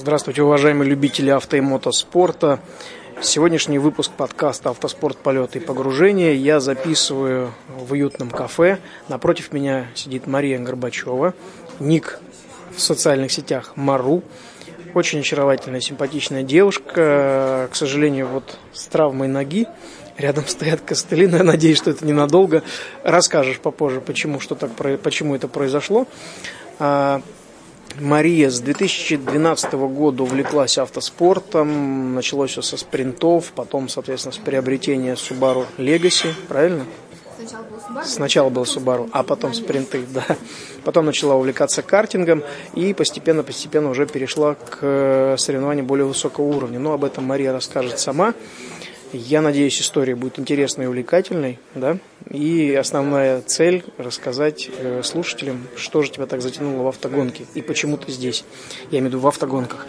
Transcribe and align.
Здравствуйте, 0.00 0.42
уважаемые 0.42 0.88
любители 0.88 1.28
авто 1.28 1.58
и 1.58 1.60
мотоспорта. 1.60 2.58
Сегодняшний 3.20 3.78
выпуск 3.78 4.10
подкаста 4.10 4.70
«Автоспорт. 4.70 5.18
Полеты 5.18 5.58
и 5.58 5.60
погружения» 5.60 6.32
я 6.32 6.58
записываю 6.58 7.52
в 7.68 7.92
уютном 7.92 8.30
кафе. 8.30 8.78
Напротив 9.08 9.52
меня 9.52 9.88
сидит 9.94 10.26
Мария 10.26 10.58
Горбачева, 10.58 11.34
ник 11.80 12.18
в 12.74 12.80
социальных 12.80 13.30
сетях 13.30 13.72
Мару. 13.76 14.22
Очень 14.94 15.20
очаровательная, 15.20 15.82
симпатичная 15.82 16.44
девушка. 16.44 17.68
К 17.70 17.76
сожалению, 17.76 18.28
вот 18.28 18.56
с 18.72 18.86
травмой 18.86 19.28
ноги. 19.28 19.66
Рядом 20.16 20.46
стоят 20.48 20.80
костыли, 20.80 21.26
но 21.26 21.36
я 21.36 21.44
надеюсь, 21.44 21.76
что 21.76 21.90
это 21.90 22.06
ненадолго. 22.06 22.62
Расскажешь 23.02 23.58
попозже, 23.58 24.00
почему, 24.00 24.40
что 24.40 24.54
так, 24.54 24.70
почему 25.02 25.36
это 25.36 25.46
произошло. 25.46 26.06
Мария 27.98 28.50
с 28.50 28.60
2012 28.60 29.72
года 29.72 30.22
увлеклась 30.22 30.78
автоспортом. 30.78 32.14
Началось 32.14 32.52
все 32.52 32.62
со 32.62 32.76
спринтов, 32.76 33.52
потом, 33.54 33.88
соответственно, 33.88 34.32
с 34.32 34.38
приобретения 34.38 35.14
Subaru 35.14 35.66
Legacy, 35.76 36.32
правильно? 36.48 36.84
Сначала 37.36 37.64
был 37.64 37.78
Subaru. 37.78 38.04
Сначала 38.04 38.50
был 38.50 38.62
Subaru, 38.62 39.10
а 39.12 39.22
потом 39.22 39.54
спринты, 39.54 40.04
да. 40.14 40.24
Потом 40.84 41.06
начала 41.06 41.34
увлекаться 41.34 41.82
картингом 41.82 42.42
и 42.74 42.94
постепенно-постепенно 42.94 43.90
уже 43.90 44.06
перешла 44.06 44.54
к 44.54 45.36
соревнованиям 45.38 45.86
более 45.86 46.06
высокого 46.06 46.44
уровня. 46.44 46.78
Но 46.78 46.92
об 46.92 47.04
этом 47.04 47.24
Мария 47.24 47.52
расскажет 47.52 47.98
сама. 47.98 48.34
Я 49.12 49.40
надеюсь, 49.42 49.80
история 49.80 50.14
будет 50.14 50.38
интересной 50.38 50.84
и 50.84 50.88
увлекательной, 50.88 51.58
да. 51.74 51.98
И 52.28 52.72
основная 52.74 53.40
цель 53.42 53.84
рассказать 53.98 54.70
э, 54.78 55.02
слушателям, 55.02 55.66
что 55.76 56.02
же 56.02 56.12
тебя 56.12 56.26
так 56.26 56.40
затянуло 56.42 56.84
в 56.84 56.88
автогонке 56.88 57.44
и 57.54 57.62
почему 57.62 57.96
ты 57.96 58.12
здесь. 58.12 58.44
Я 58.90 58.98
имею 59.00 59.06
в 59.06 59.14
виду 59.14 59.20
в 59.20 59.26
автогонках. 59.26 59.86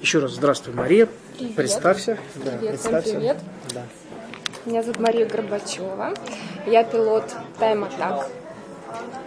Еще 0.00 0.18
раз 0.18 0.32
здравствуй, 0.32 0.74
Мария. 0.74 1.08
Привет. 1.38 1.54
Представься. 1.54 2.18
Да, 2.44 2.50
Привет, 2.52 2.70
представься. 2.70 3.08
всем 3.08 3.20
привет. 3.20 3.36
Да. 3.72 3.82
Меня 4.66 4.82
зовут 4.82 4.98
Мария 4.98 5.26
Горбачева. 5.26 6.14
Я 6.66 6.82
пилот 6.82 7.24
Time 7.60 7.88
Attack. 7.88 8.24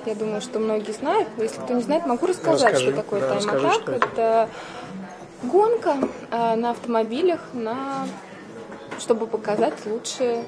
Я 0.06 0.16
думаю, 0.16 0.42
что 0.42 0.59
многие 0.59 0.92
знают. 0.92 1.30
но 1.38 1.44
Если 1.44 1.58
кто 1.61 1.73
не 1.73 1.82
знает, 1.82 2.06
могу 2.06 2.26
рассказать, 2.28 2.73
Расскажи. 2.73 2.88
что 2.92 2.95
такое 2.98 3.22
Да, 3.22 3.28
Time 3.30 3.36
расскажи, 3.38 3.66
Attack. 3.67 3.82
что 3.82 3.92
это. 3.94 4.08
это 4.08 4.50
гонка 5.44 5.98
э, 6.32 6.56
на 6.56 6.72
автомобилях, 6.72 7.39
на... 7.54 8.08
чтобы 9.00 9.28
показать 9.28 9.86
лучшее 9.86 10.46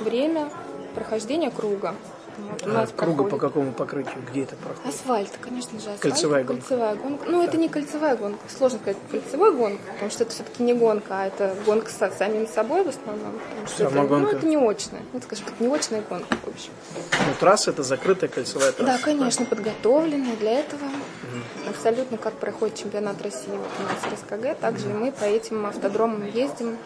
время 0.00 0.50
прохождения 0.94 1.50
круга. 1.50 1.94
Вот 2.36 2.66
у 2.66 2.70
А 2.70 2.72
нас 2.72 2.90
круга 2.96 3.24
по 3.24 3.36
какому 3.36 3.72
покрытию? 3.72 4.16
Где 4.28 4.42
это 4.42 4.56
проходит? 4.56 4.92
Асфальт, 4.92 5.30
конечно 5.40 5.78
же, 5.78 5.90
асфальт. 5.90 6.00
Кольцевая 6.00 6.44
гонка. 6.44 6.62
Кольцевая 6.62 6.94
гонка. 6.96 7.24
Ну, 7.30 7.42
это 7.42 7.56
не 7.56 7.68
кольцевая 7.68 8.16
гонка. 8.16 8.40
Сложно 8.48 8.80
сказать 8.80 8.96
кольцевая 9.10 9.52
гонка, 9.52 9.82
потому 9.92 10.10
что 10.10 10.24
это 10.24 10.32
все-таки 10.32 10.62
не 10.64 10.74
гонка, 10.74 11.20
а 11.20 11.26
это 11.26 11.54
гонка 11.64 11.90
с 11.90 12.16
самим 12.18 12.48
собой 12.48 12.82
в 12.82 12.88
основном. 12.88 13.34
Сама 13.76 13.90
это, 13.90 14.08
гонка. 14.08 14.16
Ну, 14.16 14.28
это 14.28 14.46
не 14.46 14.56
очная. 14.56 15.02
Ну, 15.12 15.20
скажем 15.22 15.44
так, 15.44 15.60
не 15.60 15.72
очная 15.72 16.02
гонка, 16.02 16.36
в 16.44 16.48
общем. 16.48 16.72
Ну, 17.12 17.34
трасса 17.38 17.70
это 17.70 17.84
закрытая 17.84 18.28
кольцевая 18.28 18.72
трасса. 18.72 18.92
Да, 18.92 18.98
конечно, 18.98 19.46
подготовленная 19.46 20.36
для 20.36 20.58
этого. 20.58 20.88
Абсолютно 21.68 22.18
как 22.18 22.34
проходит 22.34 22.76
чемпионат 22.76 23.22
России 23.22 23.50
вот 23.50 23.68
у 23.78 23.82
нас 23.82 24.02
в 24.02 24.12
РСКГ, 24.12 24.58
также 24.58 24.90
и 24.90 24.92
мы 24.92 25.12
по 25.12 25.24
этим 25.24 25.66
автодромам 25.66 26.26
ездим. 26.26 26.76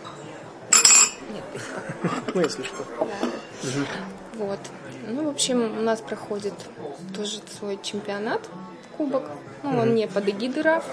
Нет. 1.28 1.44
Ну, 2.34 2.40
если 2.40 2.62
что. 2.62 2.84
Вот. 4.34 4.60
Ну, 5.06 5.24
в 5.24 5.28
общем, 5.28 5.78
у 5.78 5.82
нас 5.82 6.00
проходит 6.00 6.54
тоже 7.14 7.40
свой 7.58 7.78
чемпионат, 7.82 8.40
кубок. 8.96 9.24
Ну, 9.62 9.78
он 9.78 9.94
не 9.94 10.06
под 10.06 10.28
эгидой 10.28 10.62
РАФ, 10.62 10.84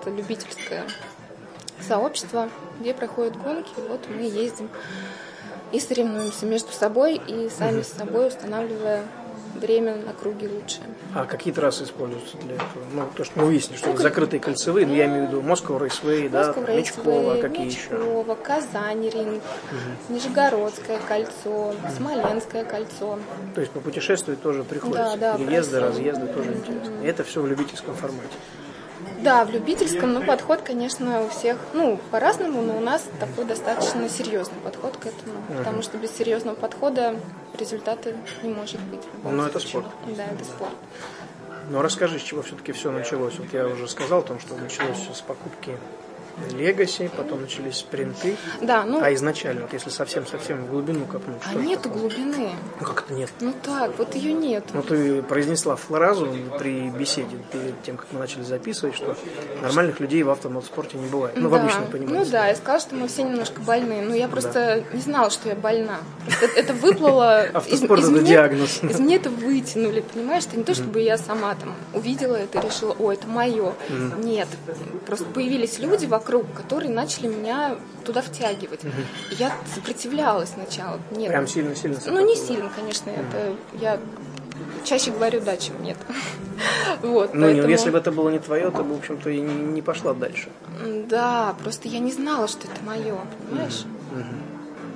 это 0.00 0.10
любительское 0.10 0.84
сообщество, 1.80 2.48
где 2.80 2.94
проходят 2.94 3.40
гонки. 3.42 3.70
Вот 3.88 4.06
мы 4.08 4.22
ездим 4.22 4.68
и 5.72 5.80
соревнуемся 5.80 6.46
между 6.46 6.72
собой 6.72 7.20
и 7.26 7.48
сами 7.48 7.82
с 7.82 7.88
собой 7.88 8.28
устанавливая 8.28 9.04
время 9.54 9.96
на 9.96 10.12
круге 10.12 10.48
лучшее. 10.48 10.84
А 11.14 11.24
какие 11.24 11.52
трассы 11.52 11.84
используются 11.84 12.36
для 12.38 12.54
этого? 12.54 12.84
Ну, 12.92 13.08
то, 13.14 13.24
что 13.24 13.38
мы 13.38 13.46
выяснили, 13.46 13.76
что 13.76 13.90
это 13.90 14.02
закрытые 14.02 14.40
кольцевые, 14.40 14.86
но 14.86 14.94
я 14.94 15.06
имею 15.06 15.26
в 15.26 15.28
виду 15.28 15.42
Москва 15.42 15.78
Рейсвей, 15.78 16.28
да, 16.28 16.54
Мечкова, 16.68 17.40
какие 17.40 17.66
еще? 17.66 17.90
Мечкова, 17.90 18.34
Казань, 18.34 19.08
ринг, 19.08 19.42
Нижегородское 20.08 20.98
кольцо, 21.06 21.74
Смоленское 21.96 22.64
кольцо. 22.64 23.18
То 23.54 23.60
есть 23.60 23.72
попутешествовать 23.72 24.42
тоже 24.42 24.64
приходится. 24.64 25.16
Да, 25.16 25.32
да, 25.32 25.38
Переезды, 25.38 25.80
разъезды 25.80 26.26
тоже 26.26 26.52
интересно. 26.52 27.02
И 27.02 27.06
это 27.06 27.24
все 27.24 27.42
в 27.42 27.46
любительском 27.46 27.94
формате. 27.94 28.36
Да, 29.22 29.44
в 29.44 29.50
любительском, 29.50 30.12
но 30.12 30.22
подход, 30.22 30.62
конечно, 30.62 31.24
у 31.24 31.28
всех, 31.28 31.56
ну, 31.74 31.98
по-разному, 32.10 32.62
но 32.62 32.76
у 32.76 32.80
нас 32.80 33.04
такой 33.20 33.44
достаточно 33.44 34.08
серьезный 34.08 34.58
подход 34.64 34.96
к 34.96 35.06
этому, 35.06 35.34
потому 35.56 35.82
что 35.82 35.98
без 35.98 36.10
серьезного 36.10 36.56
подхода 36.56 37.16
результата 37.58 38.14
не 38.42 38.50
может 38.50 38.80
быть. 38.80 39.00
любом 39.14 39.36
Но 39.36 39.46
это 39.46 39.58
спорт. 39.60 39.86
Да, 40.16 40.24
это 40.24 40.44
спорт. 40.44 40.72
Но 41.70 41.82
расскажи, 41.82 42.18
с 42.18 42.22
чего 42.22 42.42
все-таки 42.42 42.72
все 42.72 42.90
началось. 42.90 43.38
Вот 43.38 43.52
я 43.52 43.66
уже 43.66 43.88
сказал 43.88 44.20
о 44.20 44.22
том, 44.22 44.40
что 44.40 44.56
началось 44.56 44.98
все 44.98 45.14
с 45.14 45.20
покупки 45.20 45.76
Legacy, 46.50 47.10
потом 47.16 47.42
начались 47.42 47.76
спринты. 47.76 48.36
Да, 48.60 48.84
ну, 48.84 49.00
А 49.02 49.12
изначально, 49.14 49.62
вот 49.62 49.72
если 49.72 49.90
совсем-совсем 49.90 50.64
в 50.64 50.70
глубину 50.70 51.04
копнуть, 51.06 51.38
а 51.44 51.54
такое? 51.54 51.92
глубины. 51.92 52.50
Ну 52.80 52.86
как 52.86 53.04
это 53.04 53.14
нет? 53.14 53.30
Ну 53.40 53.52
так, 53.62 53.92
вот 53.98 54.14
ее 54.14 54.32
нет. 54.32 54.64
Ну, 54.72 54.82
ты 54.82 55.22
произнесла 55.22 55.76
фразу 55.76 56.28
при 56.58 56.88
беседе, 56.90 57.36
перед 57.52 57.82
тем, 57.82 57.96
как 57.96 58.06
мы 58.12 58.18
начали 58.18 58.42
записывать, 58.42 58.94
что 58.96 59.16
нормальных 59.60 60.00
людей 60.00 60.22
в 60.22 60.30
автомотоспорте 60.30 60.96
не 60.98 61.06
бывает. 61.08 61.36
Ну, 61.36 61.48
в 61.48 61.52
да. 61.52 61.60
обычном 61.60 61.86
понимании. 61.86 62.18
Ну 62.18 62.24
да, 62.30 62.48
я 62.48 62.54
сказала, 62.56 62.80
что 62.80 62.94
мы 62.94 63.08
все 63.08 63.22
немножко 63.22 63.60
больны. 63.60 64.02
Но 64.02 64.14
я 64.14 64.28
просто 64.28 64.84
не 64.92 65.00
знала, 65.00 65.30
что 65.30 65.48
я 65.48 65.54
больна. 65.54 65.98
Это- 66.40 66.60
это 66.60 66.72
выплыло... 66.74 67.40
Автоспорт 67.54 68.04
это 68.04 68.22
диагноз. 68.22 68.82
Из 68.82 68.98
меня 68.98 69.16
это 69.16 69.30
вытянули, 69.30 70.00
понимаешь? 70.00 70.44
Это 70.46 70.56
не 70.56 70.64
то, 70.64 70.74
чтобы 70.74 71.00
я 71.00 71.18
сама 71.18 71.54
там 71.54 71.74
увидела 71.92 72.36
это 72.36 72.58
и 72.58 72.66
решила, 72.66 72.92
о, 72.98 73.12
это 73.12 73.26
мое. 73.26 73.74
Нет. 74.18 74.48
Просто 75.06 75.24
появились 75.26 75.78
люди 75.78 76.06
вокруг, 76.06 76.21
которые 76.22 76.90
начали 76.90 77.26
меня 77.28 77.76
туда 78.04 78.22
втягивать. 78.22 78.80
И 78.84 79.34
я 79.34 79.52
сопротивлялась 79.74 80.50
сначала. 80.50 80.98
Нет. 81.10 81.28
Прям 81.28 81.46
сильно-сильно 81.46 81.98
Ну, 82.06 82.26
не 82.26 82.36
сильно, 82.36 82.70
конечно, 82.74 83.10
это 83.10 83.54
я 83.80 83.98
чаще 84.84 85.10
говорю 85.10 85.40
да, 85.40 85.56
чем 85.56 85.82
нет. 85.82 85.96
Вот, 87.02 87.34
Ну, 87.34 87.40
не- 87.46 87.54
поэтому- 87.54 87.68
если 87.70 87.90
бы 87.90 87.98
это 87.98 88.12
было 88.12 88.28
не 88.30 88.38
твое, 88.38 88.70
то 88.70 88.84
бы, 88.84 88.94
в 88.94 88.98
общем-то, 88.98 89.30
и 89.30 89.40
не, 89.40 89.82
пошла 89.82 90.12
дальше. 90.14 90.48
Да, 91.08 91.56
просто 91.62 91.88
я 91.88 91.98
не 91.98 92.12
знала, 92.12 92.46
что 92.46 92.68
это 92.68 92.82
мое, 92.84 93.16
понимаешь? 93.48 93.84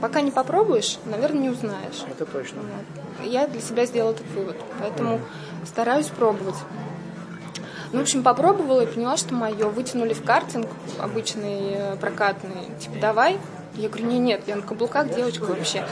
Пока 0.00 0.20
не 0.20 0.30
попробуешь, 0.30 0.98
наверное, 1.06 1.42
не 1.42 1.50
узнаешь. 1.50 2.04
Это 2.10 2.26
точно. 2.26 2.58
Вот. 2.60 3.26
Я 3.26 3.48
для 3.48 3.60
себя 3.60 3.86
сделала 3.86 4.12
этот 4.12 4.26
вывод, 4.28 4.56
поэтому 4.78 5.20
стараюсь 5.64 6.06
пробовать. 6.08 6.54
Ну, 7.92 7.98
в 7.98 8.02
общем, 8.02 8.22
попробовала 8.22 8.82
и 8.82 8.86
поняла, 8.86 9.16
что 9.16 9.34
мое. 9.34 9.68
Вытянули 9.68 10.14
в 10.14 10.22
картинг 10.22 10.68
обычный 10.98 11.74
э, 11.74 11.96
прокатный. 11.96 12.68
Типа, 12.80 12.96
давай. 13.00 13.38
Я 13.76 13.88
говорю, 13.88 14.06
не, 14.06 14.18
нет, 14.18 14.42
я 14.46 14.56
на 14.56 14.62
каблуках 14.62 15.14
девочка 15.14 15.44
вообще. 15.44 15.84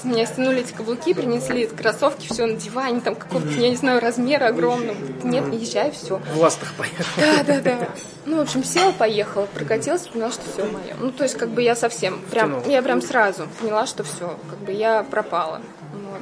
С 0.00 0.04
Меня 0.04 0.26
стянули 0.26 0.60
эти 0.60 0.72
каблуки, 0.72 1.14
принесли 1.14 1.66
кроссовки, 1.66 2.26
все 2.26 2.46
надевай, 2.46 2.88
они 2.88 3.00
там 3.00 3.14
какого-то, 3.14 3.50
я 3.50 3.70
не 3.70 3.76
знаю, 3.76 4.00
размера 4.00 4.48
огромного. 4.48 4.96
Нет, 5.22 5.44
езжай, 5.52 5.92
все. 5.92 6.20
В 6.34 6.38
ластах 6.38 6.72
поехал. 6.74 7.04
Да, 7.16 7.44
да, 7.44 7.60
да. 7.60 7.88
Ну, 8.26 8.38
в 8.38 8.40
общем, 8.40 8.64
села, 8.64 8.92
поехала, 8.92 9.46
прокатилась, 9.46 10.08
поняла, 10.08 10.32
что 10.32 10.42
все 10.52 10.64
мое. 10.64 10.94
Ну, 10.98 11.12
то 11.12 11.22
есть, 11.22 11.36
как 11.36 11.50
бы 11.50 11.62
я 11.62 11.76
совсем, 11.76 12.20
прям, 12.30 12.68
я 12.68 12.82
прям 12.82 13.00
сразу 13.00 13.46
поняла, 13.60 13.86
что 13.86 14.02
все, 14.02 14.36
как 14.50 14.58
бы 14.58 14.72
я 14.72 15.04
пропала. 15.04 15.60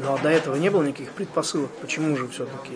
Ну, 0.00 0.14
а 0.14 0.18
до 0.18 0.28
этого 0.28 0.56
не 0.56 0.70
было 0.70 0.82
никаких 0.82 1.10
предпосылок? 1.10 1.70
Почему 1.80 2.16
же 2.16 2.28
все-таки? 2.28 2.72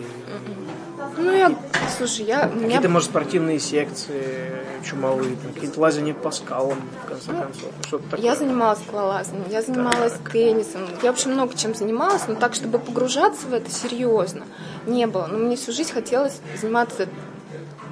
Ну, 1.17 1.31
я, 1.31 1.55
слушай, 1.97 2.25
я, 2.25 2.49
у 2.51 2.55
меня 2.55 2.65
Какие-то, 2.65 2.89
может, 2.89 3.09
спортивные 3.09 3.59
секции 3.59 4.51
чумовые, 4.83 5.37
какие-то 5.53 5.79
лазания 5.79 6.13
по 6.13 6.31
скалам, 6.31 6.81
в 7.03 7.07
конце 7.07 7.31
концов, 7.31 7.71
что-то 7.87 8.03
такое. 8.09 8.25
Я 8.25 8.35
занималась 8.35 8.79
скалолазанием, 8.79 9.45
я 9.49 9.61
занималась 9.61 10.13
теннисом. 10.31 10.81
Я, 11.01 11.11
в 11.11 11.15
общем, 11.15 11.31
много 11.31 11.55
чем 11.55 11.73
занималась, 11.75 12.27
но 12.27 12.35
так, 12.35 12.53
чтобы 12.53 12.79
погружаться 12.79 13.47
в 13.47 13.53
это 13.53 13.71
серьезно, 13.71 14.45
не 14.85 15.07
было. 15.07 15.27
Но 15.27 15.37
мне 15.37 15.55
всю 15.55 15.71
жизнь 15.71 15.93
хотелось 15.93 16.39
заниматься 16.59 17.07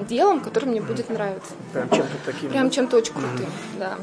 делом, 0.06 0.42
которое 0.42 0.68
мне 0.68 0.81
будет 0.81 1.09
нравиться. 1.09 1.51
Прям 1.74 1.89
чем-то 1.89 2.18
таким. 2.25 2.50
Прям 2.50 2.69
чем-то 2.69 2.98
очень 2.98 3.13
крутым, 3.13 3.50
да. 3.77 3.95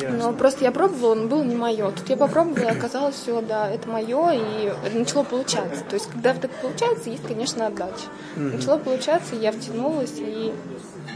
Ясно. 0.00 0.16
Но 0.16 0.32
просто 0.32 0.64
я 0.64 0.70
пробовала, 0.70 1.14
но 1.14 1.26
было 1.26 1.42
не 1.42 1.56
мое. 1.56 1.90
Тут 1.90 2.08
я 2.08 2.16
попробовала, 2.16 2.64
и 2.64 2.68
оказалось, 2.68 3.16
все, 3.16 3.40
да, 3.40 3.68
это 3.68 3.88
мое, 3.88 4.30
и 4.32 4.72
начало 4.94 5.24
получаться. 5.24 5.82
То 5.88 5.94
есть, 5.94 6.08
когда 6.08 6.34
так 6.34 6.50
получается, 6.60 7.10
есть, 7.10 7.26
конечно, 7.26 7.66
отдача. 7.66 8.06
Начало 8.36 8.78
получаться, 8.78 9.34
я 9.34 9.50
втянулась, 9.50 10.14
и 10.18 10.52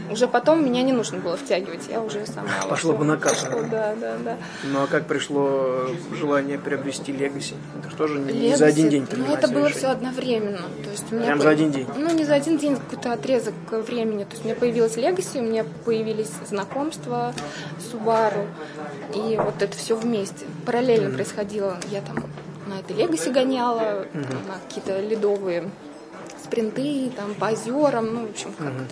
уже 0.09 0.27
потом 0.27 0.65
меня 0.65 0.83
не 0.83 0.93
нужно 0.93 1.19
было 1.19 1.37
втягивать, 1.37 1.87
я 1.89 2.01
уже 2.01 2.25
сама. 2.25 2.49
Пошло 2.69 2.93
по 2.93 3.03
накатанной. 3.03 3.51
Пошло, 3.51 3.69
Да, 3.69 3.95
да, 3.99 4.15
да. 4.23 4.37
Ну, 4.63 4.83
а 4.83 4.87
как 4.87 5.05
пришло 5.05 5.87
желание 6.13 6.57
приобрести 6.57 7.11
Legacy? 7.11 7.55
Это 7.79 7.89
же 7.89 7.95
тоже 7.95 8.19
не 8.19 8.55
за 8.55 8.65
Legacy, 8.65 8.69
один 8.69 8.89
день 8.89 9.07
Ну, 9.11 9.33
это 9.33 9.47
было 9.47 9.67
решение. 9.67 9.77
все 9.77 9.87
одновременно. 9.87 10.61
То 10.83 10.89
есть 10.89 11.11
у 11.11 11.15
меня 11.15 11.25
Прям 11.25 11.37
был- 11.37 11.43
за 11.43 11.49
один 11.49 11.71
день? 11.71 11.87
Ну, 11.95 12.13
не 12.13 12.25
за 12.25 12.35
один 12.35 12.57
день, 12.57 12.75
какой-то 12.77 13.13
отрезок 13.13 13.53
времени. 13.71 14.23
То 14.23 14.31
есть 14.31 14.43
у 14.43 14.47
меня 14.47 14.55
появилась 14.55 14.97
Legacy, 14.97 15.39
у 15.39 15.43
меня 15.43 15.65
появились 15.85 16.31
знакомства 16.47 17.33
с 17.79 17.93
Subaru, 17.93 18.47
и 19.13 19.37
вот 19.37 19.61
это 19.61 19.75
все 19.77 19.95
вместе. 19.95 20.45
Параллельно 20.65 21.09
mm-hmm. 21.09 21.15
происходило. 21.15 21.77
Я 21.89 22.01
там 22.01 22.23
на 22.67 22.79
этой 22.79 22.95
Legacy 22.95 23.31
гоняла, 23.31 23.81
mm-hmm. 23.81 24.47
на 24.47 24.59
какие-то 24.67 24.99
ледовые 25.01 25.69
спринты, 26.43 27.11
там, 27.15 27.33
по 27.35 27.45
озерам, 27.45 28.13
ну, 28.13 28.27
в 28.27 28.29
общем, 28.29 28.53
как 28.53 28.67
mm-hmm. 28.67 28.91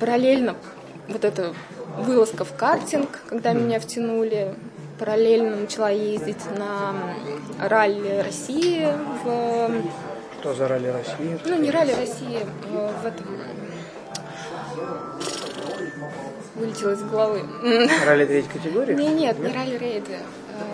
Параллельно 0.00 0.54
вот 1.08 1.24
эта 1.24 1.54
вылазка 1.98 2.44
в 2.44 2.54
картинг, 2.54 3.08
когда 3.28 3.52
меня 3.52 3.80
втянули, 3.80 4.54
параллельно 4.98 5.56
начала 5.56 5.90
ездить 5.90 6.44
на 6.56 6.94
ралли 7.60 8.22
России 8.24 8.86
в... 9.24 9.82
Что 10.40 10.54
за 10.54 10.68
ралли 10.68 10.88
России? 10.88 11.38
Ну, 11.44 11.58
не 11.58 11.70
ралли 11.70 11.92
России, 11.92 12.40
э, 12.40 12.90
в 13.02 13.06
этом... 13.06 13.26
Вылетело 16.54 16.92
из 16.92 17.02
головы. 17.02 17.42
Ралли 18.06 18.26
третьей 18.26 18.50
категории? 18.50 18.94
Не, 18.94 19.08
нет, 19.08 19.38
не 19.38 19.52
ралли 19.52 19.78
рейды. 19.78 20.18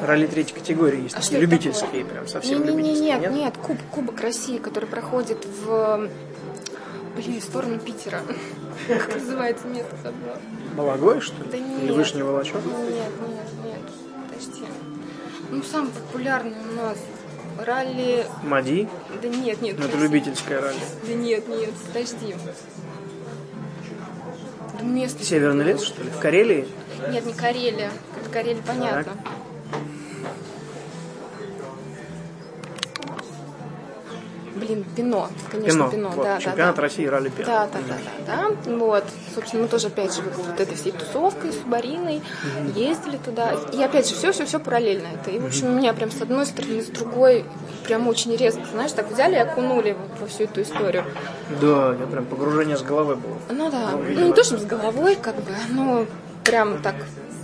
Э, 0.00 0.06
ралли 0.06 0.26
третьей 0.26 0.54
категории 0.54 1.02
есть 1.02 1.14
а 1.14 1.20
такие 1.20 1.40
любительские, 1.40 2.04
прям 2.04 2.26
совсем 2.26 2.64
не, 2.64 2.74
не, 2.74 2.92
не, 2.92 3.00
нет, 3.00 3.20
нет, 3.20 3.32
нет, 3.32 3.54
куб, 3.56 3.78
Кубок 3.90 4.20
России, 4.20 4.58
который 4.58 4.88
проходит 4.88 5.46
в 5.46 6.08
блин, 7.16 7.40
в 7.40 7.44
сторону 7.44 7.78
Питера. 7.78 8.20
Как 8.88 9.14
называется 9.14 9.66
место 9.66 9.96
забыла? 10.02 10.38
Балагой, 10.76 11.20
что 11.20 11.42
ли? 11.42 11.50
Да 11.50 11.58
нет. 11.58 11.82
Или 11.82 11.92
Вышний 11.92 12.22
Волочок? 12.22 12.64
Нет, 12.64 12.74
нет, 13.28 13.64
нет. 13.64 13.80
Подожди. 14.28 14.64
Ну, 15.50 15.62
самый 15.62 15.90
популярный 15.90 16.56
у 16.70 16.74
нас 16.76 16.98
ралли... 17.58 18.26
Мади? 18.42 18.88
Да 19.22 19.28
нет, 19.28 19.62
нет. 19.62 19.78
Ну, 19.78 19.84
это 19.86 19.96
любительское 19.96 20.60
ралли. 20.60 20.76
Да 21.06 21.14
нет, 21.14 21.48
нет, 21.48 21.70
подожди. 21.86 22.34
Да 24.78 24.84
место... 24.84 25.24
Северный 25.24 25.64
лес, 25.64 25.82
что 25.82 26.02
ли? 26.02 26.10
В 26.10 26.18
Карелии? 26.18 26.66
Нет, 27.10 27.24
не 27.26 27.32
Карелия. 27.32 27.90
Это 28.20 28.30
Карелия, 28.30 28.62
понятно. 28.66 29.04
Так. 29.04 29.33
Блин, 34.64 34.84
Пино, 34.96 35.28
конечно, 35.50 35.70
Пино. 35.70 35.90
Пино 35.90 36.08
вот, 36.10 36.24
да, 36.24 36.38
чемпионат 36.38 36.76
да, 36.76 36.82
России 36.82 37.04
ралли 37.04 37.28
Пино. 37.28 37.46
Да, 37.46 37.68
да, 37.72 37.78
да, 37.86 37.96
да, 38.26 38.50
да. 38.66 38.72
Вот, 38.76 39.04
собственно, 39.34 39.64
мы 39.64 39.68
тоже 39.68 39.88
опять 39.88 40.14
же 40.14 40.22
вот 40.22 40.58
этой 40.58 40.74
всей 40.74 40.92
тусовкой 40.92 41.52
с 41.52 41.56
Бариной 41.56 42.22
mm-hmm. 42.22 42.78
ездили 42.78 43.18
туда. 43.18 43.52
И 43.72 43.82
опять 43.82 44.08
же, 44.08 44.14
все-все-все 44.14 44.58
параллельно 44.58 45.08
это. 45.14 45.30
И, 45.30 45.38
в 45.38 45.46
общем, 45.46 45.66
mm-hmm. 45.66 45.76
меня 45.76 45.92
прям 45.92 46.10
с 46.10 46.22
одной 46.22 46.46
стороны, 46.46 46.82
с 46.82 46.86
другой 46.86 47.44
прям 47.84 48.08
очень 48.08 48.34
резко, 48.36 48.62
знаешь, 48.72 48.92
так 48.92 49.10
взяли 49.10 49.34
и 49.34 49.38
окунули 49.38 49.96
во 50.20 50.26
всю 50.26 50.44
эту 50.44 50.62
историю. 50.62 51.04
Да, 51.60 51.94
я 51.98 52.06
прям 52.06 52.24
погружение 52.24 52.76
с 52.76 52.82
головы 52.82 53.16
было. 53.16 53.36
Ну 53.50 53.70
да, 53.70 53.90
ну, 53.92 53.98
ну 53.98 54.26
не 54.28 54.32
то, 54.32 54.42
чтобы 54.44 54.62
с 54.62 54.64
головой, 54.64 55.16
как 55.20 55.36
бы, 55.36 55.52
но 55.70 56.06
прям 56.42 56.80
так 56.82 56.94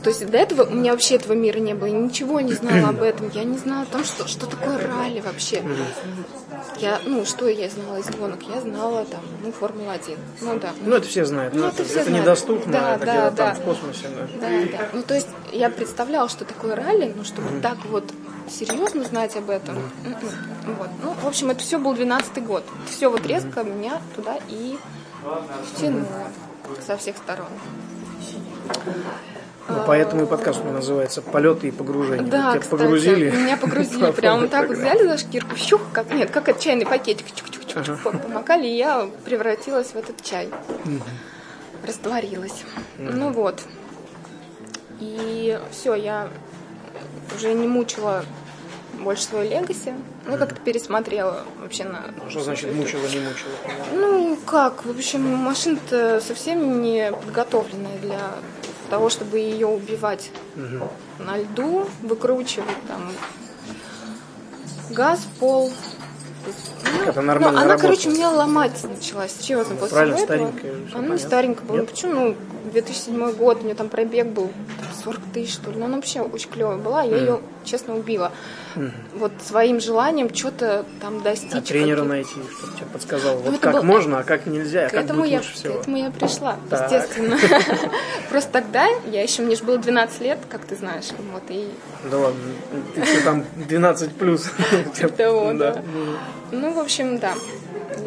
то 0.02 0.08
есть 0.08 0.26
до 0.26 0.38
этого 0.38 0.64
у 0.64 0.74
меня 0.74 0.92
вообще 0.92 1.16
этого 1.16 1.34
мира 1.34 1.58
не 1.58 1.74
было, 1.74 1.86
я 1.86 1.98
ничего 1.98 2.40
не 2.40 2.54
знала 2.54 2.88
об 2.88 3.02
этом, 3.02 3.30
я 3.30 3.44
не 3.44 3.58
знала 3.58 3.82
о 3.82 3.86
том, 3.86 4.04
что, 4.04 4.26
что 4.26 4.46
такое 4.46 4.78
ралли 4.78 5.20
вообще. 5.20 5.62
Я, 6.78 7.00
ну, 7.04 7.24
что 7.26 7.48
я 7.48 7.68
знала 7.68 7.96
из 7.98 8.08
гонок? 8.10 8.40
Я 8.42 8.60
знала 8.60 9.04
там, 9.04 9.20
ну, 9.42 9.52
Формула-1. 9.52 10.18
Ну, 10.40 10.58
да. 10.58 10.70
Ну, 10.80 10.96
это 10.96 11.06
все 11.06 11.24
знают. 11.24 11.54
Ну, 11.54 11.66
это, 11.66 11.84
все 11.84 12.00
это 12.00 12.04
знают. 12.04 12.22
недоступно, 12.22 12.72
да, 12.72 12.94
это 12.94 13.06
да, 13.06 13.12
где-то 13.12 13.36
да. 13.36 13.46
там 13.46 13.56
в 13.56 13.64
космосе. 13.64 14.08
Да. 14.08 14.48
да, 14.48 14.78
да. 14.78 14.88
Ну, 14.92 15.02
то 15.02 15.14
есть 15.14 15.28
я 15.52 15.70
представляла, 15.70 16.28
что 16.28 16.44
такое 16.44 16.74
ралли, 16.74 17.12
но 17.14 17.24
чтобы 17.24 17.48
mm-hmm. 17.48 17.60
так 17.60 17.78
вот 17.86 18.04
серьезно 18.48 19.04
знать 19.04 19.36
об 19.36 19.50
этом. 19.50 19.76
Mm-hmm. 19.76 20.76
Вот. 20.78 20.88
Ну, 21.02 21.12
в 21.12 21.26
общем, 21.26 21.50
это 21.50 21.60
все 21.60 21.78
был 21.78 21.94
12-й 21.94 22.40
год. 22.40 22.64
Все 22.88 23.08
вот 23.08 23.26
резко 23.26 23.60
mm-hmm. 23.60 23.78
меня 23.78 24.00
туда 24.16 24.38
и 24.48 24.78
втянуло 25.74 26.28
со 26.86 26.96
всех 26.96 27.16
сторон. 27.16 27.48
Ну, 29.70 29.84
поэтому 29.86 30.22
и 30.24 30.26
подкаст 30.26 30.60
у 30.64 30.70
называется 30.70 31.22
«Полеты 31.22 31.68
и 31.68 31.70
погружения». 31.70 32.26
Да, 32.26 32.50
Тебя 32.50 32.60
кстати, 32.60 32.82
погрузили. 32.82 33.30
меня 33.30 33.56
погрузили. 33.56 34.10
Прям 34.16 34.48
так 34.48 34.68
вот 34.68 34.76
взяли 34.76 35.06
за 35.06 35.18
шкирку, 35.18 35.56
щух, 35.56 35.80
как, 35.92 36.12
нет, 36.12 36.30
как 36.30 36.48
от 36.48 36.58
чайный 36.60 36.86
пакетик, 36.86 37.26
чук-чук-чук, 37.26 38.22
помакали, 38.22 38.66
и 38.66 38.76
я 38.76 39.08
превратилась 39.24 39.88
в 39.88 39.96
этот 39.96 40.22
чай. 40.22 40.48
Растворилась. 41.86 42.64
Ну 42.98 43.30
вот. 43.32 43.62
И 45.00 45.58
все, 45.70 45.94
я 45.94 46.28
уже 47.34 47.54
не 47.54 47.66
мучила 47.66 48.24
больше 48.98 49.24
свою 49.24 49.48
легаси. 49.48 49.94
Ну, 50.26 50.36
как-то 50.36 50.60
пересмотрела 50.60 51.42
вообще 51.58 51.84
на... 51.84 52.04
Что 52.28 52.40
значит 52.40 52.74
мучила, 52.74 53.06
не 53.06 53.20
мучила? 53.20 53.52
Ну, 53.94 54.38
как, 54.46 54.84
в 54.84 54.90
общем, 54.90 55.22
машина-то 55.22 56.20
совсем 56.20 56.82
не 56.82 57.10
подготовленная 57.10 57.98
для 58.02 58.18
того, 58.90 59.08
чтобы 59.08 59.38
ее 59.38 59.66
убивать 59.66 60.30
угу. 60.56 60.88
на 61.18 61.38
льду, 61.38 61.86
выкручивать 62.02 62.76
там 62.88 63.12
газ, 64.90 65.20
пол. 65.38 65.70
Ну, 66.84 67.02
это. 67.04 67.20
Ну, 67.20 67.48
она, 67.48 67.76
короче, 67.76 68.08
меня 68.08 68.30
ломать 68.30 68.82
началась, 68.82 69.32
серьезно, 69.38 69.76
после 69.76 69.94
Правильно, 69.94 70.14
этого. 70.14 70.26
старенькая. 70.26 70.72
Она 70.94 71.08
не 71.08 71.18
старенькая 71.18 71.64
была. 71.66 71.78
Ну, 71.78 71.86
почему? 71.86 72.14
Ну, 72.14 72.36
2007 72.72 73.32
год, 73.32 73.58
у 73.60 73.64
нее 73.64 73.74
там 73.74 73.88
пробег 73.88 74.28
был 74.28 74.50
40 75.04 75.20
тысяч, 75.32 75.54
что 75.54 75.70
ли. 75.70 75.78
Ну, 75.78 75.84
она 75.86 75.96
вообще 75.96 76.20
очень 76.20 76.50
клевая 76.50 76.78
была. 76.78 77.02
Я 77.02 77.16
mm. 77.16 77.20
ее, 77.20 77.40
честно, 77.64 77.96
убила. 77.96 78.32
Вот 79.14 79.32
своим 79.46 79.80
желанием 79.80 80.32
что-то 80.34 80.84
там 81.00 81.22
достичь. 81.22 81.52
А 81.52 81.60
тренера 81.60 82.04
найти, 82.04 82.30
чтобы 82.58 82.76
тебе 82.76 82.86
подсказал, 82.92 83.40
ну, 83.44 83.50
вот 83.50 83.60
как 83.60 83.74
был... 83.74 83.82
можно, 83.82 84.18
а 84.18 84.22
как 84.22 84.46
нельзя, 84.46 84.88
к 84.88 84.92
как 84.92 85.04
этому 85.04 85.20
будет 85.20 85.30
я, 85.30 85.38
лучше 85.38 85.54
всего. 85.54 85.74
К 85.74 85.80
этому 85.80 85.96
я 85.96 86.10
пришла, 86.10 86.56
так. 86.68 86.90
естественно. 86.90 87.38
Просто 88.30 88.50
тогда, 88.52 88.86
я 89.10 89.22
еще, 89.22 89.42
мне 89.42 89.56
же 89.56 89.64
было 89.64 89.78
12 89.78 90.20
лет, 90.20 90.38
как 90.48 90.64
ты 90.64 90.76
знаешь, 90.76 91.06
вот, 91.32 91.42
и... 91.48 91.68
Да 92.10 92.18
ладно, 92.18 92.40
ты 92.94 93.22
там 93.22 93.44
12 93.68 94.12
плюс. 94.16 94.50
Ну, 96.52 96.72
в 96.72 96.78
общем, 96.80 97.18
да. 97.18 97.34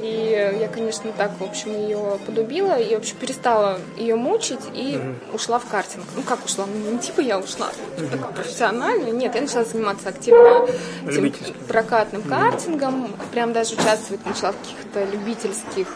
И 0.04 0.58
я, 0.60 0.68
конечно, 0.68 1.14
так, 1.14 1.32
в 1.40 1.44
общем, 1.44 1.72
ее 1.72 2.20
подубила 2.26 2.78
и, 2.78 2.94
в 2.94 2.98
общем, 2.98 3.16
перестала 3.16 3.80
ее 3.96 4.16
мучить 4.16 4.60
и 4.74 4.98
угу. 4.98 5.36
ушла 5.38 5.60
в 5.60 5.66
картинг. 5.66 6.04
Ну, 6.18 6.24
как 6.24 6.44
ушла? 6.44 6.66
Ну, 6.66 6.92
не 6.92 7.00
типа 7.00 7.22
я 7.22 7.40
ушла, 7.40 7.70
угу. 7.98 8.08
такая 8.08 8.34
профессионально. 8.34 9.12
Нет, 9.12 9.34
я 9.34 9.42
начала 9.42 9.64
заниматься 9.64 10.10
активно 10.10 10.68
этим 11.08 11.34
прокатным 11.70 12.22
угу. 12.22 12.30
картингом. 12.30 13.16
Прям 13.32 13.54
даже 13.54 13.76
участвовать 13.76 14.26
начала 14.26 14.52
в 14.52 14.58
каких-то 14.58 15.06
любительских 15.06 15.88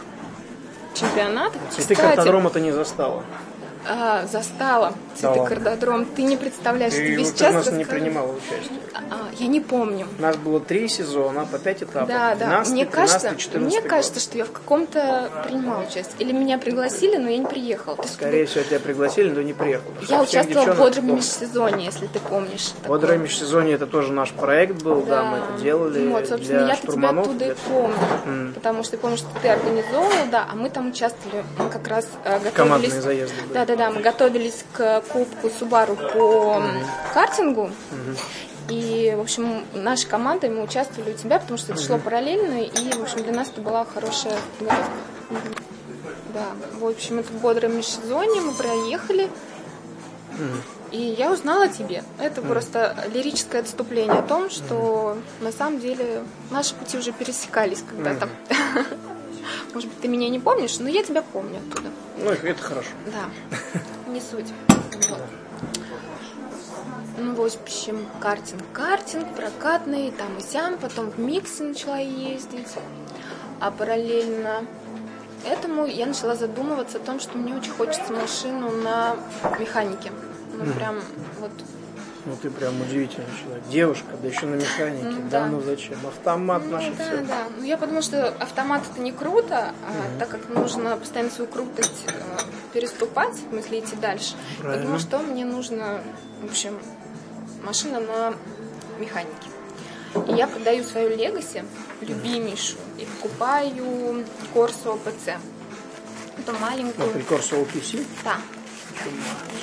чемпионатах. 0.94 1.62
И 1.78 1.82
ты 1.82 1.94
картодрома-то 1.94 2.62
не 2.62 2.72
застала? 2.72 3.26
А, 3.88 4.26
застала 4.26 4.94
цветокардодром. 5.16 6.06
Да 6.06 6.10
ты 6.16 6.24
не 6.24 6.38
представляешь, 6.38 6.94
ты, 6.94 7.06
тебе 7.08 7.18
вот 7.20 7.28
сейчас 7.28 7.52
у 7.52 7.54
нас 7.54 7.68
расскажу. 7.68 7.78
не 7.78 7.86
принимала 7.86 8.32
участие. 8.32 8.80
А, 8.94 9.30
я 9.38 9.48
не 9.48 9.62
помню. 9.62 10.08
У 10.18 10.22
нас 10.22 10.36
было 10.38 10.60
три 10.60 10.88
сезона 10.88 11.46
по 11.46 11.60
пять 11.60 11.84
этапов. 11.84 12.08
Да, 12.08 12.36
да. 12.36 12.48
12, 12.48 12.74
мне 12.74 12.86
13, 12.86 12.94
кажется, 12.96 13.42
14 13.42 13.72
мне 13.72 13.82
год. 13.82 13.90
кажется, 13.90 14.20
что 14.20 14.38
я 14.38 14.46
в 14.46 14.52
каком-то 14.52 15.30
принимала 15.48 15.84
участие. 15.84 16.16
Или 16.20 16.32
меня 16.32 16.58
пригласили, 16.58 17.18
но 17.18 17.30
я 17.30 17.38
не 17.38 17.46
приехала. 17.46 17.96
Ты 17.98 18.08
Скорее 18.08 18.46
всего, 18.46 18.64
тебя 18.64 18.80
пригласили, 18.80 19.30
но 19.30 19.42
не 19.42 19.54
приехал. 19.54 19.90
Я 20.08 20.22
участвовала 20.22 20.74
в 20.74 20.78
бодром 20.78 21.16
межсезонье, 21.16 21.86
если 21.86 22.08
ты 22.08 22.20
помнишь. 22.20 22.74
Бодрое 22.88 23.18
межсезонье 23.18 23.76
это 23.76 23.88
тоже 23.88 24.12
наш 24.12 24.32
проект 24.32 24.82
был, 24.82 25.02
да, 25.02 25.22
да 25.22 25.24
мы 25.24 25.38
это 25.38 25.64
делали. 25.64 26.08
Вот, 26.08 26.28
собственно, 26.28 26.66
для 26.66 26.68
я 26.68 26.76
тебя 26.76 27.10
оттуда 27.10 27.46
и 27.46 27.56
помню. 27.68 27.96
Mm. 28.26 28.54
Потому 28.54 28.84
что 28.84 28.96
я 28.96 29.02
помню, 29.02 29.18
что 29.18 29.28
ты 29.42 29.50
организовывал, 29.50 30.26
да, 30.32 30.48
а 30.52 30.56
мы 30.56 30.70
там 30.70 30.90
участвовали. 30.90 31.44
Мы 31.58 31.70
как 31.70 31.88
раз 31.88 32.08
э, 32.24 32.34
готовились. 32.34 32.54
Командные 32.54 33.02
заезды. 33.02 33.36
Были. 33.42 33.54
Да, 33.54 33.66
да, 33.68 33.76
да. 33.76 33.92
Мы 33.92 34.02
готовились 34.02 34.66
к 34.74 35.02
кубку 35.02 35.50
Субару 35.50 35.96
по 35.96 36.64
картингу. 37.14 37.70
И, 38.70 39.14
в 39.16 39.22
общем, 39.22 39.66
наша 39.74 40.08
команда, 40.08 40.50
мы 40.50 40.64
участвовали 40.64 41.14
у 41.14 41.18
тебя, 41.18 41.40
потому 41.40 41.58
что 41.58 41.72
это 41.74 41.82
шло 41.82 41.98
параллельно, 41.98 42.64
и, 42.64 42.92
в 42.98 43.02
общем, 43.02 43.24
для 43.24 43.32
нас 43.32 43.48
это 43.48 43.62
была 43.62 43.86
хорошая 43.86 44.36
подготовка. 44.58 44.92
Да, 46.34 46.46
в 46.80 46.86
общем, 46.86 47.20
это 47.20 47.32
бодрое 47.34 47.72
межсезонье, 47.72 48.42
мы 48.42 48.52
проехали, 48.54 49.30
и 50.92 50.98
я 50.98 51.32
узнала 51.32 51.64
о 51.66 51.68
тебе. 51.70 52.04
Это 52.20 52.42
просто 52.42 52.96
лирическое 53.14 53.62
отступление 53.62 54.20
о 54.20 54.22
том, 54.22 54.50
что 54.50 55.18
на 55.40 55.52
самом 55.52 55.80
деле 55.80 56.24
наши 56.52 56.76
пути 56.76 56.98
уже 56.98 57.14
пересекались 57.14 57.84
когда-то. 57.90 58.28
Может 59.74 59.90
быть, 59.90 60.02
ты 60.02 60.08
меня 60.08 60.30
не 60.30 60.40
помнишь, 60.40 60.80
но 60.80 60.90
я 60.90 61.04
тебя 61.04 61.22
помню 61.22 61.60
оттуда. 61.60 61.90
Ну, 62.18 62.30
это 62.32 62.62
хорошо. 62.62 62.90
Да, 63.06 63.80
не 64.12 64.22
суть. 64.22 64.48
Вот. 65.10 65.22
Ну, 67.20 67.34
в 67.34 67.42
общем, 67.42 68.06
картинг, 68.20 68.62
картинг, 68.74 69.36
прокатный, 69.36 70.12
там 70.12 70.38
и 70.38 70.42
сям, 70.42 70.78
потом 70.78 71.10
в 71.10 71.20
миксы 71.20 71.64
начала 71.64 71.98
ездить. 71.98 72.76
А 73.60 73.72
параллельно 73.72 74.66
этому 75.46 75.86
я 75.86 76.06
начала 76.06 76.36
задумываться 76.36 76.98
о 76.98 77.02
том, 77.02 77.20
что 77.20 77.38
мне 77.38 77.56
очень 77.56 77.72
хочется 77.72 78.14
машину 78.14 78.70
на 78.70 79.16
механике. 79.60 80.12
Ну, 80.54 80.64
mm. 80.64 80.76
прям 80.76 81.02
вот 81.40 81.52
Ну 82.28 82.36
ты 82.42 82.50
прям 82.50 82.82
удивительный 82.82 83.26
человек. 83.42 83.64
Девушка, 83.70 84.08
да 84.22 84.28
еще 84.28 84.46
на 84.48 84.56
механике. 84.56 85.06
Ну, 85.06 85.30
да. 85.30 85.40
да 85.40 85.48
ну 85.48 85.62
зачем? 85.62 85.96
Автомат 86.06 86.62
ну, 86.66 86.72
наше 86.72 86.92
да, 86.92 87.06
все. 87.06 87.18
Да, 87.24 87.44
ну 87.58 87.64
я 87.64 87.78
подумала, 87.78 88.02
что 88.02 88.28
автомат 88.28 88.84
это 88.92 89.00
не 89.00 89.14
круто, 89.14 89.74
а 89.88 90.20
так 90.20 90.28
как 90.28 90.50
нужно 90.50 90.98
постоянно 90.98 91.32
свою 91.32 91.50
крутость 91.50 92.04
э, 92.08 92.12
переступать, 92.74 93.34
в 93.34 93.50
смысле 93.50 93.80
идти 93.80 93.96
дальше. 93.96 94.36
Правильно. 94.60 94.82
Потому 94.82 95.00
что 95.00 95.20
мне 95.20 95.46
нужно, 95.46 96.04
в 96.42 96.46
общем, 96.48 96.78
машина 97.64 98.02
на 98.02 98.34
механике. 99.00 99.50
И 100.28 100.34
я 100.34 100.48
продаю 100.48 100.84
свою 100.84 101.16
Легаси, 101.16 101.64
любимейшую, 102.02 102.82
и 102.98 103.06
покупаю 103.06 104.26
Corso 104.54 105.00
PC. 105.02 105.38
Это 106.40 106.54
маленькую. 106.60 107.10
Опель 107.10 107.22
Corso 107.22 107.66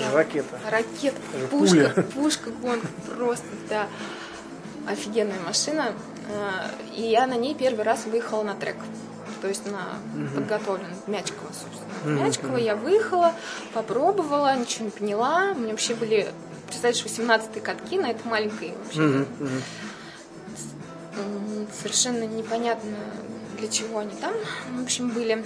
Да. 0.00 0.12
Ракета. 0.12 0.58
Ракета. 0.70 1.20
Пушка. 1.50 1.92
Пуля. 1.94 2.02
Пушка, 2.14 2.50
гон. 2.50 2.80
Просто, 3.16 3.46
да. 3.68 3.88
Офигенная 4.86 5.40
машина. 5.46 5.92
А, 6.30 6.70
и 6.94 7.02
я 7.02 7.26
на 7.26 7.34
ней 7.34 7.54
первый 7.54 7.84
раз 7.84 8.06
выехала 8.06 8.42
на 8.42 8.54
трек. 8.54 8.76
То 9.40 9.48
есть 9.48 9.66
на 9.66 9.98
угу. 10.14 10.34
подготовленный. 10.36 10.94
Мячково, 11.06 11.48
собственно. 11.52 12.16
Угу. 12.16 12.24
Мячково 12.24 12.56
я 12.56 12.76
выехала, 12.76 13.34
попробовала, 13.72 14.56
ничего 14.56 14.86
не 14.86 14.90
поняла. 14.90 15.52
У 15.54 15.58
меня 15.58 15.70
вообще 15.70 15.94
были, 15.94 16.28
представляешь, 16.66 17.02
18 17.02 17.62
катки 17.62 17.98
на 17.98 18.10
этой 18.10 18.26
маленькой 18.26 18.74
вообще. 18.82 19.00
Угу. 19.00 19.26
Совершенно 21.82 22.24
непонятно, 22.24 22.96
для 23.58 23.68
чего 23.68 23.98
они 23.98 24.14
там, 24.20 24.34
в 24.78 24.82
общем, 24.82 25.10
были. 25.10 25.44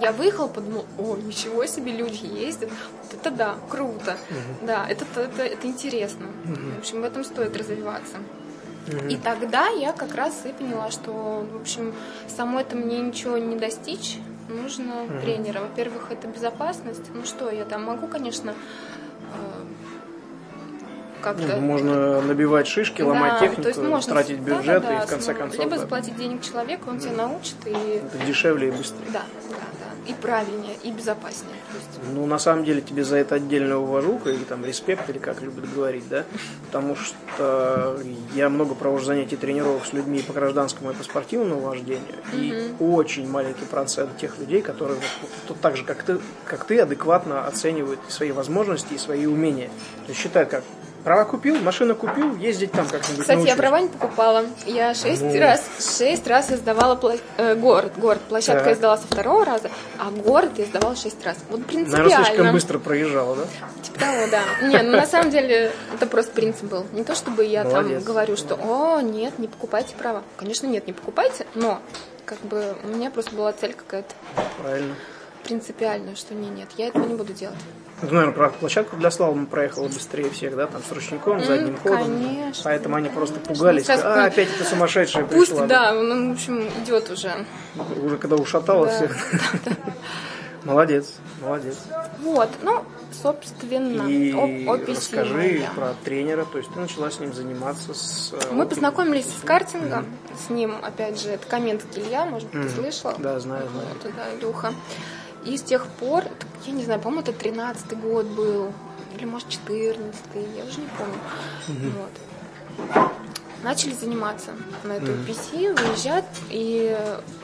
Я 0.00 0.12
выехала, 0.12 0.48
подумала, 0.48 0.84
о, 0.98 1.16
ничего 1.16 1.64
себе, 1.66 1.92
люди 1.92 2.26
ездят. 2.26 2.70
Вот 3.02 3.20
это 3.20 3.30
да, 3.30 3.56
круто. 3.70 4.16
Угу. 4.30 4.66
Да, 4.66 4.86
это, 4.88 5.04
это, 5.16 5.42
это 5.42 5.66
интересно. 5.66 6.26
Угу. 6.44 6.74
В 6.76 6.78
общем, 6.78 7.00
в 7.00 7.04
этом 7.04 7.24
стоит 7.24 7.56
развиваться. 7.56 8.18
Угу. 8.86 9.08
И 9.08 9.16
тогда 9.16 9.68
я 9.68 9.92
как 9.92 10.14
раз 10.14 10.44
и 10.44 10.52
поняла, 10.52 10.90
что, 10.90 11.46
в 11.52 11.60
общем, 11.60 11.94
самой 12.26 12.62
это 12.62 12.76
мне 12.76 13.00
ничего 13.00 13.38
не 13.38 13.56
достичь. 13.56 14.18
Нужно 14.48 15.04
угу. 15.04 15.20
тренера. 15.20 15.60
Во-первых, 15.60 16.10
это 16.10 16.26
безопасность. 16.28 17.04
Ну 17.14 17.24
что, 17.24 17.50
я 17.50 17.64
там 17.64 17.84
могу, 17.84 18.08
конечно, 18.08 18.50
э, 18.50 19.64
как-то... 21.20 21.56
Ну, 21.56 21.60
можно 21.60 22.20
набивать 22.22 22.66
шишки, 22.66 23.02
да, 23.02 23.08
ломать 23.08 23.40
технику, 23.40 23.62
то 23.62 23.68
есть 23.68 23.80
можно... 23.80 24.12
тратить 24.12 24.38
бюджет 24.38 24.66
да, 24.66 24.80
да, 24.80 24.88
да, 24.88 25.02
и 25.02 25.06
в 25.06 25.10
конце 25.10 25.34
концов... 25.34 25.64
Либо 25.64 25.78
заплатить 25.78 26.16
денег 26.16 26.42
человеку, 26.42 26.90
он 26.90 26.98
да. 26.98 27.04
тебя 27.04 27.16
научит 27.16 27.56
и... 27.66 27.70
Это 27.70 28.26
дешевле 28.26 28.68
и 28.68 28.70
быстрее. 28.70 29.06
Да, 29.12 29.22
да, 29.50 29.56
да. 29.56 30.10
И 30.10 30.14
правильнее, 30.14 30.74
и 30.82 30.90
безопаснее. 30.90 31.54
есть... 31.74 32.14
Ну, 32.14 32.24
на 32.26 32.38
самом 32.38 32.64
деле, 32.64 32.80
тебе 32.80 33.04
за 33.04 33.16
это 33.16 33.34
отдельно 33.34 33.78
уважуха 33.78 34.30
или 34.30 34.44
там 34.44 34.64
респект, 34.64 35.08
или 35.10 35.18
как 35.18 35.42
любят 35.42 35.70
говорить, 35.72 36.08
да? 36.08 36.24
Потому 36.66 36.96
что 36.96 37.98
я 38.34 38.48
много 38.48 38.74
провожу 38.74 39.04
занятий 39.04 39.36
тренировок 39.36 39.84
с 39.84 39.92
людьми 39.92 40.22
по 40.22 40.32
гражданскому 40.32 40.92
и 40.92 40.94
по 40.94 41.04
спортивному 41.04 41.60
вождению, 41.60 42.16
угу. 42.32 42.40
и 42.40 42.72
очень 42.80 43.28
маленький 43.28 43.64
процент 43.66 44.16
тех 44.16 44.38
людей, 44.38 44.62
которые 44.62 44.98
вот, 45.48 45.60
так 45.60 45.76
же, 45.76 45.84
как 45.84 46.02
ты, 46.02 46.18
как 46.46 46.64
ты, 46.64 46.80
адекватно 46.80 47.46
оценивают 47.46 48.00
свои 48.08 48.32
возможности 48.32 48.94
и 48.94 48.98
свои 48.98 49.26
умения. 49.26 49.68
То 50.06 50.08
есть 50.08 50.20
считают 50.20 50.48
как 50.48 50.64
Права 51.04 51.24
купил, 51.24 51.58
машину 51.60 51.94
купил, 51.94 52.36
ездить 52.36 52.72
там 52.72 52.86
как-нибудь 52.86 53.20
Кстати, 53.20 53.36
научусь. 53.36 53.48
я 53.48 53.56
права 53.56 53.80
не 53.80 53.88
покупала. 53.88 54.44
Я 54.66 54.94
шесть 54.94 55.22
ну. 55.22 55.38
раз, 55.38 55.64
шесть 55.98 56.26
раз 56.26 56.50
я 56.50 56.56
сдавала 56.56 56.96
пла... 56.96 57.14
э, 57.36 57.54
город, 57.54 57.92
город. 57.96 58.20
Площадка 58.28 58.64
да. 58.64 58.70
я 58.70 58.76
сдала 58.76 58.98
со 58.98 59.06
второго 59.06 59.44
раза, 59.44 59.70
а 59.98 60.10
город 60.10 60.52
я 60.56 60.64
сдавала 60.66 60.96
шесть 60.96 61.24
раз. 61.24 61.38
Вот 61.50 61.64
принципиально. 61.64 62.08
Наверное, 62.08 62.24
слишком 62.26 62.52
быстро 62.52 62.78
проезжала, 62.78 63.36
да? 63.36 63.44
Типа 63.82 64.00
того, 64.00 64.26
да. 64.30 64.66
Не, 64.66 64.82
ну 64.82 64.96
на 64.96 65.06
самом 65.06 65.30
деле 65.30 65.72
это 65.94 66.06
просто 66.06 66.32
принцип 66.32 66.64
был. 66.64 66.84
Не 66.92 67.04
то, 67.04 67.14
чтобы 67.14 67.44
я 67.44 67.64
Молодец. 67.64 68.02
там 68.02 68.04
говорю, 68.04 68.36
что 68.36 68.56
о, 68.56 69.00
нет, 69.00 69.38
не 69.38 69.48
покупайте 69.48 69.94
права. 69.94 70.22
Конечно, 70.36 70.66
нет, 70.66 70.86
не 70.86 70.92
покупайте, 70.92 71.46
но 71.54 71.80
как 72.24 72.40
бы 72.40 72.76
у 72.84 72.88
меня 72.88 73.10
просто 73.10 73.34
была 73.34 73.52
цель 73.52 73.74
какая-то. 73.74 74.14
Правильно. 74.60 74.94
Принципиальная, 75.44 76.16
что 76.16 76.34
не, 76.34 76.48
нет, 76.50 76.68
я 76.76 76.88
этого 76.88 77.06
не 77.06 77.14
буду 77.14 77.32
делать. 77.32 77.58
Ну, 78.02 78.10
наверное, 78.12 78.48
площадку 78.50 78.96
для 78.96 79.10
слалома 79.10 79.46
проехала 79.46 79.88
быстрее 79.88 80.30
всех, 80.30 80.54
да, 80.56 80.66
там 80.66 80.82
с 80.82 80.92
ручником, 80.92 81.44
задним 81.44 81.74
mm, 81.74 81.82
ходом. 81.82 82.04
Конечно. 82.04 82.62
Поэтому 82.64 82.96
они 82.96 83.08
просто 83.08 83.40
пугались. 83.40 83.84
Сейчас, 83.84 84.02
а, 84.04 84.26
опять 84.26 84.48
эта 84.54 84.64
сумасшедшая 84.64 85.24
Пусть, 85.24 85.50
пришла. 85.50 85.66
да, 85.66 85.96
он, 85.96 86.30
в 86.30 86.32
общем, 86.32 86.68
идет 86.82 87.10
уже. 87.10 87.32
Уже 88.02 88.16
когда 88.18 88.36
ушатала 88.36 88.86
да, 88.86 88.96
всех. 88.96 89.16
Да, 89.32 89.70
да. 89.70 89.92
Молодец, 90.64 91.14
молодец. 91.40 91.76
Вот, 92.20 92.50
ну, 92.62 92.84
собственно, 93.22 94.06
и 94.08 94.32
расскажи 94.86 95.66
про 95.74 95.94
тренера, 96.04 96.44
то 96.44 96.58
есть 96.58 96.72
ты 96.72 96.80
начала 96.80 97.10
с 97.10 97.20
ним 97.20 97.32
заниматься 97.32 97.94
с... 97.94 98.34
Э, 98.34 98.52
Мы 98.52 98.66
познакомились 98.66 99.26
с 99.26 99.44
картингом, 99.44 100.04
mm-hmm. 100.04 100.46
с 100.46 100.50
ним, 100.50 100.74
опять 100.82 101.20
же, 101.20 101.30
это 101.30 101.46
Каменский 101.46 102.02
Илья, 102.02 102.26
может 102.26 102.50
быть, 102.50 102.60
mm-hmm. 102.60 102.68
ты 102.68 102.74
слышала? 102.74 103.14
Да, 103.18 103.38
знаю, 103.40 103.68
знаю. 103.68 103.88
Вот, 104.02 104.12
да, 104.14 104.34
Илюха. 104.36 104.74
И 105.44 105.56
с 105.56 105.62
тех 105.62 105.86
пор, 105.86 106.24
я 106.66 106.72
не 106.72 106.84
знаю, 106.84 107.00
по-моему, 107.00 107.22
это 107.22 107.32
13-й 107.32 107.96
год 107.96 108.26
был, 108.26 108.72
или, 109.16 109.24
может, 109.24 109.48
14-й, 109.48 110.56
я 110.56 110.64
уже 110.64 110.80
не 110.80 110.88
помню. 110.98 111.18
Угу. 111.68 111.98
Вот. 111.98 113.10
Начали 113.62 113.92
заниматься 113.92 114.52
на 114.84 114.92
эту 114.92 115.12
угу. 115.12 115.22
PC, 115.22 115.74
выезжать, 115.74 116.24
и, 116.50 116.96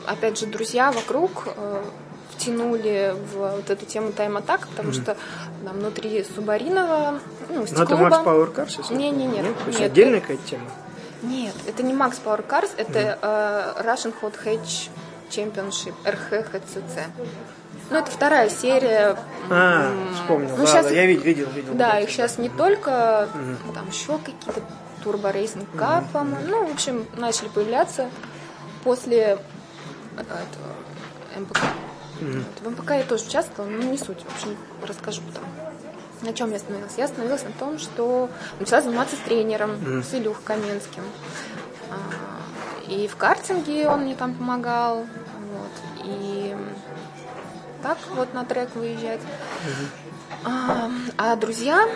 опять 0.07 0.39
же, 0.39 0.47
друзья 0.47 0.93
вокруг 0.93 1.49
э, 1.57 1.85
втянули 2.37 3.15
в 3.33 3.57
вот 3.57 3.71
эту 3.71 3.87
тему 3.87 4.13
тайм-атак, 4.13 4.69
потому 4.69 4.91
mm 4.91 4.93
что 4.93 5.17
там 5.65 5.79
внутри 5.79 6.25
Субаринова, 6.35 7.21
ну, 7.49 7.65
Но 7.71 7.83
это 7.83 7.95
Max 7.95 8.25
Power 8.25 8.55
Cars, 8.55 8.75
если 8.79 8.95
не, 8.95 9.11
не, 9.11 9.27
нет, 9.27 9.45
нет, 9.45 9.67
нет, 9.67 9.81
отдельная 9.81 10.21
какая-то 10.21 10.47
тема? 10.47 10.65
Нет, 11.23 11.55
это 11.67 11.83
не 11.83 11.95
Max 11.95 12.19
Power 12.25 12.47
Cars, 12.47 12.71
это 12.77 12.99
mm 12.99 13.19
э, 13.23 13.83
Russian 13.83 14.15
Hot 14.21 14.35
Hatch 14.45 14.91
Championship, 15.31 15.95
RHHCC. 16.05 17.07
Ну, 17.91 17.99
это 17.99 18.11
вторая 18.11 18.49
серия. 18.49 19.17
А, 19.51 19.93
вспомнил, 20.15 20.57
ну, 20.57 20.65
да, 20.65 20.67
сейчас, 20.67 20.87
да, 20.87 20.93
я 20.93 21.07
видел, 21.07 21.23
видел, 21.23 21.51
видел. 21.51 21.75
Да, 21.75 22.01
их 22.01 22.11
сейчас 22.11 22.39
не 22.39 22.49
только, 22.49 23.29
угу. 23.33 23.73
там 23.73 23.89
еще 23.89 24.19
какие-то 24.19 24.63
Turbo 25.05 25.33
Racing 25.33 25.67
Cup, 25.75 26.05
угу. 26.05 26.09
по-моему. 26.13 26.47
Ну, 26.49 26.67
в 26.67 26.73
общем, 26.73 27.07
начали 27.17 27.49
появляться 27.49 28.09
после 28.83 29.39
этого 30.17 30.75
МПК. 31.37 31.61
Угу. 32.21 32.45
В 32.63 32.71
МПК 32.71 32.91
я 32.93 33.03
тоже 33.03 33.25
участвовала, 33.27 33.71
но 33.71 33.83
не 33.83 33.99
суть, 33.99 34.23
в 34.23 34.35
общем, 34.35 34.57
расскажу 34.83 35.21
потом. 35.23 35.45
На 36.23 36.33
чем 36.33 36.51
я 36.51 36.57
остановилась? 36.57 36.95
Я 36.97 37.05
остановилась 37.05 37.43
на 37.43 37.53
том, 37.53 37.79
что 37.79 38.31
начала 38.59 38.81
заниматься 38.81 39.15
с 39.17 39.19
тренером, 39.19 39.73
mm. 39.73 40.03
с 40.03 40.15
Илюх 40.15 40.43
Каменским. 40.43 41.03
А, 41.91 42.91
и 42.91 43.07
в 43.09 43.17
картинге 43.17 43.89
он 43.89 44.03
мне 44.03 44.15
там 44.15 44.35
помогал. 44.35 45.01
Вот. 45.01 46.05
И 46.05 46.57
так 47.85 47.99
вот 48.15 48.33
на 48.33 48.47
трек 48.47 48.75
выезжать. 48.75 49.21
Угу. 49.21 50.47
А, 50.47 50.91
а 51.19 51.37
друзья 51.37 51.87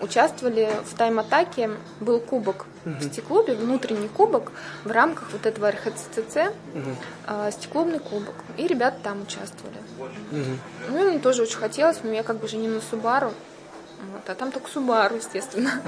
участвовали 0.00 0.68
в 0.84 0.96
тайм-атаке, 0.96 1.70
был 2.00 2.18
кубок 2.18 2.66
угу. 2.84 2.94
в 2.98 3.02
стеклубе, 3.04 3.54
внутренний 3.54 4.08
кубок 4.08 4.52
в 4.84 4.90
рамках 4.90 5.30
вот 5.32 5.44
этого 5.44 5.70
РХЦЦ, 5.70 6.36
угу. 6.74 6.96
а, 7.26 7.50
стеклубный 7.50 7.98
кубок. 7.98 8.34
И 8.56 8.66
ребята 8.66 8.96
там 9.02 9.22
участвовали. 9.22 9.76
Угу. 9.98 10.58
Ну, 10.88 11.10
мне 11.10 11.18
тоже 11.18 11.42
очень 11.42 11.58
хотелось, 11.58 11.98
но 12.02 12.10
я 12.10 12.22
как 12.22 12.38
бы 12.38 12.48
же 12.48 12.56
не 12.56 12.68
на 12.68 12.80
Субару. 12.80 13.32
Вот, 14.12 14.28
а 14.28 14.34
там 14.34 14.50
только 14.50 14.70
Субару, 14.70 15.16
естественно. 15.16 15.82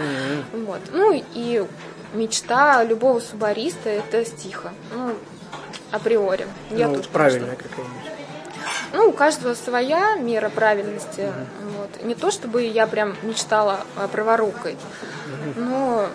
Угу. 0.52 0.66
Вот. 0.66 0.80
Ну 0.92 1.22
и 1.34 1.66
мечта 2.12 2.84
любого 2.84 3.20
субариста 3.20 3.88
это 3.88 4.24
стиха. 4.24 4.72
Ну, 4.94 5.16
априори. 5.90 6.46
Я 6.70 6.88
ну, 6.88 6.96
тут 6.96 7.08
правильная 7.08 7.56
какая-нибудь. 7.56 8.17
Ну, 8.92 9.08
у 9.08 9.12
каждого 9.12 9.54
своя 9.54 10.16
мера 10.16 10.48
правильности. 10.48 11.32
Вот. 11.76 12.04
Не 12.04 12.14
то, 12.14 12.30
чтобы 12.30 12.64
я 12.64 12.86
прям 12.86 13.16
мечтала 13.22 13.80
о 13.96 14.08
праворукой, 14.08 14.76
но 15.56 16.08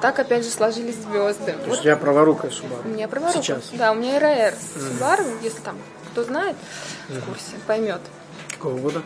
так 0.00 0.18
опять 0.18 0.44
же 0.44 0.50
сложились 0.50 0.96
звезды. 0.96 1.52
То 1.52 1.58
вот. 1.58 1.68
есть 1.68 1.82
тебя 1.82 1.96
праворукая 1.96 2.50
Subaru? 2.50 2.84
У 2.84 2.88
меня 2.88 3.08
праворукая. 3.08 3.42
Сейчас? 3.42 3.70
Да, 3.72 3.92
у 3.92 3.94
меня 3.94 4.18
РР. 4.18 4.54
Subaru, 4.76 5.42
если 5.42 5.60
там 5.60 5.76
кто 6.12 6.24
знает, 6.24 6.56
в 7.08 7.20
курсе, 7.20 7.52
поймет. 7.66 8.00
Какого 8.50 8.78
года? 8.78 9.02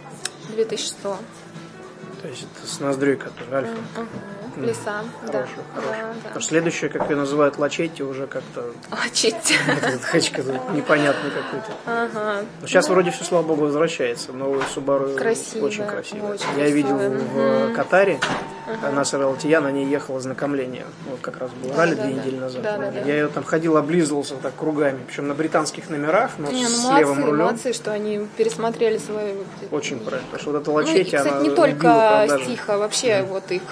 2006. 0.48 0.96
То 1.02 2.28
есть 2.28 2.46
это 2.56 2.66
с 2.66 2.80
ноздрёй, 2.80 3.16
который 3.16 3.54
Альфа. 3.54 3.76
Mm-hmm 3.96 4.43
леса. 4.56 5.04
Да. 5.22 5.32
хороший. 5.32 5.56
Да, 5.74 6.30
да. 6.34 6.40
следующее, 6.40 6.90
как 6.90 7.10
ее 7.10 7.16
называют, 7.16 7.58
лачетти, 7.58 8.02
уже 8.02 8.26
как-то... 8.26 8.72
Лачетти. 8.90 9.54
Хачка 10.02 10.42
непонятный 10.74 11.30
какой-то. 11.30 11.72
Ага. 11.86 12.44
Но 12.60 12.66
сейчас 12.66 12.88
ну, 12.88 12.94
вроде 12.94 13.10
все, 13.10 13.24
слава 13.24 13.42
богу, 13.42 13.62
возвращается. 13.62 14.32
Новый 14.32 14.62
Subaru 14.74 15.16
красиво, 15.16 15.66
очень 15.66 15.86
красивый. 15.86 16.32
Очень 16.32 16.46
Я 16.56 16.70
видел 16.70 16.96
в 16.96 17.72
Катаре, 17.74 18.20
ага. 18.66 18.92
на 18.92 19.04
СРЛТ, 19.04 19.44
я 19.44 19.60
на 19.60 19.70
ней 19.70 19.86
ехал 19.86 20.18
знакомление. 20.20 20.84
Вот 21.10 21.20
как 21.20 21.38
раз 21.38 21.50
был 21.52 21.74
ралли 21.76 21.94
две 21.94 22.14
недели 22.14 22.36
назад. 22.36 22.62
Да, 22.62 22.78
да, 22.78 22.90
да. 22.90 23.00
Я 23.00 23.14
ее 23.14 23.28
там 23.28 23.44
ходил, 23.44 23.76
облизывался 23.76 24.34
так 24.36 24.54
кругами. 24.56 25.00
Причем 25.06 25.28
на 25.28 25.34
британских 25.34 25.90
номерах, 25.90 26.32
но 26.38 26.50
Не, 26.50 26.64
ну, 26.64 26.68
с 26.68 26.82
молодцы, 26.84 27.00
левым 27.00 27.24
рулем. 27.24 27.44
молодцы, 27.46 27.72
что 27.72 27.92
они 27.92 28.26
пересмотрели 28.36 28.98
свою... 28.98 29.44
Очень 29.70 30.00
правильно. 30.00 30.26
Потому 30.30 30.40
что 30.40 30.52
вот 30.52 30.62
эта 30.62 30.70
лачетти, 30.70 30.94
ну, 30.94 31.00
и, 31.00 31.04
кстати, 31.04 31.28
она 31.28 31.40
не 31.40 31.50
только 31.50 32.26
стиха 32.42 32.78
вообще 32.78 33.22
вот 33.22 33.50
их 33.50 33.62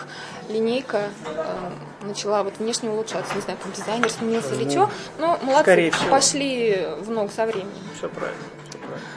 линейка 0.48 1.08
э, 1.26 1.70
начала 2.06 2.42
вот 2.42 2.58
внешне 2.58 2.90
улучшаться. 2.90 3.34
Не 3.34 3.40
знаю, 3.42 3.58
там 3.62 3.72
дизайнер 3.72 4.10
сменился 4.10 4.54
или 4.54 4.68
что. 4.70 4.90
Но 5.18 5.38
молодцы, 5.42 5.62
Скорее 5.62 5.90
всего. 5.90 6.10
пошли 6.10 6.88
в 7.00 7.10
ногу 7.10 7.30
со 7.34 7.46
временем. 7.46 7.70
Все 7.96 8.08
правильно. 8.08 8.38
всё 8.68 8.78
правильно. 8.78 9.08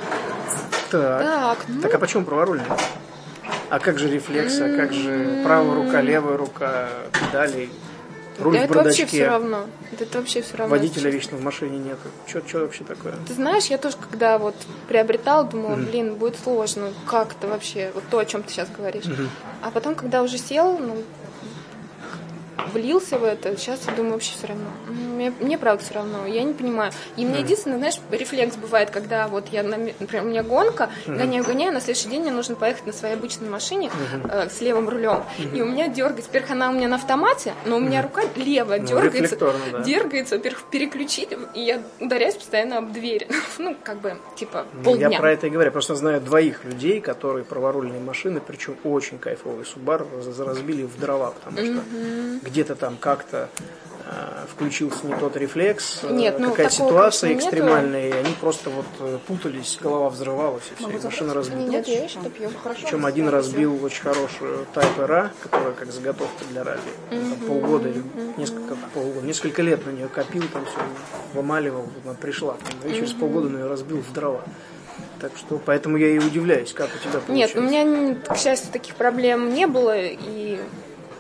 Так. 0.92 1.22
Так, 1.22 1.58
ну, 1.68 1.82
Так 1.82 1.94
а 1.96 2.00
почему 2.00 2.26
праворульный? 2.26 2.66
А 3.70 3.80
как 3.80 3.98
же 3.98 4.10
рефлекс, 4.10 4.60
а 4.60 4.76
как 4.78 4.94
же 4.94 5.42
правая 5.44 5.74
рука, 5.76 6.02
левая 6.02 6.38
рука, 6.38 6.88
педали, 7.12 7.70
руль 8.40 8.54
да 8.54 8.62
в 8.62 8.72
это 8.72 8.84
вообще 8.84 9.06
все 9.06 9.28
равно. 9.28 9.66
Это 9.92 10.18
вообще 10.18 10.42
все 10.42 10.58
равно. 10.58 10.76
водителя 10.76 11.10
вечно 11.10 11.38
в 11.38 11.42
машине 11.42 11.78
нет. 11.78 11.98
Что 12.28 12.60
вообще 12.60 12.84
такое? 12.84 13.14
Ты 13.28 13.34
знаешь, 13.34 13.66
я 13.66 13.78
тоже, 13.78 13.98
когда 13.98 14.38
вот 14.38 14.56
приобретала, 14.88 15.44
думала, 15.46 15.76
блин, 15.76 16.16
будет 16.16 16.38
сложно, 16.44 16.94
как 17.06 17.34
это 17.34 17.48
вообще, 17.48 17.92
вот 17.94 18.04
то, 18.10 18.20
о 18.20 18.26
чем 18.26 18.44
ты 18.44 18.52
сейчас 18.52 18.70
говоришь. 18.70 19.06
А 19.62 19.72
потом, 19.72 19.96
когда 19.96 20.22
уже 20.24 20.38
сел, 20.38 20.78
ну, 20.78 20.98
влился 22.74 23.18
в 23.18 23.24
это, 23.24 23.56
сейчас 23.58 23.82
я 23.88 23.94
думаю, 23.94 24.14
вообще 24.14 24.34
все 24.38 24.48
равно. 24.48 24.66
Мне, 24.88 25.32
мне 25.40 25.58
правда 25.58 25.84
все 25.84 25.94
равно, 25.96 26.26
я 26.26 26.44
не 26.44 26.54
понимаю. 26.54 26.92
И 27.18 27.26
мне 27.26 27.40
единственное, 27.40 27.78
знаешь, 27.78 27.96
рефлекс 28.12 28.56
бывает, 28.58 28.90
когда 28.92 29.28
вот 29.28 29.48
я, 29.50 29.64
на- 29.64 29.78
например, 29.78 30.24
у 30.26 30.28
меня 30.30 30.44
гонка, 30.44 30.90
гоняю, 31.08 31.44
гоняю, 31.44 31.74
на 31.74 31.80
следующий 31.82 32.10
день 32.10 32.22
мне 32.22 32.32
нужно 32.32 32.56
поехать 32.56 32.86
на 32.86 32.94
своей 32.94 33.16
обычной 33.16 33.50
машине 33.50 33.90
э, 34.30 34.50
с 34.50 34.62
левым 34.62 34.90
рулем. 34.90 35.24
И 35.54 35.62
у 35.62 35.66
меня 35.66 35.88
дергается, 35.88 36.30
во-первых, 36.30 36.52
она 36.52 36.70
у 36.70 36.74
меня 36.74 36.88
на 36.88 36.96
автомате, 36.98 37.54
но 37.66 37.78
у 37.78 37.80
меня 37.80 38.02
рука 38.02 38.24
левая 38.36 38.80
Ну, 38.82 38.88
дергается, 38.88 39.38
да. 39.72 39.80
дергается, 39.84 40.36
во-первых, 40.36 40.64
переключить, 40.70 41.30
и 41.54 41.62
я 41.62 41.82
ударяюсь 42.00 42.36
постоянно 42.36 42.80
об 42.80 42.92
дверь. 42.92 43.28
Ну, 43.58 43.76
как 43.84 44.02
бы, 44.02 44.18
типа, 44.36 44.66
Ну, 44.74 44.84
полдня. 44.84 45.10
Я 45.10 45.18
про 45.18 45.32
это 45.32 45.48
и 45.48 45.50
говорю. 45.50 45.68
Я 45.70 45.72
просто 45.72 45.96
знаю 45.96 46.20
двоих 46.22 46.66
людей, 46.66 47.00
которые 47.00 47.46
праворульные 47.46 48.02
машины, 48.02 48.42
причем 48.46 48.76
очень 48.84 49.18
кайфовые 49.18 49.64
Subaru, 49.64 50.06
раз- 50.18 50.40
разбили 50.40 50.84
в 50.84 51.00
дрова, 51.00 51.32
потому 51.32 51.58
что 51.58 51.82
где-то 52.46 52.76
там 52.76 52.98
как-то 52.98 53.50
э, 54.06 54.46
включился 54.52 55.06
не 55.06 55.16
тот 55.16 55.36
рефлекс, 55.36 56.02
э, 56.04 56.12
Нет, 56.14 56.40
ну, 56.40 56.52
такого, 56.52 56.70
ситуация 56.70 57.30
конечно, 57.30 57.46
нету. 57.46 57.58
экстремальная, 57.58 58.10
и 58.10 58.12
они 58.12 58.34
просто 58.40 58.70
вот 58.70 58.86
э, 59.00 59.18
путались, 59.28 59.78
голова 59.82 60.10
взрывалась, 60.10 60.64
и 60.72 60.76
все, 60.76 60.90
и 60.90 61.04
машина 61.04 61.34
разбилась. 61.34 61.70
нет, 61.70 61.88
я 61.88 62.04
еще 62.04 62.20
пью. 62.30 62.50
Причем 62.64 63.06
один 63.06 63.30
разбил 63.30 63.84
очень 63.84 64.04
хорошую 64.04 64.66
Type 64.74 65.02
R, 65.02 65.32
которая 65.42 65.74
как 65.74 65.92
заготовка 65.92 66.46
для 66.52 66.64
ралли. 66.64 66.80
Там 67.10 67.36
полгода 67.48 67.90
или 67.90 68.04
несколько, 68.38 68.78
полгода, 68.94 69.26
несколько 69.26 69.62
лет 69.62 69.86
на 69.86 69.92
нее 69.92 70.08
копил, 70.08 70.44
там 70.54 70.66
все 70.66 70.78
вымаливал, 71.34 71.88
она 72.04 72.14
пришла. 72.14 72.54
там, 72.54 72.90
и 72.92 72.96
через 72.96 73.14
полгода 73.14 73.50
на 73.50 73.58
нее 73.58 73.68
разбил 73.68 74.02
в 74.02 74.14
дрова. 74.14 74.44
Так 75.20 75.32
что 75.38 75.60
поэтому 75.66 75.98
я 75.98 76.10
и 76.10 76.20
удивляюсь, 76.20 76.74
как 76.74 76.90
у 76.94 77.00
тебя 77.00 77.14
Нет, 77.14 77.54
получается. 77.54 77.58
у 77.58 77.62
меня, 77.62 78.16
к 78.16 78.38
счастью, 78.38 78.72
таких 78.72 78.96
проблем 78.96 79.54
не 79.54 79.66
было, 79.66 79.96
и 79.98 80.60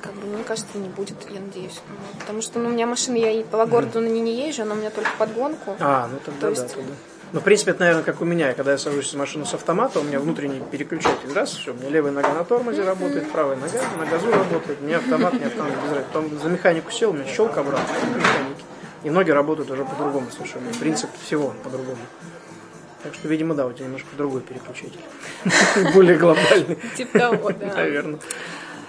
как 0.06 0.14
бы, 0.14 0.28
мне 0.28 0.44
кажется, 0.44 0.78
не 0.78 0.90
будет, 0.90 1.16
я 1.30 1.40
надеюсь. 1.40 1.82
Ну, 1.90 2.20
Потому 2.20 2.42
что 2.42 2.60
ну, 2.60 2.70
у 2.70 2.72
меня 2.72 2.86
машина, 2.86 3.16
я 3.18 3.32
и 3.32 3.44
по 3.44 3.66
городу 3.66 4.00
на 4.00 4.08
ней 4.08 4.22
не 4.22 4.48
езжу, 4.48 4.62
она 4.64 4.74
у 4.74 4.78
меня 4.78 4.90
только 4.92 5.10
под 5.18 5.34
гонку. 5.34 5.76
А, 5.80 6.08
ну 6.12 6.20
тогда 6.24 6.50
То 6.50 6.56
да, 6.56 6.62
есть- 6.62 6.74
тогда. 6.76 6.92
Ну, 7.34 7.42
в 7.42 7.44
принципе, 7.44 7.72
это, 7.72 7.82
наверное, 7.82 8.04
как 8.04 8.22
у 8.22 8.26
меня. 8.26 8.54
Когда 8.54 8.72
я 8.72 8.78
сажусь 8.78 9.14
в 9.14 9.18
машину 9.18 9.46
с 9.46 9.54
автомата, 9.54 10.00
у 10.00 10.04
меня 10.04 10.20
внутренний 10.22 10.62
переключатель. 10.72 11.34
Раз, 11.34 11.52
все, 11.52 11.72
у 11.72 11.74
меня 11.74 11.90
левая 11.90 12.14
нога 12.14 12.32
на 12.34 12.46
тормозе 12.46 12.84
работает, 12.84 13.30
правая 13.32 13.58
нога 13.58 13.82
на 14.00 14.06
газу 14.06 14.32
работает. 14.32 14.80
Мне 14.80 14.96
автомат, 14.96 15.34
не 15.34 15.44
автомат, 15.44 15.72
без 15.74 15.90
разницы. 15.90 16.06
Потом 16.14 16.40
за 16.40 16.48
механику 16.50 16.92
сел, 16.92 17.10
у 17.10 17.14
меня 17.14 17.26
щелк 17.26 17.58
обратно. 17.58 17.94
И 19.04 19.10
ноги 19.10 19.32
работают 19.32 19.70
уже 19.70 19.84
по-другому 19.84 20.28
совершенно. 20.32 20.72
Принцип 20.80 21.10
всего 21.26 21.54
по-другому. 21.64 21.98
Так 23.04 23.14
что, 23.16 23.28
видимо, 23.28 23.54
да, 23.54 23.66
у 23.68 23.74
тебя 23.74 23.86
немножко 23.86 24.08
другой 24.18 24.42
переключатель. 24.42 25.02
Более 25.94 26.18
глобальный, 26.18 26.80
Типа 26.96 27.20
того, 27.20 27.52
да. 27.52 27.74
наверное. 27.76 28.20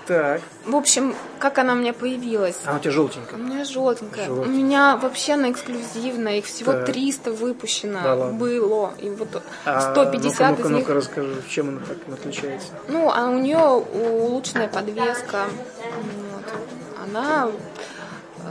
Так. 0.06 0.40
В 0.64 0.76
общем, 0.76 1.14
как 1.40 1.58
она 1.58 1.72
у 1.72 1.76
меня 1.76 1.92
появилась? 1.92 2.60
А 2.64 2.76
у 2.76 2.78
тебя 2.78 2.92
желтенькая. 2.92 3.38
У 3.38 3.42
меня 3.42 3.64
желтенькая. 3.64 4.30
У 4.30 4.34
Желтенькая. 4.36 4.52
меня 4.56 4.96
вообще 4.96 5.32
она 5.32 5.50
эксклюзивная. 5.50 6.38
Их 6.38 6.44
всего 6.46 6.72
Так. 6.72 6.86
300 6.86 7.32
выпущено 7.32 8.00
Да 8.02 8.14
ладно. 8.14 8.38
было. 8.38 8.94
И 8.98 9.10
вот 9.10 9.42
А, 9.64 9.92
150 9.92 10.12
ну-ка, 10.12 10.22
из 10.22 10.58
ну-ка, 10.58 10.68
них... 10.68 10.70
ну-ка, 10.86 10.94
расскажи, 10.94 11.42
чем 11.48 11.68
она 11.70 11.80
так 11.80 11.98
отличается? 12.18 12.68
Ну, 12.88 13.10
а 13.12 13.28
у 13.28 13.38
нее 13.38 13.58
улучшенная 13.58 14.68
подвеска. 14.68 15.46
Вот. 15.84 16.44
Она 17.04 17.48
э, 18.38 18.42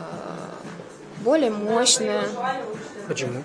более 1.22 1.52
мощная. 1.52 2.24
Почему? 3.08 3.44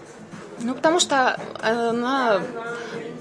Ну, 0.63 0.75
потому 0.75 0.99
что 1.01 1.39
она 1.63 2.43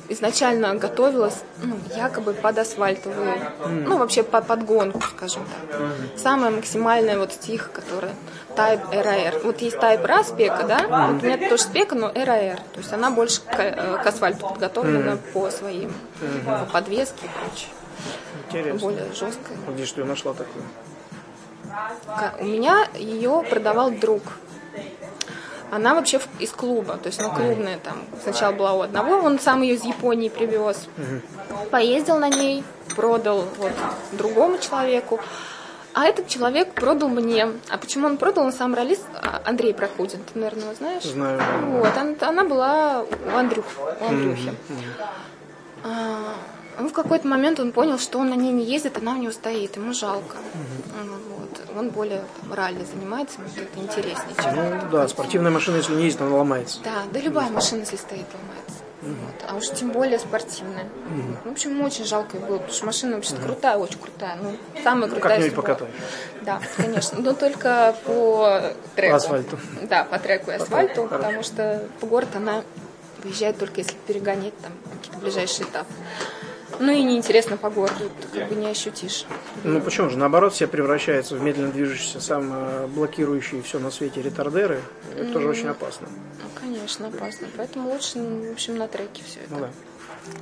изначально 0.10 0.76
готовилась, 0.76 1.38
ну, 1.63 1.78
якобы 1.95 2.34
под 2.34 2.58
асфальтовую, 2.58 3.36
ну, 3.67 3.98
вообще 3.98 4.24
по 4.24 4.41
подгонку, 4.41 5.02
скажем 5.02 5.43
так. 5.69 5.82
Самая 6.17 6.52
максимальная 6.52 7.17
вот 7.17 7.34
стих, 7.34 7.72
которая 7.72 8.13
Type 8.56 8.89
RAR. 8.91 9.41
Вот 9.43 9.62
есть 9.62 9.78
Type 9.78 10.04
RA 10.06 10.24
спека, 10.24 10.63
да? 10.67 10.80
Вот 11.13 11.24
у 11.24 11.26
меня 11.26 11.50
тоже 11.50 11.63
спека, 11.63 11.95
но 11.95 12.10
RAR. 12.10 12.58
То 12.74 12.80
есть 12.80 12.91
она 12.93 13.12
больше 13.12 13.41
к, 13.41 13.60
э, 13.60 13.98
к 14.04 14.06
асфальту 14.08 14.48
подготовлена 14.48 15.17
по 15.34 15.50
своим, 15.52 15.93
по 16.45 16.65
подвеске 16.74 17.26
и 17.26 17.30
прочее. 17.30 17.69
Интересно. 18.48 18.80
Более 18.80 19.06
жесткая. 19.13 19.58
Где 19.69 19.86
что 19.86 20.02
я 20.02 20.08
нашла? 20.08 20.34
Ка- 22.08 22.34
У 22.39 22.45
меня 22.45 22.88
ее 22.95 23.43
продавал 23.50 23.91
друг. 23.91 24.24
Она 25.72 25.94
вообще 25.94 26.20
из 26.40 26.52
клуба, 26.52 26.98
то 26.98 27.08
есть 27.08 27.20
она 27.20 27.30
клубная 27.30 27.78
там. 27.78 28.04
Сначала 28.24 28.54
была 28.54 28.74
у 28.74 28.82
одного, 28.82 29.16
он 29.26 29.40
сам 29.40 29.62
ее 29.62 29.76
из 29.76 29.84
Японии 29.84 30.30
привез. 30.30 30.88
Поездил 31.72 32.18
на 32.18 32.30
ней, 32.30 32.64
продал 32.96 33.46
вот 33.58 33.72
другому 34.14 34.58
человеку. 34.58 35.20
А 35.94 36.06
этот 36.06 36.28
человек 36.28 36.74
продал 36.74 37.10
мне. 37.10 37.50
А 37.70 37.78
почему 37.78 38.08
он 38.08 38.18
продал? 38.18 38.46
Он 38.46 38.54
сам 38.54 38.76
ролист 38.76 39.06
а, 39.16 39.42
Андрей 39.44 39.74
Прокудин. 39.74 40.20
Ты, 40.32 40.40
наверное, 40.40 40.66
его 40.66 40.74
знаешь? 40.76 41.04
Знаю. 41.04 41.42
Вот, 41.68 41.98
она, 41.98 42.16
она 42.22 42.44
была 42.44 43.02
у, 43.02 43.38
Андрюх, 43.38 43.66
у 44.00 44.06
Андрюхи. 44.06 44.54
А, 45.84 46.36
ну, 46.80 46.89
в 46.89 46.94
какой-то 46.94 47.28
момент 47.28 47.60
он 47.60 47.72
понял, 47.72 47.98
что 48.00 48.20
он 48.20 48.30
на 48.30 48.36
ней 48.36 48.52
не 48.52 48.63
ездит, 48.63 48.98
она 48.98 49.13
у 49.13 49.18
него 49.18 49.32
стоит, 49.32 49.76
ему 49.76 49.94
жалко. 49.94 50.38
Вот. 51.38 51.78
Он 51.78 51.89
более 51.89 52.24
ралли 52.52 52.84
занимается, 52.84 53.39
ему 53.39 53.50
это 53.56 53.80
интереснее, 53.80 54.36
чем... 54.42 54.56
Ну 54.56 54.89
да, 54.92 55.08
спортивная 55.08 55.52
машина, 55.52 55.78
если 55.78 55.96
не 55.96 56.04
ездит, 56.06 56.22
она 56.22 56.36
ломается. 56.36 56.80
Да, 56.84 57.04
да 57.12 57.20
любая 57.20 57.50
машина, 57.50 57.82
если 57.82 57.96
стоит, 57.96 58.26
ломается. 58.34 58.84
Вот. 59.02 59.50
А 59.50 59.56
уж 59.56 59.70
тем 59.70 59.92
более 59.92 60.20
спортивная. 60.20 60.88
В 61.46 61.52
общем, 61.52 61.72
ему 61.72 61.86
очень 61.86 62.06
жалко 62.06 62.38
было, 62.38 62.58
потому 62.58 62.74
что 62.74 62.86
машина 62.86 63.15
вообще 63.15 63.36
крутая, 63.36 63.78
очень 63.78 63.98
крутая. 63.98 64.38
Ну, 64.42 64.58
самая 64.84 65.10
крутая. 65.10 65.38
Как-нибудь 65.38 65.48
из 65.48 65.56
любых. 65.56 65.65
покатаешь. 65.65 65.94
Да, 66.42 66.62
конечно. 66.76 67.20
Но 67.22 67.34
только 67.34 67.96
по 68.06 68.62
треку. 68.96 69.12
По 69.12 69.15
асфальту. 69.15 69.60
Да, 69.84 70.04
по 70.04 70.20
треку 70.20 70.52
и 70.52 70.56
асфальту, 70.56 71.08
хорошо. 71.08 71.18
потому 71.18 71.44
что 71.44 71.88
по 72.02 72.08
городу 72.08 72.32
она 72.36 72.63
выезжает 73.24 73.58
только 73.58 73.82
если 73.82 73.96
перегонять 74.06 74.58
там 74.60 74.74
какие-то 74.94 75.20
ближайшие 75.20 75.68
этапы. 75.68 75.94
Ну 76.80 76.92
и 76.92 77.02
неинтересно 77.04 77.58
по 77.58 77.70
городу, 77.70 78.10
ты 78.22 78.40
как 78.40 78.50
бы 78.50 78.56
не 78.56 78.68
ощутишь. 78.68 79.26
Ну 79.64 79.82
почему 79.82 80.10
же? 80.10 80.18
Наоборот, 80.18 80.54
все 80.54 80.68
превращаются 80.68 81.36
в 81.36 81.42
медленно 81.42 81.72
движущиеся, 81.72 82.22
самоблокирующие 82.22 83.62
все 83.64 83.80
на 83.80 83.92
свете 83.92 84.22
ретардеры. 84.22 84.82
Это 85.18 85.34
тоже 85.34 85.50
очень 85.50 85.68
опасно. 85.68 86.08
Ну, 86.10 86.50
конечно, 86.60 87.08
опасно. 87.08 87.48
Поэтому 87.58 87.90
лучше, 87.90 88.20
в 88.20 88.52
общем, 88.52 88.78
на 88.78 88.88
треке 88.88 89.24
все 89.26 89.40
это. 89.42 89.54
Ну 89.54 89.60
да. 89.60 89.70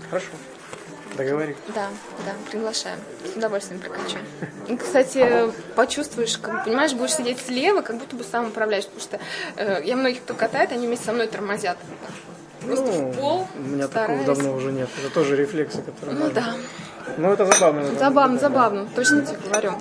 Хорошо. 0.09 0.27
Договорились. 1.15 1.57
Да, 1.73 1.87
да, 2.25 2.33
приглашаем. 2.51 2.99
С 3.25 3.35
удовольствием 3.35 3.81
прокачаем. 3.81 4.25
И, 4.67 4.75
кстати, 4.77 5.51
почувствуешь, 5.75 6.37
как, 6.37 6.65
понимаешь, 6.65 6.93
будешь 6.93 7.15
сидеть 7.15 7.39
слева, 7.39 7.81
как 7.81 7.97
будто 7.97 8.15
бы 8.15 8.23
сам 8.23 8.49
управляешь, 8.49 8.85
потому 8.85 9.01
что 9.01 9.19
э, 9.55 9.81
я 9.83 9.95
многих, 9.95 10.21
кто 10.21 10.35
катает, 10.35 10.71
они 10.71 10.85
вместе 10.85 11.05
со 11.05 11.13
мной 11.13 11.27
тормозят. 11.27 11.77
Просто 12.67 12.85
Ну, 12.85 13.11
в 13.11 13.15
пол 13.17 13.47
У 13.55 13.61
меня 13.67 13.87
стараюсь. 13.87 14.21
такого 14.25 14.35
давно 14.35 14.55
уже 14.57 14.71
нет. 14.71 14.89
Это 15.03 15.13
тоже 15.13 15.35
рефлексы, 15.35 15.81
которые... 15.81 16.17
Ну 16.17 16.23
надо. 16.25 16.33
да, 16.35 16.53
Ну 17.17 17.31
это 17.33 17.45
забавно. 17.45 17.81
на 17.81 17.85
самом 17.87 17.99
забавно, 17.99 18.37
деле, 18.37 18.41
да. 18.41 18.47
забавно, 18.49 18.87
точно 18.95 19.21
тебе 19.25 19.37
говорю. 19.49 19.73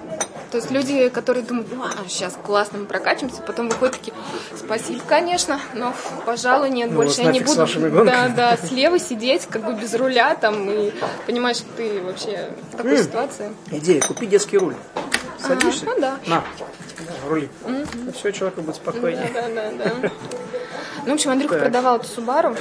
То 0.52 0.58
есть 0.58 0.70
люди, 0.70 1.08
которые 1.08 1.42
думают, 1.44 1.68
а, 1.74 2.08
сейчас 2.08 2.38
классно 2.42 2.78
мы 2.78 2.84
прокачаемся, 2.86 3.42
потом 3.42 3.68
выходят 3.68 3.96
такие, 3.96 4.14
спасибо, 4.56 5.02
конечно, 5.06 5.60
но, 5.74 5.92
пожалуй, 6.24 6.70
нет, 6.70 6.90
Ну, 6.90 6.96
больше 6.96 7.22
я 7.22 7.32
не 7.32 7.40
буду 7.40 7.66
да, 8.04 8.28
да, 8.28 8.56
слева 8.56 8.98
сидеть, 9.00 9.46
как 9.50 9.64
бы 9.64 9.74
без 9.74 9.92
руля 9.94 10.36
там, 10.36 10.70
и 10.70 10.92
понимаешь, 11.26 11.56
что 11.56 11.66
ты 11.76 12.00
вообще 12.00 12.48
в 12.72 12.76
такой 12.76 12.92
М. 12.96 13.04
ситуации. 13.04 13.52
Идея, 13.72 14.00
купи 14.00 14.26
детский 14.26 14.56
руль. 14.58 14.76
Садишься? 15.40 15.84
ну 15.84 16.00
да. 16.00 16.16
На, 16.26 16.44
рули. 17.28 17.48
И 18.08 18.12
все, 18.12 18.32
человеку 18.32 18.62
будет 18.62 18.76
спокойнее. 18.76 19.30
Да, 19.32 19.48
да, 19.48 19.84
да. 19.84 20.10
Ну, 21.04 21.12
в 21.12 21.14
общем, 21.14 21.30
Андрюха 21.30 21.58
продавал 21.58 21.96
эту 21.96 22.06
Субару. 22.06 22.54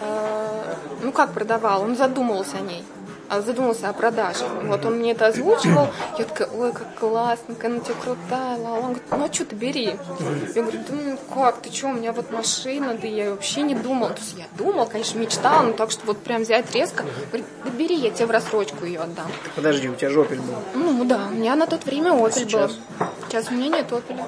Э, 0.00 0.74
Ну, 1.02 1.12
как 1.12 1.32
продавал? 1.32 1.82
Он 1.82 1.96
задумывался 1.96 2.56
о 2.58 2.60
ней. 2.60 2.84
Задумался 3.40 3.88
о 3.88 3.92
продаже. 3.92 4.44
Вот 4.64 4.84
он 4.84 4.98
мне 4.98 5.12
это 5.12 5.28
озвучивал, 5.28 5.88
я 6.18 6.24
такая, 6.24 6.48
ой, 6.48 6.72
как 6.72 6.94
классно, 6.96 7.54
какая 7.54 7.72
она 7.72 7.80
тебе 7.80 7.94
крутая, 7.94 8.58
ла 8.58 8.72
Он 8.72 8.80
говорит, 8.82 9.02
ну 9.10 9.24
а 9.24 9.32
что 9.32 9.44
ты 9.46 9.56
бери? 9.56 9.96
Я 10.54 10.62
говорю, 10.62 10.80
да 10.88 10.94
ну 10.94 11.18
как, 11.34 11.62
ты 11.62 11.72
что, 11.72 11.88
у 11.88 11.92
меня 11.92 12.12
вот 12.12 12.30
машина, 12.30 12.96
да 13.00 13.06
я 13.06 13.30
вообще 13.30 13.62
не 13.62 13.74
думал. 13.74 14.08
То 14.08 14.20
есть 14.20 14.34
я 14.36 14.44
думал, 14.56 14.86
конечно, 14.86 15.18
мечтал, 15.18 15.62
но 15.62 15.72
так, 15.72 15.90
что 15.90 16.04
вот 16.06 16.18
прям 16.18 16.42
взять 16.42 16.70
резко. 16.74 17.04
Говорит, 17.28 17.46
да 17.64 17.70
бери, 17.70 17.96
я 17.96 18.10
тебе 18.10 18.26
в 18.26 18.30
рассрочку 18.30 18.84
ее 18.84 19.00
отдам. 19.00 19.26
Подожди, 19.56 19.88
у 19.88 19.94
тебя 19.94 20.10
же 20.10 20.20
Opel 20.20 20.36
был? 20.36 20.54
Ну 20.74 21.04
да, 21.04 21.28
у 21.30 21.34
меня 21.34 21.56
на 21.56 21.66
тот 21.66 21.84
время 21.84 22.10
Opel 22.10 22.50
был. 22.50 22.70
Сейчас 23.28 23.48
у 23.50 23.54
меня 23.54 23.68
нет 23.68 23.90
Opel. 23.90 24.20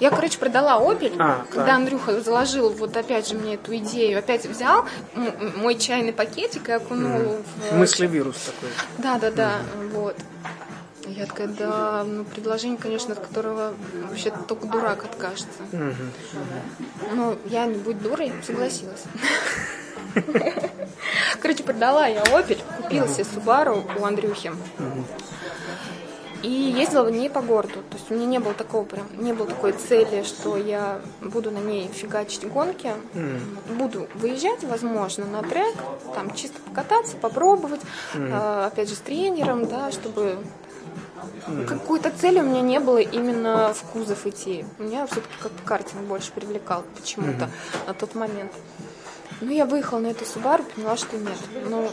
Я, 0.00 0.10
короче, 0.10 0.38
продала 0.38 0.80
Opel, 0.80 1.14
а, 1.18 1.44
когда 1.50 1.66
да. 1.66 1.76
Андрюха 1.76 2.20
заложил 2.20 2.70
вот 2.70 2.96
опять 2.96 3.28
же 3.28 3.34
мне 3.34 3.54
эту 3.54 3.76
идею, 3.76 4.18
опять 4.18 4.46
взял 4.46 4.86
мой 5.56 5.76
чайный 5.76 6.12
пакетик 6.12 6.68
и 6.68 6.72
окунул 6.72 7.20
mm. 7.20 7.44
в... 7.70 7.78
Мыслевирус 7.78 8.49
такой. 8.52 8.68
Да, 8.98 9.18
да, 9.18 9.30
да, 9.30 9.58
вот. 9.92 10.16
Я 11.06 11.26
такая, 11.26 11.48
да, 11.48 12.04
ну, 12.04 12.24
предложение, 12.24 12.78
конечно, 12.78 13.14
от 13.14 13.20
которого 13.20 13.74
вообще 14.08 14.32
только 14.46 14.66
дурак 14.68 15.04
откажется. 15.04 15.48
Mm-hmm. 15.72 17.14
Ну, 17.14 17.38
я, 17.46 17.66
не 17.66 17.76
будь 17.76 18.00
дурой, 18.00 18.32
согласилась. 18.44 19.04
Короче, 21.40 21.62
продала 21.62 22.06
я 22.06 22.22
Opel, 22.22 22.62
купила 22.82 23.08
себе 23.08 23.24
Subaru 23.24 24.00
у 24.00 24.04
Андрюхи. 24.04 24.52
И 26.42 26.48
ездила 26.48 27.08
не 27.08 27.28
по 27.28 27.42
городу. 27.42 27.82
То 27.90 27.96
есть 27.96 28.10
у 28.10 28.14
меня 28.14 28.26
не 28.26 28.38
было 28.38 28.54
такого 28.54 28.84
прям, 28.84 29.06
не 29.18 29.32
было 29.32 29.46
такой 29.46 29.72
цели, 29.72 30.22
что 30.22 30.56
я 30.56 31.00
буду 31.20 31.50
на 31.50 31.58
ней 31.58 31.88
фигачить 31.88 32.48
гонки. 32.48 32.92
Mm. 33.14 33.76
Буду 33.76 34.08
выезжать, 34.14 34.64
возможно, 34.64 35.26
на 35.26 35.42
трек, 35.42 35.74
там 36.14 36.34
чисто 36.34 36.58
покататься, 36.60 37.16
попробовать, 37.16 37.80
mm. 38.14 38.30
э, 38.30 38.66
опять 38.66 38.88
же, 38.88 38.94
с 38.94 38.98
тренером, 39.00 39.66
да, 39.66 39.92
чтобы 39.92 40.38
mm. 41.46 41.66
какой-то 41.66 42.10
цели 42.10 42.40
у 42.40 42.44
меня 42.44 42.62
не 42.62 42.80
было 42.80 42.98
именно 42.98 43.74
в 43.74 43.82
кузов 43.92 44.26
идти. 44.26 44.64
Меня 44.78 45.06
все-таки 45.06 45.34
как 45.42 45.52
картинг 45.64 46.02
больше 46.04 46.32
привлекал 46.32 46.84
почему-то 46.96 47.44
mm-hmm. 47.44 47.86
на 47.88 47.94
тот 47.94 48.14
момент. 48.14 48.52
Ну, 49.42 49.50
я 49.50 49.64
выехала 49.64 50.00
на 50.00 50.08
эту 50.08 50.24
Subaru, 50.24 50.64
поняла, 50.74 50.96
что 50.96 51.16
нет. 51.16 51.38
Ну, 51.68 51.88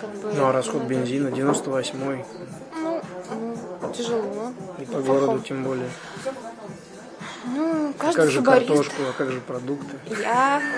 как 0.00 0.10
бы... 0.10 0.32
Ну, 0.32 0.46
а 0.46 0.52
расход 0.52 0.82
бензина 0.82 1.28
98-й. 1.28 2.24
Тяжело. 3.94 4.52
И 4.78 4.84
по 4.84 5.00
городу 5.00 5.40
тем 5.40 5.64
более. 5.64 5.88
Ну, 7.48 7.94
каждый 7.96 8.22
а 8.22 8.22
как 8.22 8.30
же 8.30 8.38
субарист... 8.38 8.66
картошку, 8.66 9.02
а 9.08 9.12
как 9.16 9.30
же 9.30 9.40
продукты? 9.40 9.96
Я... 10.20 10.62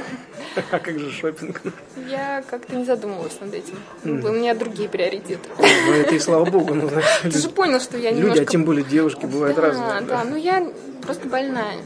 А 0.72 0.78
как 0.78 0.98
же 0.98 1.10
шопинг? 1.10 1.62
Я 2.08 2.42
как-то 2.42 2.74
не 2.74 2.84
задумывалась 2.84 3.38
над 3.40 3.54
этим. 3.54 3.76
Mm. 4.02 4.28
У 4.28 4.32
меня 4.32 4.54
другие 4.54 4.88
приоритеты. 4.88 5.48
Ну, 5.56 5.92
это 5.92 6.14
и 6.14 6.18
слава 6.18 6.44
богу. 6.44 6.74
Ну, 6.74 6.90
Ты 7.22 7.38
же 7.38 7.48
понял, 7.48 7.80
что 7.80 7.96
я 7.96 8.10
немножко... 8.10 8.40
Люди, 8.40 8.48
а 8.48 8.50
тем 8.50 8.64
более 8.64 8.84
девушки, 8.84 9.24
бывают 9.24 9.56
да, 9.56 9.62
разные. 9.62 10.00
Да, 10.00 10.00
да, 10.00 10.24
ну 10.24 10.36
я 10.36 10.66
просто 11.02 11.28
больная. 11.28 11.76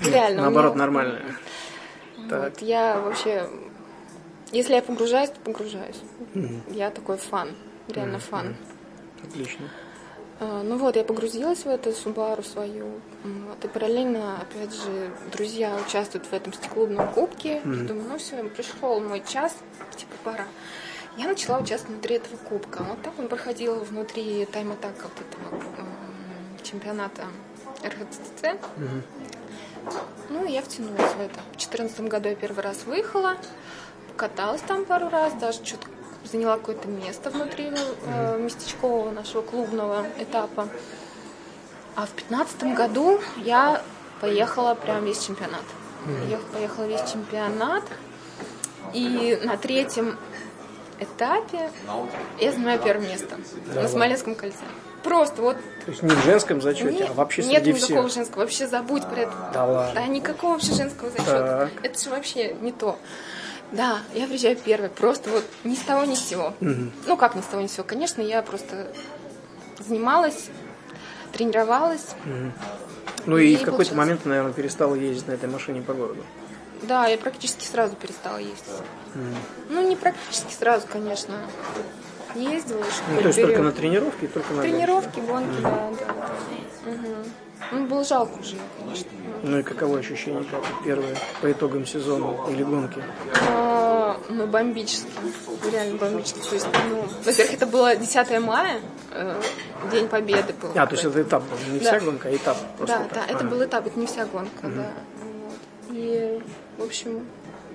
Реально. 0.00 0.42
Наоборот, 0.42 0.76
нормальная. 0.76 1.22
Вот, 2.30 2.62
я 2.62 3.00
вообще 3.00 3.48
если 4.52 4.74
я 4.74 4.82
погружаюсь, 4.82 5.30
то 5.30 5.40
погружаюсь. 5.40 6.00
Mm-hmm. 6.34 6.74
Я 6.74 6.90
такой 6.90 7.18
фан, 7.18 7.50
реально 7.88 8.16
mm-hmm. 8.16 8.30
фан. 8.30 8.56
Отлично. 9.22 9.68
А, 10.40 10.62
ну 10.62 10.78
вот, 10.78 10.96
я 10.96 11.04
погрузилась 11.04 11.64
в 11.64 11.68
эту 11.68 11.92
Субару 11.92 12.42
свою. 12.42 13.00
Вот, 13.22 13.62
и 13.62 13.68
параллельно, 13.68 14.40
опять 14.40 14.74
же, 14.74 15.10
друзья 15.32 15.76
участвуют 15.86 16.26
в 16.26 16.32
этом 16.32 16.54
стеклубном 16.54 17.12
кубке. 17.12 17.58
Mm-hmm. 17.58 17.86
думаю, 17.86 18.08
ну 18.08 18.18
все, 18.18 18.42
пришел 18.44 19.00
мой 19.00 19.22
час, 19.26 19.54
типа 19.96 20.14
пора. 20.24 20.46
Я 21.18 21.28
начала 21.28 21.58
участвовать 21.58 21.96
внутри 21.96 22.16
этого 22.16 22.36
кубка. 22.38 22.82
Вот 22.82 23.02
так 23.02 23.12
он 23.18 23.28
проходил 23.28 23.80
внутри 23.80 24.46
тайм-атака 24.46 25.02
вот 25.02 25.12
этого 25.20 25.86
чемпионата 26.62 27.24
РХЦЦ. 27.84 28.42
Mm-hmm. 28.42 29.02
Ну, 30.30 30.44
и 30.46 30.52
я 30.52 30.62
втянулась 30.62 31.12
в 31.12 31.20
это. 31.20 31.40
В 31.52 31.56
2014 31.58 32.00
году 32.00 32.28
я 32.30 32.34
первый 32.34 32.62
раз 32.62 32.84
выехала 32.86 33.36
каталась 34.20 34.60
там 34.60 34.84
пару 34.84 35.08
раз, 35.08 35.32
даже 35.34 35.64
что-то 35.64 35.86
заняла 36.24 36.56
какое-то 36.56 36.88
место 36.88 37.30
внутри 37.30 37.70
э, 38.06 38.38
местечкового 38.38 39.10
нашего 39.10 39.42
клубного 39.42 40.06
этапа. 40.18 40.68
А 41.96 42.06
в 42.06 42.10
пятнадцатом 42.10 42.74
году 42.74 43.20
я 43.36 43.82
поехала 44.20 44.74
прям 44.74 45.04
весь 45.04 45.24
чемпионат. 45.24 45.64
Я 46.28 46.38
поехала 46.52 46.84
весь 46.84 47.10
чемпионат. 47.10 47.84
И 48.92 49.38
на 49.44 49.56
третьем 49.56 50.18
этапе 50.98 51.70
я 52.38 52.52
занимаю 52.52 52.80
первое 52.80 53.06
место 53.06 53.36
да, 53.74 53.82
на 53.82 53.88
Смоленском 53.88 54.34
кольце. 54.34 54.58
Просто 55.02 55.40
вот. 55.42 55.56
То 55.84 55.90
есть 55.90 56.02
не 56.02 56.10
в 56.10 56.24
женском 56.24 56.60
зачете, 56.60 56.92
нет, 56.92 57.08
а 57.10 57.12
вообще 57.14 57.42
среди 57.42 57.54
Нет 57.54 57.66
никакого 57.66 58.08
всех. 58.08 58.14
женского. 58.14 58.40
Вообще 58.40 58.66
забудь 58.66 59.06
про 59.06 59.20
это. 59.20 59.32
Да 59.54 59.64
ладно. 59.64 59.94
Да 59.94 60.06
никакого 60.06 60.52
вообще 60.52 60.74
женского 60.74 61.10
зачета. 61.10 61.70
Так. 61.74 61.84
Это 61.84 62.02
же 62.02 62.10
вообще 62.10 62.54
не 62.60 62.72
то. 62.72 62.98
Да, 63.72 64.00
я 64.14 64.26
приезжаю 64.26 64.56
первой, 64.56 64.88
просто 64.88 65.30
вот 65.30 65.44
ни 65.64 65.74
с 65.74 65.80
того 65.80 66.04
ни 66.04 66.14
с 66.14 66.28
сего. 66.28 66.54
Угу. 66.60 66.90
Ну 67.06 67.16
как 67.16 67.34
ни 67.34 67.40
с 67.40 67.44
того 67.44 67.62
ни 67.62 67.66
с 67.66 67.72
сего, 67.72 67.84
конечно, 67.84 68.20
я 68.20 68.42
просто 68.42 68.88
занималась, 69.78 70.48
тренировалась. 71.32 72.14
Угу. 72.24 72.52
Ну 73.26 73.38
и, 73.38 73.52
и 73.52 73.56
в 73.56 73.62
какой-то 73.62 73.94
момент, 73.94 74.24
наверное, 74.24 74.52
перестала 74.52 74.94
ездить 74.94 75.28
на 75.28 75.32
этой 75.32 75.48
машине 75.48 75.82
по 75.82 75.94
городу. 75.94 76.24
Да, 76.82 77.06
я 77.06 77.18
практически 77.18 77.64
сразу 77.64 77.94
перестала 77.94 78.38
ездить. 78.38 78.64
Угу. 79.14 79.24
Ну 79.70 79.88
не 79.88 79.96
практически 79.96 80.52
сразу, 80.52 80.86
конечно. 80.90 81.34
Ездила 82.34 82.78
еще. 82.78 83.02
Ну, 83.12 83.20
то 83.22 83.26
есть 83.28 83.40
только 83.40 83.60
на 83.60 83.72
тренировки 83.72 84.26
только 84.28 84.52
на 84.52 84.62
Тренировки, 84.62 85.18
гонки, 85.18 85.60
да, 85.62 85.90
да. 85.98 86.06
да. 86.06 86.90
Угу. 86.90 87.26
Ну, 87.72 87.86
было 87.86 88.04
жалко 88.04 88.38
уже. 88.40 88.56
Ну 89.42 89.58
и 89.58 89.62
каково 89.62 89.98
ощущение, 89.98 90.44
как 90.44 90.62
первое, 90.84 91.16
по 91.40 91.50
итогам 91.50 91.86
сезона 91.86 92.36
или 92.50 92.62
гонки? 92.62 93.02
А, 93.48 94.20
ну, 94.28 94.46
бомбически. 94.46 95.08
Реально 95.72 95.96
бомбически. 95.96 96.40
То 96.40 96.54
есть, 96.54 96.66
ну, 96.90 97.04
во-первых, 97.24 97.54
это 97.54 97.66
было 97.66 97.96
10 97.96 98.40
мая, 98.40 98.80
э, 99.12 99.40
День 99.90 100.08
Победы 100.08 100.52
был. 100.60 100.70
А, 100.74 100.86
то 100.86 100.92
есть 100.92 101.04
это 101.04 101.22
этап 101.22 101.42
был, 101.44 101.72
не 101.72 101.78
да. 101.78 101.86
вся 101.86 102.00
гонка, 102.00 102.28
а 102.28 102.36
этап 102.36 102.56
просто. 102.76 102.98
Да, 103.14 103.20
да, 103.26 103.32
это 103.32 103.44
был 103.44 103.64
этап, 103.64 103.86
это 103.86 103.98
не 103.98 104.06
вся 104.06 104.26
гонка, 104.26 104.66
угу. 104.66 104.74
да. 104.76 104.92
Вот. 105.22 105.96
И, 105.96 106.42
в 106.76 106.84
общем, 106.84 107.26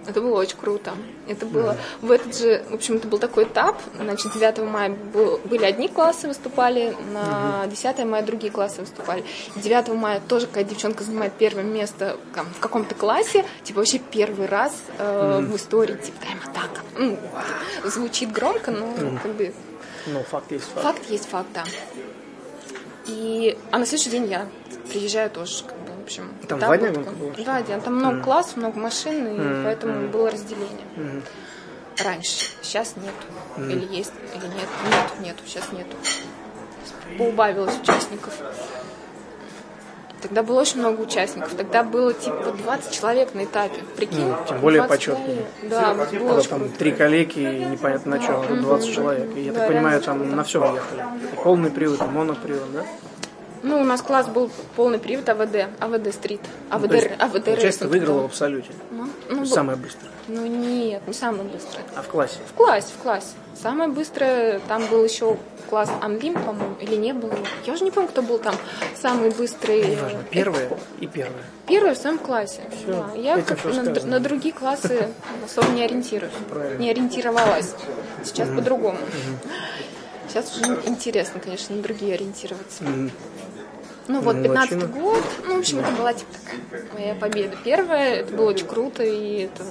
это 0.08 0.22
было 0.22 0.40
очень 0.40 0.58
круто. 0.58 0.94
Это 1.28 1.46
было 1.46 1.78
в 2.02 2.12
этот 2.12 2.38
же, 2.38 2.64
в 2.70 2.76
общем, 2.76 2.96
это 2.96 3.08
был 3.08 3.18
такой 3.18 3.46
этап. 3.46 3.80
Значит, 3.96 4.34
9 4.34 4.58
мая 4.60 4.90
был, 4.90 5.40
были 5.46 5.66
одни 5.66 5.88
классы 5.88 6.28
выступали, 6.28 6.96
на 7.12 7.66
mm-hmm. 7.66 7.70
10 7.70 8.06
мая 8.06 8.24
другие 8.24 8.52
классы 8.52 8.82
выступали. 8.82 9.24
9 9.56 9.88
мая 9.90 10.22
тоже 10.28 10.48
какая 10.48 10.64
девчонка 10.64 11.04
занимает 11.04 11.34
первое 11.34 11.64
место 11.64 12.18
там, 12.34 12.46
в 12.48 12.60
каком-то 12.60 12.96
классе, 12.96 13.46
типа 13.64 13.80
вообще 13.80 14.00
первый 14.00 14.48
раз 14.48 14.76
э, 14.98 15.04
mm-hmm. 15.04 15.46
в 15.46 15.56
истории, 15.56 15.96
типа 15.96 16.18
тайм-атака. 16.22 16.82
Ну, 16.98 17.18
звучит 17.84 18.32
громко, 18.32 18.72
но 18.72 18.86
mm-hmm. 18.86 19.20
как 19.22 19.32
бы... 19.34 19.54
Ну, 20.08 20.24
факт 20.24 20.52
есть 20.52 20.66
факт. 20.66 20.84
Факт 20.84 21.10
есть 21.10 21.28
факт, 21.28 21.48
да. 21.54 21.64
И, 23.08 23.58
а 23.72 23.78
на 23.78 23.86
следующий 23.86 24.10
день 24.10 24.26
я 24.26 24.48
приезжаю 24.86 25.30
тоже 25.30 25.64
как 25.64 25.78
бы, 25.78 25.92
общем. 26.04 26.34
Там 26.48 26.60
два 26.60 26.78
дня 26.78 26.92
гонка 26.92 27.12
была? 27.12 27.32
Два 27.32 27.62
дня. 27.62 27.80
Там 27.80 27.96
много 27.96 28.18
mm. 28.18 28.24
классов, 28.24 28.58
много 28.58 28.80
машин, 28.80 29.28
и 29.28 29.40
mm. 29.40 29.64
поэтому 29.64 29.94
mm. 29.94 30.12
было 30.12 30.32
разделение. 30.32 30.86
Mm. 30.96 31.24
Раньше. 32.04 32.46
Сейчас 32.62 32.96
нет. 32.98 33.14
Mm. 33.58 33.72
Или 33.72 33.96
есть, 33.96 34.14
или 34.34 34.46
нет. 34.46 34.70
Нет, 34.90 35.20
нету, 35.22 35.44
сейчас 35.46 35.72
нету. 35.72 35.96
Поубавилось 37.18 37.78
участников. 37.82 38.34
Тогда 40.22 40.42
было 40.42 40.62
очень 40.62 40.80
много 40.80 41.02
участников. 41.02 41.54
Тогда 41.54 41.84
было 41.84 42.12
типа 42.12 42.56
20 42.64 42.92
человек 42.92 43.36
на 43.36 43.44
этапе. 43.44 43.84
Прикинь? 43.96 44.22
Mm, 44.22 44.48
тем 44.48 44.60
более 44.60 44.84
почетно. 44.84 45.24
Да, 45.70 45.94
было 45.94 46.42
там 46.42 46.68
три 46.70 46.94
коллеги 46.94 47.40
и 47.40 47.66
непонятно 47.66 48.18
на 48.18 48.20
чем, 48.20 48.42
mm-hmm. 48.42 48.62
20 48.62 48.94
человек. 48.96 49.36
И 49.36 49.42
я 49.42 49.52
да, 49.52 49.60
так 49.60 49.68
понимаю, 49.68 50.02
там 50.02 50.36
на 50.36 50.44
все 50.44 50.64
ехали. 50.64 51.04
И 51.32 51.36
полный 51.44 51.70
привод, 51.70 52.02
и 52.02 52.06
монопривод, 52.06 52.74
да? 52.74 52.86
Ну, 53.66 53.82
у 53.82 53.84
нас 53.84 54.04
класс 54.04 54.28
был 54.28 54.52
полный 54.76 55.00
привод 55.00 55.28
АВД, 55.28 55.70
АВД 55.80 56.14
стрит, 56.14 56.42
АВД, 56.70 56.92
ну, 56.92 57.26
АВД 57.26 57.60
Часто 57.60 57.88
выиграла 57.88 58.22
в 58.22 58.26
абсолюте. 58.26 58.70
Ну, 58.92 59.10
ну, 59.28 59.44
самое 59.46 59.76
быстрое. 59.76 60.12
Ну 60.28 60.46
нет, 60.46 61.02
не 61.08 61.14
самое 61.14 61.44
быстрое. 61.44 61.84
А 61.96 62.04
в 62.04 62.08
классе? 62.08 62.38
В 62.48 62.54
классе, 62.54 62.94
в 62.96 63.02
классе. 63.02 63.30
Самое 63.60 63.90
быстрое, 63.90 64.60
там 64.68 64.86
был 64.86 65.04
еще 65.04 65.38
класс 65.68 65.90
Анлим, 66.02 66.36
по-моему, 66.36 66.76
или 66.80 66.96
не 66.96 67.14
было. 67.14 67.34
Я 67.66 67.74
уже 67.74 67.84
не 67.84 67.90
помню, 67.90 68.10
кто 68.10 68.22
был 68.22 68.38
там 68.38 68.56
самый 68.96 69.32
быстрый. 69.32 69.96
Неважно, 69.96 70.24
первое 70.30 70.70
и 71.00 71.08
первое. 71.08 71.44
Первое 71.68 71.96
в 71.96 71.98
своем 71.98 72.20
классе. 72.20 72.62
Все, 72.70 72.94
да. 72.94 73.14
Я 73.16 73.42
как 73.42 73.66
на, 73.66 73.84
на 73.84 74.20
другие 74.20 74.54
классы 74.54 75.10
особо 75.44 75.70
не 75.72 75.84
ориентируюсь. 75.84 76.34
Правильно. 76.52 76.80
Не 76.80 76.92
ориентировалась. 76.92 77.74
Сейчас 78.24 78.48
mm-hmm. 78.48 78.56
по-другому. 78.58 78.98
Mm-hmm. 79.00 79.50
Сейчас 80.28 80.56
уже 80.56 80.82
интересно, 80.86 81.40
конечно, 81.40 81.76
на 81.76 81.82
другие 81.82 82.14
ориентироваться. 82.14 82.84
Mm-hmm. 82.84 83.12
Ну 84.08 84.22
вот, 84.22 84.42
15 84.42 84.92
год, 84.92 85.24
ну, 85.46 85.56
в 85.56 85.60
общем, 85.60 85.80
это 85.80 85.92
была 85.92 86.14
типа 86.14 86.32
такая 86.34 86.86
моя 86.94 87.16
победа 87.16 87.58
первая, 87.64 88.16
это 88.18 88.34
было 88.34 88.50
очень 88.50 88.68
круто, 88.68 89.04
и 89.04 89.44
это 89.44 89.64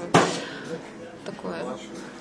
такое, 1.25 1.55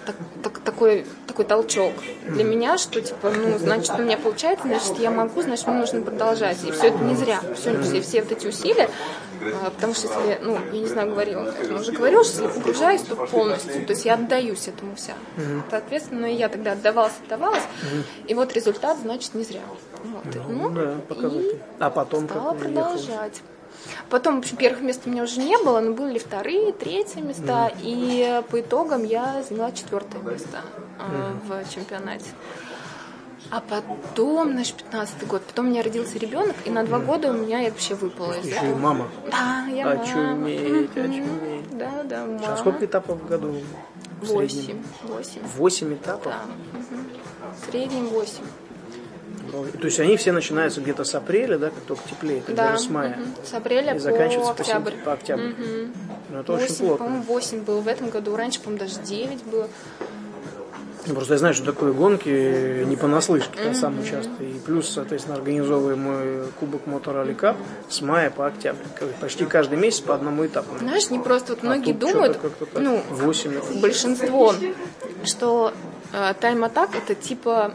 так, 0.06 0.15
так, 0.43 0.60
такой, 0.60 1.06
такой 1.28 1.45
толчок 1.45 1.93
для 2.28 2.43
меня, 2.43 2.78
что 2.78 3.02
типа, 3.02 3.32
ну, 3.32 3.58
значит, 3.58 3.97
у 3.97 4.04
меня 4.04 4.17
получается, 4.17 4.67
значит, 4.67 4.99
я 4.99 5.10
могу, 5.10 5.41
значит, 5.41 5.65
мне 5.67 5.78
нужно 5.78 6.02
продолжать. 6.02 6.63
И 6.63 6.71
все 6.71 6.88
это 6.88 6.99
не 6.99 7.15
зря. 7.15 7.41
Все, 7.56 7.82
все, 7.82 8.02
все 8.02 8.21
вот 8.21 8.32
эти 8.32 8.47
усилия, 8.47 8.89
потому 9.65 9.93
что 9.93 10.08
если, 10.08 10.39
ну, 10.43 10.58
я 10.71 10.79
не 10.79 10.88
знаю, 10.88 11.12
говорила, 11.12 11.53
я 11.69 11.75
уже 11.75 11.91
говорила, 11.91 12.23
что 12.23 12.43
если 12.43 12.60
погружаюсь, 12.60 13.01
то 13.01 13.15
полностью, 13.15 13.86
то 13.86 13.93
есть 13.93 14.06
я 14.06 14.15
отдаюсь 14.15 14.67
этому 14.67 14.95
вся. 14.95 15.13
Соответственно, 15.69 16.25
и 16.27 16.36
я 16.36 16.49
тогда 16.49 16.73
отдавалась, 16.73 17.13
отдавалась, 17.25 17.63
и 18.27 18.34
вот 18.34 18.53
результат, 18.53 18.97
значит, 18.99 19.34
не 19.34 19.43
зря. 19.43 19.62
Вот. 20.03 20.36
Ну, 20.49 20.69
ну 20.69 20.69
да, 20.69 20.95
показатель. 21.08 21.62
А 21.79 21.89
потом 21.89 22.27
стала 22.27 22.53
продолжать. 22.53 23.41
Потом, 24.10 24.36
в 24.36 24.39
общем, 24.39 24.58
первых 24.58 24.82
мест 24.82 25.01
у 25.06 25.10
меня 25.10 25.23
уже 25.23 25.39
не 25.39 25.58
было, 25.58 25.79
но 25.79 25.93
были 25.93 26.17
вторые, 26.19 26.71
третьи 26.71 27.19
места, 27.19 27.69
mm. 27.69 27.77
и 27.82 28.41
по 28.49 28.62
итогам 28.62 29.03
я 29.03 29.43
заняла 29.47 29.71
четвертое 29.71 30.19
место 30.19 30.62
mm. 30.99 31.65
в 31.65 31.73
чемпионате. 31.73 32.29
А 33.53 33.61
потом, 33.61 34.53
значит, 34.53 34.77
15 34.77 35.27
год, 35.27 35.43
потом 35.43 35.67
у 35.67 35.69
меня 35.69 35.83
родился 35.83 36.17
ребенок, 36.17 36.55
и 36.65 36.71
на 36.71 36.83
два 36.83 36.97
года 36.97 37.29
у 37.29 37.33
меня 37.33 37.59
я 37.59 37.69
вообще 37.69 37.93
выпала 37.93 38.33
из 38.33 38.47
и 38.47 38.73
мама. 38.73 39.07
Да, 39.29 39.67
я 39.71 39.89
очуметь, 39.89 40.15
мама. 40.15 40.47
Очуметь, 40.47 40.97
очуметь. 40.97 41.77
Да, 41.77 42.03
да, 42.03 42.25
мама. 42.25 42.47
А 42.47 42.57
сколько 42.57 42.83
этапов 42.83 43.21
в 43.21 43.27
году? 43.27 43.53
Восемь. 44.23 44.81
Восемь. 45.03 45.41
Восемь 45.55 45.93
этапов? 45.93 46.33
Да. 46.33 46.79
Угу. 46.79 46.99
В 47.55 47.69
среднем 47.69 48.07
восемь. 48.07 48.43
То 49.51 49.85
есть 49.85 49.99
они 49.99 50.17
все 50.17 50.31
начинаются 50.31 50.81
где-то 50.81 51.03
с 51.03 51.13
апреля, 51.13 51.59
да, 51.59 51.69
как 51.69 51.83
только 51.83 52.09
теплеет, 52.09 52.45
да. 52.47 52.69
даже 52.71 52.79
с 52.79 52.89
мая. 52.89 53.19
Угу. 53.19 53.45
С 53.45 53.53
апреля 53.53 53.93
и 53.93 53.99
заканчиваются 53.99 54.55
по 54.55 54.61
октябрь. 54.61 54.93
По, 55.05 55.13
октябрь. 55.13 55.51
Угу. 55.51 55.91
Ну, 56.29 56.39
это 56.39 56.53
8, 56.53 56.65
очень 56.65 56.77
плотно. 56.77 57.05
По-моему, 57.05 57.23
8 57.25 57.63
было 57.65 57.81
в 57.81 57.87
этом 57.87 58.09
году. 58.09 58.35
Раньше, 58.35 58.61
по-моему, 58.61 58.79
даже 58.79 58.99
9 59.01 59.43
было. 59.43 59.69
Ну, 61.05 61.15
просто 61.15 61.33
я 61.33 61.37
знаю, 61.37 61.53
что 61.53 61.65
такое 61.65 61.91
гонки 61.91 62.83
не 62.85 62.95
понаслышке, 62.95 63.59
я 63.63 63.73
сам 63.73 63.99
участвую. 63.99 64.49
И 64.49 64.59
плюс, 64.59 64.89
соответственно, 64.89 65.35
организовываем 65.37 65.99
мой 65.99 66.43
Кубок 66.59 66.87
Мотор 66.87 67.13
Кап 67.35 67.57
с 67.89 68.01
мая 68.01 68.29
по 68.29 68.47
октябрь. 68.47 68.83
Почти 69.19 69.45
каждый 69.45 69.77
месяц 69.77 70.01
по 70.01 70.15
одному 70.15 70.45
этапу. 70.45 70.77
Знаешь, 70.79 71.09
не 71.09 71.19
просто 71.19 71.53
вот 71.53 71.63
а 71.63 71.65
многие 71.65 71.93
думают, 71.93 72.39
ну, 72.75 73.01
8. 73.09 73.81
большинство, 73.81 74.53
что 75.25 75.73
э, 76.13 76.33
тайм-атак 76.39 76.95
это 76.95 77.15
типа 77.15 77.73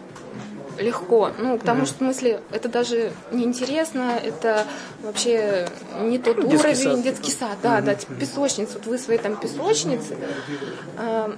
легко. 0.78 1.30
Ну, 1.38 1.58
потому 1.58 1.82
mm-hmm. 1.82 1.86
что, 1.86 1.94
в 1.94 1.98
смысле, 1.98 2.40
это 2.50 2.68
даже 2.68 3.12
неинтересно, 3.32 4.18
это 4.22 4.66
вообще 5.02 5.68
не 6.00 6.18
тот 6.18 6.36
детский 6.36 6.56
уровень, 6.56 6.76
сад, 6.76 7.02
детский 7.02 7.32
типа. 7.32 7.38
сад, 7.38 7.58
да, 7.62 7.78
mm-hmm. 7.78 7.84
да, 7.84 7.94
типа 7.94 8.14
песочница, 8.14 8.72
вот 8.74 8.86
вы 8.86 8.98
свои 8.98 9.18
там 9.18 9.36
песочницы. 9.36 10.16
Э, 10.96 11.32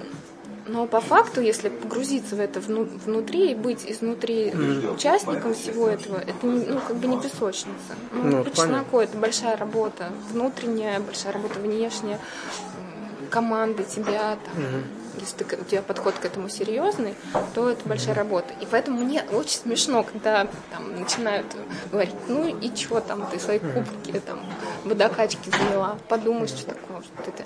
но 0.67 0.85
по 0.85 1.01
факту, 1.01 1.41
если 1.41 1.69
погрузиться 1.69 2.35
в 2.35 2.39
это 2.39 2.59
внутри 2.59 3.51
и 3.51 3.55
быть 3.55 3.83
изнутри 3.89 4.49
mm. 4.49 4.95
участником 4.95 5.53
всего 5.53 5.87
этого, 5.87 6.17
это 6.17 6.45
ну, 6.45 6.79
как 6.87 6.97
бы 6.97 7.07
не 7.07 7.19
песочница. 7.19 7.95
Ну, 8.11 8.23
ну 8.23 8.43
по 8.43 8.51
чесноку 8.51 8.99
это 8.99 9.17
большая 9.17 9.57
работа, 9.57 10.09
внутренняя, 10.31 10.99
большая 10.99 11.33
работа 11.33 11.59
внешняя, 11.59 12.19
команды 13.29 13.83
тебя, 13.83 14.37
там, 14.45 14.63
mm 14.63 15.00
если 15.19 15.43
ты, 15.43 15.57
у 15.57 15.63
тебя 15.63 15.81
подход 15.81 16.15
к 16.15 16.25
этому 16.25 16.49
серьезный, 16.49 17.15
то 17.53 17.69
это 17.69 17.87
большая 17.87 18.15
работа. 18.15 18.53
И 18.61 18.67
поэтому 18.69 18.99
мне 19.03 19.23
очень 19.31 19.59
смешно, 19.59 20.03
когда 20.03 20.47
там 20.71 20.99
начинают 20.99 21.45
говорить, 21.91 22.15
ну 22.27 22.57
и 22.57 22.75
что 22.75 22.99
там, 22.99 23.27
ты 23.31 23.39
свои 23.39 23.59
кубки 23.59 24.19
там 24.25 24.39
водокачки 24.85 25.49
заняла, 25.49 25.97
подумай, 26.07 26.47
что 26.47 26.65
такое, 26.65 27.01
что 27.01 27.29
это. 27.29 27.43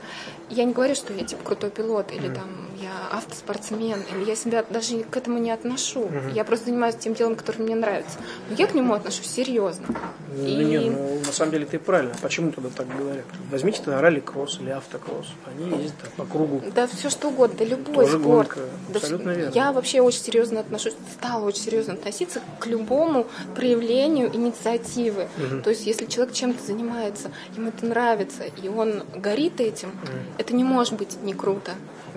Я 0.50 0.64
не 0.64 0.74
говорю, 0.74 0.96
что 0.96 1.14
я 1.14 1.24
типа 1.26 1.44
крутой 1.44 1.70
пилот, 1.72 2.12
или 2.12 2.34
там 2.34 2.50
я 2.78 3.18
автоспортсмен, 3.18 4.04
или 4.12 4.26
я 4.26 4.36
себя 4.36 4.64
даже 4.70 5.04
к 5.04 5.18
этому 5.18 5.40
не 5.40 5.52
отношу. 5.52 6.10
Я 6.34 6.44
просто 6.44 6.66
занимаюсь 6.66 6.96
тем 6.96 7.14
делом, 7.14 7.36
которое 7.36 7.64
мне 7.64 7.76
нравится. 7.76 8.18
Но 8.50 8.56
я 8.56 8.68
к 8.68 8.74
нему 8.74 8.94
отношусь 8.94 9.28
серьезно. 9.28 9.88
Ну, 10.36 10.46
и... 10.46 10.56
не, 10.56 10.80
ну, 10.90 11.20
на 11.26 11.32
самом 11.32 11.52
деле 11.52 11.66
ты 11.66 11.80
правильно. 11.80 12.14
Почему 12.22 12.52
тогда 12.52 12.70
так 12.76 12.88
говорят? 12.96 13.26
Возьмите 13.50 13.82
тогда 13.84 14.02
ралли-кросс 14.02 14.60
или 14.60 14.70
автокросс. 14.70 15.28
Они 15.46 15.84
ездят 15.84 16.10
по 16.18 16.26
кругу. 16.26 16.62
Да 16.74 16.88
все 16.88 17.10
что 17.10 17.30
угодно, 17.30 17.55
да 17.58 17.66
любой 17.66 18.06
Тоже 18.06 18.20
спорт. 18.20 18.50
Гонка. 18.50 18.70
Абсолютно 18.94 19.30
верно. 19.32 19.52
Я 19.54 19.72
вообще 19.72 20.02
очень 20.02 20.22
серьезно 20.22 20.60
отношусь, 20.60 20.94
стала 21.14 21.46
очень 21.46 21.62
серьезно 21.62 21.94
относиться 21.94 22.42
к 22.60 22.68
любому 22.68 23.28
проявлению 23.56 24.34
инициативы. 24.36 25.28
Угу. 25.38 25.62
То 25.62 25.70
есть 25.70 25.86
если 25.86 26.06
человек 26.06 26.34
чем-то 26.34 26.64
занимается, 26.64 27.32
ему 27.56 27.70
это 27.70 27.86
нравится, 27.86 28.44
и 28.44 28.68
он 28.68 29.04
горит 29.16 29.60
этим, 29.60 29.90
угу. 29.90 30.12
это 30.38 30.56
не 30.56 30.64
может 30.64 30.94
быть 30.96 31.22
не 31.22 31.34
круто. 31.34 31.72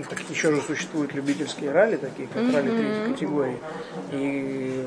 Так 0.09 0.21
еще 0.31 0.55
же 0.55 0.63
существуют 0.63 1.13
любительские 1.13 1.73
ралли, 1.73 1.97
такие 1.97 2.29
как 2.29 2.43
mm-hmm. 2.43 2.55
ралли 2.55 2.71
третьей 2.71 3.13
категории. 3.13 3.59
И 4.13 4.87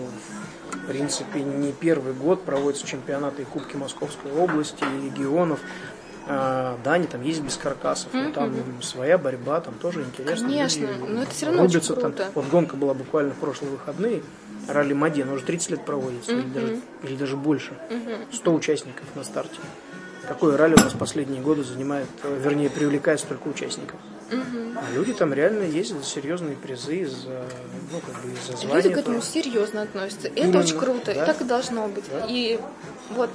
в 0.72 0.88
принципе 0.88 1.42
не 1.42 1.74
первый 1.74 2.14
год 2.14 2.44
проводятся 2.44 2.88
чемпионаты 2.88 3.42
и 3.42 3.46
Кубки 3.46 3.76
Московской 3.76 4.32
области, 4.32 4.84
и 4.84 5.06
регионов. 5.06 5.60
А, 6.34 6.80
да, 6.84 6.94
они 6.94 7.08
там 7.08 7.22
есть 7.24 7.42
без 7.42 7.58
каркасов, 7.58 8.14
mm-hmm. 8.14 8.28
но 8.28 8.32
там 8.32 8.82
своя 8.82 9.18
борьба, 9.18 9.60
там 9.60 9.74
тоже 9.76 10.02
интересно. 10.02 10.48
Конечно, 10.48 10.86
Люди 10.86 11.12
но 11.12 11.24
это 11.24 11.32
все 11.32 11.46
равно 11.48 11.64
рубятся, 11.64 11.94
очень 11.94 12.02
круто. 12.02 12.18
Там. 12.18 12.32
Вот 12.36 12.48
гонка 12.48 12.76
была 12.78 12.94
буквально 12.94 13.34
в 13.34 13.38
прошлые 13.38 13.72
выходные, 13.72 14.24
ралли 14.68 14.94
Мади, 14.94 15.22
она 15.22 15.34
уже 15.34 15.44
30 15.44 15.72
лет 15.72 15.86
проводится, 15.86 16.32
mm-hmm. 16.32 16.40
или, 16.40 16.54
даже, 16.54 16.82
или 17.04 17.16
даже 17.16 17.36
больше. 17.36 17.74
Mm-hmm. 17.90 18.36
100 18.36 18.54
участников 18.54 19.06
на 19.16 19.24
старте. 19.24 19.60
Какое 20.28 20.56
ралли 20.56 20.76
у 20.76 20.84
нас 20.84 20.94
последние 20.94 21.42
годы 21.42 21.64
занимает, 21.64 22.08
э, 22.24 22.40
вернее, 22.42 22.70
привлекает 22.70 23.20
столько 23.20 23.48
участников? 23.48 24.00
Угу. 24.32 24.78
А 24.78 24.96
люди 24.96 25.14
там 25.14 25.34
реально 25.34 25.64
ездят 25.64 26.00
за 26.00 26.06
серьезные 26.06 26.56
призы, 26.56 27.06
за, 27.06 27.44
ну, 27.92 28.00
как 28.00 28.24
бы, 28.24 28.30
за 28.48 28.56
звания. 28.56 28.76
Люди 28.76 28.94
к 28.94 28.98
этому 28.98 29.22
серьезно 29.22 29.82
относятся. 29.82 30.30
Это 30.30 30.40
Именно, 30.40 30.60
очень 30.60 30.80
круто, 30.80 31.06
да? 31.08 31.24
и 31.24 31.26
так 31.26 31.42
и 31.42 31.44
должно 31.44 31.88
быть. 31.90 32.06
Да? 32.10 32.26
И 32.30 32.60
вот 33.10 33.30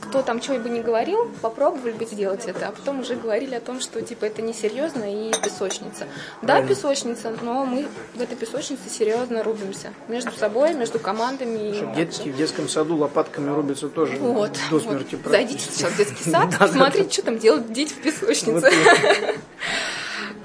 кто 0.00 0.22
там 0.22 0.40
чего 0.40 0.58
бы 0.58 0.68
не 0.68 0.80
говорил, 0.80 1.30
попробовали 1.42 1.92
бы 1.92 2.04
сделать 2.04 2.44
это, 2.46 2.68
а 2.68 2.72
потом 2.72 3.00
уже 3.00 3.14
говорили 3.16 3.54
о 3.54 3.60
том, 3.60 3.80
что 3.80 4.00
типа 4.02 4.26
это 4.26 4.42
несерьезно 4.42 5.04
и 5.04 5.32
песочница. 5.42 6.06
Да, 6.42 6.62
песочница, 6.62 7.34
но 7.42 7.64
мы 7.64 7.86
в 8.14 8.20
этой 8.20 8.36
песочнице 8.36 8.88
серьезно 8.88 9.42
рубимся 9.42 9.92
между 10.08 10.32
собой, 10.32 10.74
между 10.74 10.98
командами. 10.98 11.94
Детки 11.94 12.28
в 12.28 12.36
детском 12.36 12.68
саду 12.68 12.96
лопатками 12.96 13.50
рубятся 13.50 13.88
тоже 13.88 14.16
вот, 14.16 14.52
до 14.70 14.80
смерти. 14.80 15.16
Вот. 15.16 15.30
Зайдите 15.30 15.64
сейчас 15.70 15.92
в 15.92 15.96
детский 15.96 16.30
сад, 16.30 16.54
посмотрите, 16.58 17.12
что 17.12 17.22
там 17.22 17.38
делают 17.38 17.72
дети 17.72 17.92
в 17.92 18.02
песочнице. 18.02 18.70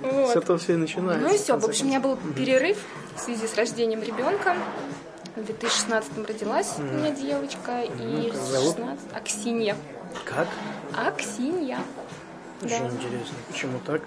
С 0.01 0.35
этого 0.35 0.57
все 0.57 0.73
и 0.73 0.77
начинается. 0.77 1.27
Ну 1.27 1.33
и 1.33 1.37
все. 1.37 1.57
В 1.57 1.65
общем, 1.65 1.85
у 1.85 1.89
меня 1.89 1.99
был 1.99 2.17
перерыв 2.35 2.77
в 3.15 3.19
связи 3.19 3.47
с 3.47 3.55
рождением 3.55 4.01
ребенка. 4.01 4.55
В 5.35 5.43
2016 5.43 6.27
родилась 6.27 6.75
у 6.77 6.81
меня 6.81 7.11
девочка, 7.11 7.81
и 7.81 8.31
в 8.31 8.33
16 8.33 9.13
Аксинья. 9.13 9.75
Как? 10.25 10.47
Аксинья. 10.95 11.79
Очень 12.61 12.79
да. 12.79 12.87
интересно. 12.87 13.35
Почему 13.47 13.79
так? 13.85 14.01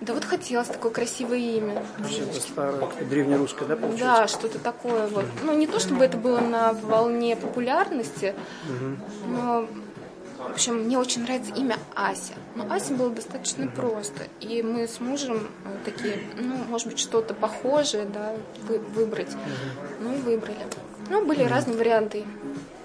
Да 0.00 0.12
вот 0.12 0.24
хотелось 0.24 0.68
такое 0.68 0.92
красивое 0.92 1.38
имя. 1.38 1.82
Это 1.98 2.40
старое, 2.40 2.88
древнерусское, 3.08 3.66
да, 3.66 3.76
получается? 3.76 4.04
Да, 4.04 4.28
что-то 4.28 4.58
такое 4.58 5.06
вот. 5.06 5.24
Ну, 5.42 5.56
не 5.56 5.66
то 5.66 5.80
чтобы 5.80 6.04
это 6.04 6.18
было 6.18 6.40
на 6.40 6.74
волне 6.74 7.36
популярности, 7.36 8.34
угу. 8.68 9.30
но 9.32 9.68
в 10.48 10.52
общем, 10.52 10.84
мне 10.84 10.98
очень 10.98 11.22
нравится 11.22 11.52
имя 11.54 11.78
Ася. 11.94 12.34
Но 12.54 12.72
Ася 12.72 12.94
было 12.94 13.10
достаточно 13.10 13.66
просто. 13.66 14.28
И 14.40 14.62
мы 14.62 14.86
с 14.86 15.00
мужем 15.00 15.48
э, 15.64 15.76
такие, 15.84 16.18
ну, 16.36 16.56
может 16.68 16.88
быть, 16.88 16.98
что-то 16.98 17.34
похожее, 17.34 18.04
да, 18.04 18.34
вы, 18.68 18.78
выбрать. 18.78 19.30
Ну 20.00 20.14
выбрали. 20.16 20.56
Ну, 21.10 21.24
были 21.24 21.42
разные 21.44 21.76
варианты. 21.76 22.24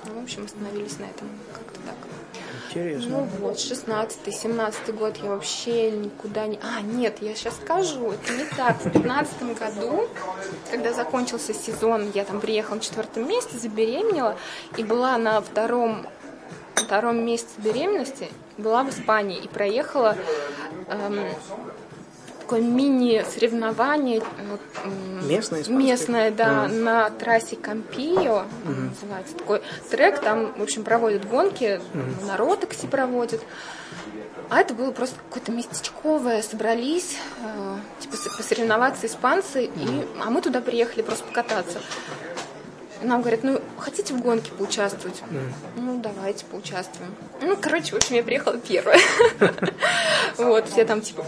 Ну, 0.05 0.19
в 0.19 0.23
общем, 0.23 0.45
остановились 0.45 0.99
на 0.99 1.05
этом. 1.05 1.27
Как-то 1.53 1.79
так. 1.85 1.95
Интересно. 2.69 3.09
Ну 3.09 3.27
вот, 3.39 3.57
16-й, 3.57 4.31
17 4.31 4.95
год 4.95 5.17
я 5.17 5.29
вообще 5.29 5.91
никуда 5.91 6.45
не... 6.45 6.59
А, 6.61 6.81
нет, 6.81 7.17
я 7.21 7.33
сейчас 7.33 7.55
скажу, 7.55 8.11
это 8.11 8.33
не 8.33 8.45
так. 8.45 8.79
В 8.79 8.91
15 8.91 9.57
году, 9.57 10.07
когда 10.69 10.93
закончился 10.93 11.53
сезон, 11.53 12.11
я 12.13 12.25
там 12.25 12.39
приехала 12.39 12.75
на 12.75 12.81
четвертом 12.81 13.27
месте, 13.27 13.57
забеременела, 13.57 14.37
и 14.77 14.83
была 14.83 15.17
на 15.17 15.41
втором 15.41 16.05
втором 16.79 17.25
месяце 17.25 17.59
беременности 17.59 18.29
была 18.57 18.83
в 18.83 18.89
Испании 18.89 19.37
и 19.37 19.47
проехала 19.47 20.17
эм, 20.87 21.19
такое 22.49 22.61
мини-соревнование. 22.61 24.23
Местное, 25.23 25.63
местное, 25.67 26.31
да, 26.31 26.65
mm. 26.65 26.79
на 26.79 27.09
трассе 27.11 27.55
Кампио, 27.55 28.45
mm-hmm. 28.65 28.89
называется 28.89 29.35
такой 29.35 29.61
трек, 29.91 30.19
там, 30.19 30.53
в 30.53 30.63
общем, 30.63 30.83
проводят 30.83 31.27
гонки, 31.27 31.79
mm-hmm. 31.79 32.25
народ 32.25 32.61
такси 32.61 32.87
проводит. 32.87 33.41
А 34.49 34.61
это 34.61 34.73
было 34.73 34.89
просто 34.89 35.15
какое-то 35.27 35.51
местечковое, 35.51 36.41
собрались, 36.41 37.17
э, 37.43 37.75
типа, 37.99 38.17
посоревноваться 38.35 39.05
испанцы, 39.05 39.65
и, 39.65 40.07
а 40.25 40.31
мы 40.31 40.41
туда 40.41 40.59
приехали 40.59 41.03
просто 41.03 41.25
покататься 41.25 41.79
нам 43.01 43.21
говорят, 43.21 43.43
ну, 43.43 43.61
хотите 43.77 44.13
в 44.13 44.21
гонке 44.21 44.51
поучаствовать? 44.51 45.21
Mm. 45.29 45.51
Ну, 45.77 45.99
давайте 46.01 46.45
поучаствуем. 46.45 47.13
Ну, 47.41 47.57
короче, 47.59 47.93
в 47.93 47.97
общем, 47.97 48.15
я 48.15 48.23
приехала 48.23 48.57
первая. 48.57 48.99
Вот, 50.37 50.69
все 50.69 50.85
там, 50.85 51.01
типа, 51.01 51.25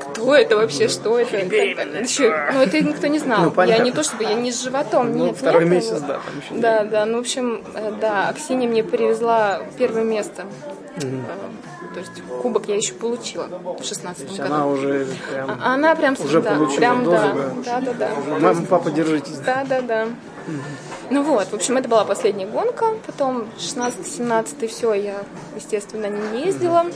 кто 0.00 0.34
это 0.34 0.56
вообще, 0.56 0.88
что 0.88 1.18
это. 1.18 1.36
Еще, 1.36 2.50
ну, 2.52 2.60
это 2.60 2.80
никто 2.80 3.06
не 3.06 3.18
знал. 3.18 3.52
Ну, 3.54 3.62
я 3.62 3.78
не 3.78 3.92
то, 3.92 4.02
чтобы 4.02 4.24
я 4.24 4.34
не 4.34 4.50
с 4.50 4.62
животом, 4.62 5.16
ну, 5.16 5.26
нет. 5.26 5.36
Второй 5.36 5.64
нет, 5.64 5.74
месяц, 5.74 6.00
да, 6.00 6.14
там 6.14 6.38
еще 6.38 6.60
Да, 6.60 6.84
да, 6.84 7.06
ну, 7.06 7.18
в 7.18 7.20
общем, 7.20 7.62
да, 8.00 8.28
Аксинья 8.28 8.68
мне 8.68 8.82
привезла 8.82 9.60
первое 9.78 10.04
место. 10.04 10.46
Угу. 10.96 11.94
То 11.94 12.00
есть 12.00 12.22
кубок 12.42 12.68
я 12.68 12.76
еще 12.76 12.92
получила 12.92 13.48
в 13.78 13.82
16 13.82 14.28
году. 14.36 14.42
Она 14.42 14.66
уже 14.66 15.06
прям... 15.30 15.50
А, 15.50 15.74
она 15.74 15.94
прям 15.94 16.14
уже 16.18 16.42
да, 16.42 16.54
получила 16.54 16.76
прям, 16.76 17.04
дозу, 17.04 17.16
да, 17.64 17.80
да, 17.80 17.80
да, 17.80 17.92
да. 17.92 18.38
Мама, 18.38 18.66
папа, 18.66 18.90
держитесь. 18.90 19.38
Да, 19.38 19.64
да, 19.66 19.80
да. 19.80 20.08
Ну 21.10 21.22
вот, 21.22 21.48
в 21.48 21.54
общем, 21.54 21.76
это 21.76 21.88
была 21.88 22.04
последняя 22.04 22.46
гонка. 22.46 22.94
Потом 23.06 23.48
16-17 23.58 24.66
все, 24.68 24.94
я, 24.94 25.22
естественно, 25.54 26.06
не 26.06 26.44
ездила. 26.46 26.86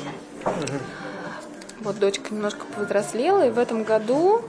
Вот 1.80 1.98
дочка 1.98 2.34
немножко 2.34 2.66
повзрослела, 2.76 3.46
и 3.46 3.50
в 3.50 3.58
этом 3.58 3.84
году 3.84 4.42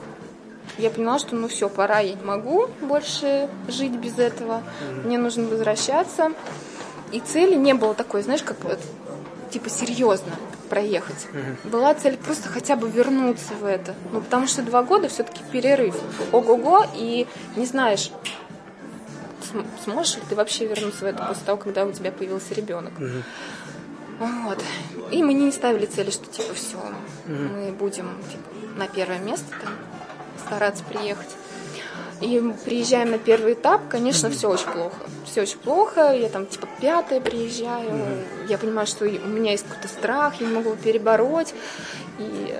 я 0.78 0.90
поняла, 0.90 1.18
что 1.18 1.34
ну 1.34 1.48
все, 1.48 1.68
пора, 1.68 2.00
я 2.00 2.14
не 2.14 2.22
могу 2.22 2.68
больше 2.80 3.48
жить 3.68 3.92
без 3.92 4.18
этого. 4.18 4.62
Мне 5.04 5.18
нужно 5.18 5.48
возвращаться. 5.48 6.32
И 7.10 7.20
цели 7.20 7.54
не 7.54 7.74
было 7.74 7.94
такой, 7.94 8.22
знаешь, 8.22 8.42
как 8.42 8.62
вот, 8.64 8.78
типа 9.50 9.68
серьезно 9.68 10.32
проехать. 10.70 11.26
Была 11.64 11.92
цель 11.94 12.16
просто 12.16 12.48
хотя 12.48 12.76
бы 12.76 12.88
вернуться 12.88 13.52
в 13.60 13.66
это. 13.66 13.94
Ну, 14.12 14.22
потому 14.22 14.46
что 14.46 14.62
два 14.62 14.82
года 14.82 15.08
все-таки 15.08 15.42
перерыв. 15.52 15.94
Ого-го, 16.32 16.86
и 16.94 17.26
не 17.56 17.66
знаешь, 17.66 18.10
сможешь 19.84 20.16
ли 20.16 20.22
ты 20.28 20.34
вообще 20.34 20.66
вернуться 20.66 21.04
в 21.04 21.08
это 21.08 21.24
после 21.24 21.44
того, 21.44 21.58
когда 21.58 21.84
у 21.84 21.92
тебя 21.92 22.12
появился 22.12 22.54
ребенок. 22.54 22.92
Угу. 22.98 24.26
Вот. 24.44 24.62
И 25.10 25.22
мы 25.22 25.32
не 25.34 25.50
ставили 25.52 25.86
цели, 25.86 26.10
что 26.10 26.26
типа 26.26 26.54
все, 26.54 26.76
угу. 26.76 26.94
мы 27.26 27.72
будем 27.72 28.08
типа, 28.30 28.78
на 28.78 28.88
первое 28.88 29.18
место 29.18 29.46
там 29.62 29.74
стараться 30.46 30.84
приехать. 30.84 31.28
И 32.22 32.40
приезжаем 32.64 33.10
на 33.10 33.18
первый 33.18 33.54
этап, 33.54 33.88
конечно, 33.88 34.28
mm-hmm. 34.28 34.36
все 34.36 34.48
очень 34.48 34.70
плохо. 34.70 34.96
Все 35.24 35.42
очень 35.42 35.58
плохо. 35.58 36.12
Я 36.12 36.28
там 36.28 36.46
типа 36.46 36.68
пятая 36.80 37.20
приезжаю. 37.20 37.90
Mm-hmm. 37.90 38.46
Я 38.48 38.58
понимаю, 38.58 38.86
что 38.86 39.06
у 39.06 39.08
меня 39.08 39.50
есть 39.50 39.64
какой-то 39.64 39.88
страх, 39.88 40.40
я 40.40 40.46
не 40.46 40.54
могу 40.54 40.68
его 40.70 40.78
перебороть. 40.80 41.52
И 42.20 42.54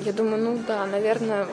я 0.00 0.12
думаю, 0.12 0.42
ну 0.42 0.60
да, 0.66 0.84
наверное, 0.86 1.46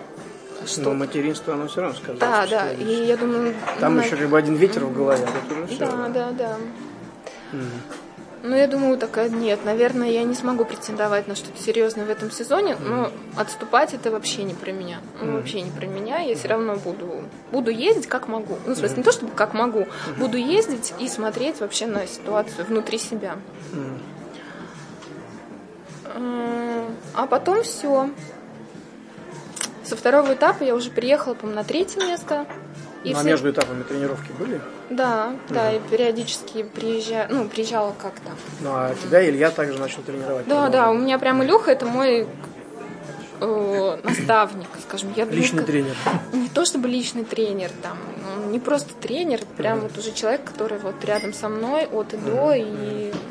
что... 0.66 0.82
Но 0.82 0.94
материнство, 0.94 1.54
оно 1.54 1.68
все 1.68 1.82
равно 1.82 1.98
сказывается. 1.98 2.28
Да, 2.28 2.48
да. 2.48 2.72
И 2.72 3.06
я 3.06 3.18
думаю... 3.18 3.54
Там 3.80 3.96
ну, 3.96 4.02
еще 4.02 4.16
либо 4.16 4.38
один 4.38 4.56
ветер 4.56 4.86
в 4.86 4.94
голове, 4.94 5.26
а 5.26 5.68
все. 5.68 5.80
Да, 5.80 6.10
да, 6.10 6.32
да. 6.32 6.58
Mm. 7.52 7.66
Ну, 8.44 8.56
я 8.56 8.68
думаю, 8.68 8.98
такая, 8.98 9.30
нет, 9.30 9.66
наверное, 9.66 10.10
я 10.10 10.24
не 10.24 10.34
смогу 10.34 10.66
претендовать 10.66 11.28
на 11.28 11.36
что-то 11.36 11.62
серьезное 11.62 12.06
в 12.06 12.10
этом 12.10 12.32
сезоне, 12.32 12.76
но 12.76 13.12
отступать 13.38 13.94
это 13.94 14.10
вообще 14.10 14.44
не 14.44 14.56
про 14.56 14.72
меня. 14.72 15.00
Ну, 15.22 15.34
вообще 15.34 15.62
не 15.62 15.70
про 15.70 15.86
меня. 15.86 16.20
Я 16.22 16.36
все 16.36 16.48
равно 16.48 16.76
буду, 16.76 17.24
буду 17.52 17.70
ездить 17.70 18.08
как 18.08 18.28
могу. 18.28 18.58
Ну, 18.66 18.74
в 18.74 18.78
смысле, 18.78 18.98
не 18.98 19.04
то, 19.04 19.12
чтобы 19.12 19.34
как 19.34 19.54
могу. 19.54 19.88
Буду 20.18 20.38
ездить 20.38 20.94
и 21.00 21.08
смотреть 21.08 21.60
вообще 21.60 21.86
на 21.86 22.08
ситуацию 22.08 22.66
внутри 22.66 22.98
себя. 22.98 23.36
А 27.14 27.28
потом 27.28 27.62
все. 27.62 28.10
Со 29.92 29.98
второго 29.98 30.36
этапа 30.36 30.64
я 30.64 30.74
уже 30.74 30.90
приехала, 30.90 31.34
по-моему, 31.34 31.60
на 31.60 31.66
третье 31.66 32.00
место. 32.00 32.46
И 33.04 33.12
ну, 33.12 33.18
а 33.18 33.20
все... 33.20 33.30
между 33.30 33.52
этапами 33.52 33.84
тренировки 33.84 34.32
были? 34.40 34.62
Да, 34.90 35.34
угу. 35.34 35.54
да, 35.54 35.74
и 35.74 35.82
периодически 35.82 36.64
приезжала, 36.64 37.28
ну, 37.30 37.50
приезжала 37.50 37.94
как-то. 38.02 38.32
Ну, 38.62 38.70
а 38.72 38.96
тебя 38.96 39.30
Илья 39.30 39.52
также 39.52 39.78
начал 39.78 40.02
тренировать? 40.04 40.48
Да, 40.48 40.70
да, 40.70 40.92
у 40.92 40.94
меня 40.94 41.20
прям 41.20 41.44
Илюха 41.44 41.72
это 41.72 41.86
мой 41.88 42.26
э, 43.42 43.98
наставник, 44.02 44.70
скажем. 44.88 45.12
Я 45.18 45.26
личный 45.26 45.66
тренер? 45.66 45.98
Не 46.32 46.48
то 46.48 46.64
чтобы 46.64 46.88
личный 46.88 47.26
тренер, 47.26 47.72
там, 47.84 47.98
он 48.34 48.54
не 48.54 48.60
просто 48.60 48.94
тренер, 48.94 49.42
прям 49.58 49.80
угу. 49.80 49.88
вот 49.88 49.98
уже 49.98 50.14
человек, 50.14 50.46
который 50.46 50.80
вот 50.80 51.04
рядом 51.04 51.34
со 51.34 51.50
мной 51.50 51.86
от 51.86 52.14
и 52.14 52.16
угу. 52.16 52.26
до, 52.28 52.54
и 52.54 53.12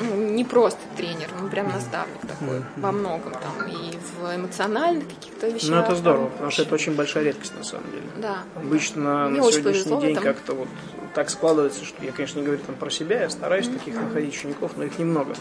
ну, 0.00 0.16
не 0.16 0.44
просто 0.44 0.80
тренер, 0.96 1.28
он 1.40 1.50
прям 1.50 1.68
наставник 1.68 2.20
такой 2.26 2.58
mm-hmm. 2.58 2.80
во 2.80 2.92
многом 2.92 3.32
там 3.32 3.68
и 3.68 3.98
в 3.98 4.36
эмоциональных 4.36 5.04
каких-то 5.08 5.48
вещах. 5.48 5.70
Ну 5.70 5.76
это 5.76 5.94
здорово, 5.94 6.24
там, 6.24 6.32
потому 6.32 6.50
что 6.50 6.62
это 6.62 6.74
очень 6.74 6.94
большая 6.94 7.24
редкость 7.24 7.56
на 7.56 7.64
самом 7.64 7.90
деле. 7.90 8.04
Да. 8.16 8.38
Обычно 8.56 9.28
Мне 9.28 9.40
на 9.40 9.52
сегодняшний 9.52 10.00
день 10.00 10.16
как-то 10.16 10.54
вот 10.54 10.68
так 11.14 11.28
складывается, 11.28 11.84
что 11.84 12.02
я, 12.04 12.12
конечно, 12.12 12.38
не 12.38 12.44
говорю 12.44 12.62
там 12.64 12.76
про 12.76 12.90
себя, 12.90 13.22
я 13.22 13.30
стараюсь 13.30 13.66
mm-hmm. 13.66 13.78
таких 13.78 13.94
находить 13.94 14.34
учеников, 14.34 14.72
но 14.76 14.84
их 14.84 14.98
немного. 14.98 15.34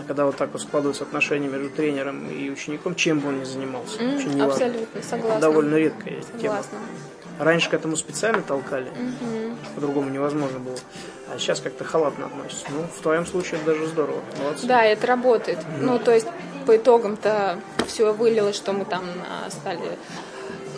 А 0.00 0.04
когда 0.06 0.24
вот 0.24 0.36
так 0.36 0.50
вот 0.52 0.62
складываются 0.62 1.04
отношения 1.04 1.48
между 1.48 1.70
тренером 1.70 2.28
и 2.30 2.50
учеником, 2.50 2.94
чем 2.94 3.20
бы 3.20 3.28
он 3.28 3.40
ни 3.40 3.44
занимался, 3.44 3.98
mm-hmm. 3.98 4.16
очень 4.16 4.30
не 4.30 4.40
Абсолютно, 4.40 5.02
согласна. 5.02 5.40
Довольно 5.40 5.76
редкая 5.76 6.22
согласна. 6.22 6.70
тема. 6.70 6.82
Раньше 7.40 7.70
к 7.70 7.74
этому 7.74 7.96
специально 7.96 8.42
толкали, 8.42 8.90
угу. 8.90 9.56
по-другому 9.74 10.10
невозможно 10.10 10.58
было. 10.58 10.76
А 11.32 11.38
сейчас 11.38 11.60
как-то 11.60 11.84
халатно 11.84 12.26
относятся. 12.26 12.66
Ну, 12.70 12.82
в 12.82 13.02
твоем 13.02 13.26
случае 13.26 13.60
это 13.60 13.72
даже 13.72 13.86
здорово. 13.86 14.20
Молодцы. 14.42 14.66
Да, 14.66 14.84
это 14.84 15.06
работает. 15.06 15.58
Угу. 15.58 15.86
Ну, 15.86 15.98
то 15.98 16.12
есть, 16.12 16.26
по 16.66 16.76
итогам-то 16.76 17.58
все 17.86 18.12
вылилось, 18.12 18.56
что 18.56 18.72
мы 18.72 18.84
там 18.84 19.04
стали 19.48 19.98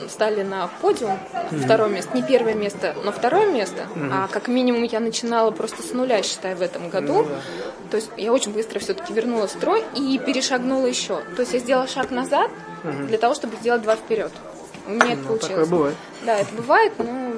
стали 0.09 0.43
на 0.43 0.69
подиум, 0.81 1.19
mm-hmm. 1.33 1.65
второе 1.65 1.89
место, 1.89 2.17
не 2.17 2.23
первое 2.23 2.55
место, 2.55 2.95
но 3.05 3.13
второе 3.13 3.47
место, 3.47 3.87
mm-hmm. 3.95 4.11
а 4.13 4.29
как 4.29 4.49
минимум 4.49 4.83
я 4.85 5.01
начинала 5.01 5.51
просто 5.51 5.83
с 5.83 5.93
нуля, 5.93 6.23
считай, 6.23 6.55
в 6.55 6.63
этом 6.63 6.89
году. 6.91 7.23
Mm-hmm. 7.23 7.91
То 7.91 7.97
есть 7.97 8.11
я 8.17 8.33
очень 8.33 8.53
быстро 8.53 8.79
все-таки 8.79 9.13
вернула 9.13 9.47
строй 9.47 9.85
и 9.95 10.19
перешагнула 10.19 10.87
еще. 10.87 11.21
То 11.37 11.43
есть 11.43 11.53
я 11.55 11.59
сделала 11.61 11.89
шаг 11.89 12.11
назад 12.11 12.51
mm-hmm. 12.85 13.07
для 13.07 13.19
того, 13.19 13.35
чтобы 13.35 13.57
сделать 13.57 13.83
два 13.83 13.97
вперед. 13.97 14.33
У 14.87 14.91
меня 14.91 15.05
ну, 15.07 15.13
это 15.13 15.23
получилось. 15.23 15.55
Такое 15.55 15.67
бывает. 15.67 15.97
Да, 16.25 16.39
это 16.39 16.55
бывает, 16.55 16.93
но 16.99 17.33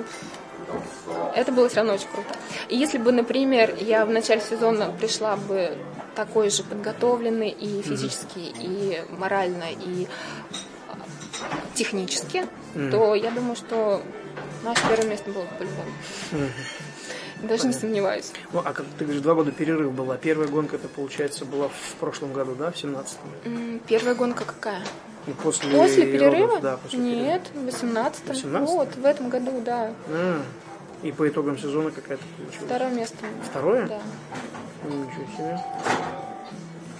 это 1.35 1.53
было 1.53 1.69
все 1.69 1.79
равно 1.79 1.95
очень 1.95 2.09
круто. 2.09 2.35
И 2.69 2.77
если 2.77 2.99
бы, 2.99 3.13
например, 3.13 3.75
я 3.81 4.05
в 4.07 4.11
начале 4.11 4.41
сезона 4.41 4.93
пришла 4.99 5.37
бы 5.37 5.77
такой 6.15 6.51
же 6.51 6.63
подготовленный 6.63 7.51
и 7.51 7.83
физически, 7.83 8.39
mm-hmm. 8.39 9.09
и 9.11 9.13
морально, 9.19 9.65
и 9.71 10.07
технически, 11.75 12.47
mm-hmm. 12.75 12.91
то 12.91 13.15
я 13.15 13.31
думаю, 13.31 13.57
что 13.57 14.03
наше 14.63 14.81
первое 14.89 15.11
место 15.11 15.31
было 15.31 15.43
бы 15.43 15.49
по-любому. 15.59 15.91
Mm-hmm. 16.33 16.51
Даже 17.35 17.63
Понятно. 17.63 17.67
не 17.67 17.73
сомневаюсь. 17.73 18.33
Ну, 18.53 18.63
а 18.65 18.73
как 18.73 18.87
ты 18.97 19.05
говоришь, 19.05 19.23
два 19.23 19.35
года 19.35 19.53
перерыв 19.53 19.93
была. 19.93 20.17
Первая 20.17 20.49
гонка, 20.49 20.77
это, 20.77 20.89
получается, 20.89 21.45
была 21.45 21.69
в 21.69 21.95
прошлом 22.01 22.33
году, 22.33 22.55
да, 22.55 22.71
в 22.71 22.77
17-м? 22.77 23.81
Первая 23.87 24.15
гонка 24.15 24.45
какая? 24.45 24.83
После, 25.43 25.71
после 25.71 26.07
перерыва? 26.07 26.47
Родов, 26.47 26.61
да, 26.61 26.77
после 26.77 26.99
Нет, 26.99 27.43
в 27.55 27.65
18 27.65 28.29
18 28.29 28.69
Вот, 28.69 28.95
в 28.97 29.05
этом 29.05 29.29
году, 29.31 29.61
да. 29.65 29.93
А, 30.09 30.43
и 31.03 31.13
по 31.13 31.29
итогам 31.29 31.59
сезона 31.59 31.91
какая-то 31.91 32.23
получилась? 32.37 32.67
Второе 32.67 32.91
место. 32.91 33.27
Второе? 33.51 33.87
Да. 33.87 34.01
Ничего 34.85 35.37
себе. 35.37 35.61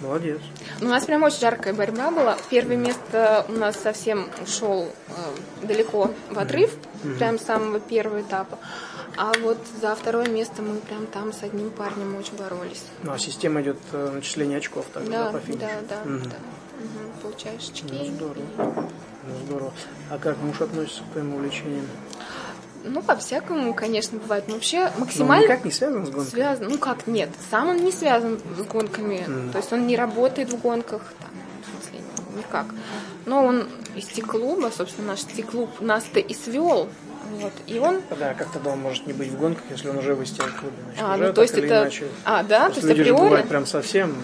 Молодец. 0.01 0.41
У 0.81 0.85
нас 0.85 1.05
прям 1.05 1.23
очень 1.23 1.39
жаркая 1.39 1.73
борьба 1.73 2.11
была. 2.11 2.37
Первое 2.49 2.75
место 2.75 3.45
у 3.47 3.53
нас 3.53 3.77
совсем 3.77 4.27
ушел 4.43 4.89
э, 5.07 5.65
далеко 5.65 6.11
в 6.29 6.37
отрыв, 6.37 6.71
mm-hmm. 6.73 7.17
прям 7.17 7.39
с 7.39 7.43
самого 7.43 7.79
первого 7.79 8.21
этапа. 8.21 8.57
А 9.17 9.31
вот 9.41 9.57
за 9.79 9.95
второе 9.95 10.27
место 10.27 10.61
мы 10.61 10.77
прям 10.79 11.07
там 11.07 11.31
с 11.31 11.43
одним 11.43 11.69
парнем 11.69 12.15
очень 12.17 12.35
боролись. 12.35 12.83
Ну, 13.03 13.13
а 13.13 13.17
система 13.17 13.61
идет 13.61 13.77
э, 13.93 14.11
начисление 14.13 14.57
очков 14.57 14.85
тогда, 14.93 15.25
да, 15.25 15.31
да, 15.31 15.39
по 15.39 15.45
финишу? 15.45 15.59
Да, 15.61 15.95
да, 16.03 16.11
угу. 16.11 16.25
да. 16.25 16.35
Угу, 16.79 17.21
получаешь 17.21 17.69
очки. 17.69 17.85
Ну, 17.91 18.05
здорово. 18.05 18.45
Ну, 18.57 19.45
здорово. 19.45 19.73
А 20.09 20.17
как 20.17 20.37
муж 20.41 20.61
относится 20.61 21.03
к 21.03 21.11
твоим 21.11 21.33
увлечениям? 21.35 21.87
Ну, 22.83 23.01
по-всякому, 23.01 23.73
конечно, 23.73 24.19
бывает. 24.19 24.47
Но 24.47 24.55
вообще 24.55 24.91
максимально... 24.97 25.47
Но 25.47 25.53
никак 25.53 25.65
не 25.65 25.71
связан 25.71 26.05
с 26.05 26.09
гонками? 26.09 26.29
Связан. 26.29 26.67
Ну 26.69 26.77
как, 26.77 27.07
нет. 27.07 27.29
Сам 27.49 27.69
он 27.69 27.77
не 27.77 27.91
связан 27.91 28.39
с 28.57 28.61
гонками. 28.61 29.25
Mm. 29.27 29.51
То 29.51 29.57
есть 29.57 29.73
он 29.73 29.87
не 29.87 29.95
работает 29.95 30.51
в 30.51 30.61
гонках. 30.61 31.01
Там, 31.19 31.29
в 31.63 31.83
смысле, 31.83 32.05
никак. 32.37 32.67
Но 33.25 33.43
он 33.43 33.67
из 33.95 34.05
Ти-клуба, 34.05 34.71
собственно, 34.75 35.09
наш 35.09 35.21
Ти-клуб 35.21 35.69
нас-то 35.79 36.19
и 36.19 36.33
свел 36.35 36.87
вот. 37.31 37.53
И 37.67 37.79
он... 37.79 38.01
Да, 38.19 38.33
как 38.33 38.51
тогда 38.51 38.71
он 38.71 38.79
может 38.79 39.07
не 39.07 39.13
быть 39.13 39.29
в 39.29 39.37
гонках, 39.37 39.63
если 39.69 39.89
он 39.89 39.97
уже 39.97 40.13
в 40.13 40.17
клубе. 40.17 40.75
Значит, 40.85 41.03
а, 41.03 41.17
ну, 41.17 41.33
то 41.33 41.41
есть 41.41 41.53
это... 41.53 41.81
Иначе... 41.83 42.07
А, 42.23 42.43
да? 42.43 42.69
То 42.69 42.75
есть 42.75 42.87
люди 42.87 43.01
априори... 43.01 43.17
же 43.17 43.23
бывают 43.23 43.47
прям 43.49 43.65
совсем 43.65 44.15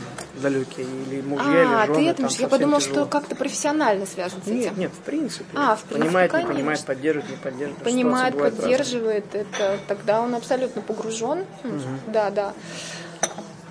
далекие, 0.42 0.86
или 0.86 1.22
мужья, 1.22 1.46
а, 1.46 1.86
или 1.86 1.94
жены. 1.94 2.10
А, 2.10 2.16
ты 2.16 2.24
это 2.24 2.42
я 2.42 2.48
подумал, 2.48 2.80
тяжело. 2.80 2.96
что 2.96 3.06
как-то 3.06 3.36
профессионально 3.36 4.06
связан 4.06 4.42
с 4.42 4.48
этим. 4.48 4.60
Нет, 4.60 4.78
нет, 4.78 4.92
в 4.92 5.00
принципе. 5.00 5.46
А, 5.56 5.76
в 5.76 5.84
принципе, 5.84 6.06
Понимает, 6.06 6.32
конечно. 6.32 6.50
не 6.50 6.56
понимает, 6.56 6.86
поддерживает, 6.86 7.30
не 7.30 7.38
поддерживает. 7.38 7.84
Понимает, 7.84 8.38
поддерживает, 8.38 9.36
это 9.36 9.80
тогда 9.88 10.22
он 10.22 10.36
абсолютно 10.36 10.82
погружен. 10.82 11.46
Угу. 11.64 11.82
Да, 12.08 12.30
да. 12.30 12.54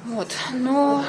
Вот, 0.05 0.29
но 0.53 1.05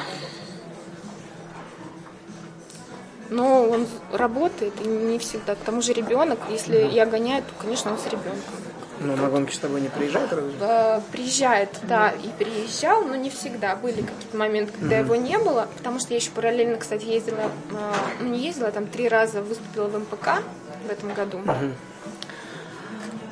но 3.32 3.68
он 3.68 3.86
работает 4.12 4.74
и 4.84 4.88
не 4.88 5.18
всегда. 5.18 5.54
К 5.54 5.58
тому 5.58 5.82
же 5.82 5.92
ребенок, 5.92 6.38
если 6.50 6.76
я 6.76 7.06
гоняю, 7.06 7.42
то, 7.42 7.50
конечно, 7.60 7.90
он 7.92 7.98
с 7.98 8.04
ребенком. 8.06 8.54
Но 9.00 9.16
на 9.16 9.28
гонки 9.28 9.52
с 9.52 9.58
тобой 9.58 9.80
не 9.80 9.88
приезжает 9.88 10.32
разве? 10.32 10.52
Э, 10.60 11.00
приезжает, 11.10 11.70
да, 11.82 12.10
и 12.10 12.28
приезжал, 12.38 13.02
но 13.04 13.16
не 13.16 13.30
всегда. 13.30 13.74
Были 13.74 14.02
какие-то 14.02 14.36
моменты, 14.36 14.72
когда 14.78 14.98
его 14.98 15.16
не 15.16 15.38
было, 15.38 15.66
потому 15.76 15.98
что 15.98 16.10
я 16.10 16.16
еще 16.16 16.30
параллельно, 16.30 16.76
кстати, 16.76 17.04
ездила, 17.06 17.40
э, 17.40 17.92
ну 18.20 18.28
не 18.28 18.38
ездила, 18.38 18.70
там 18.70 18.86
три 18.86 19.08
раза 19.08 19.42
выступила 19.42 19.88
в 19.88 19.98
МПК 19.98 20.42
в 20.86 20.90
этом 20.90 21.14
году. 21.14 21.40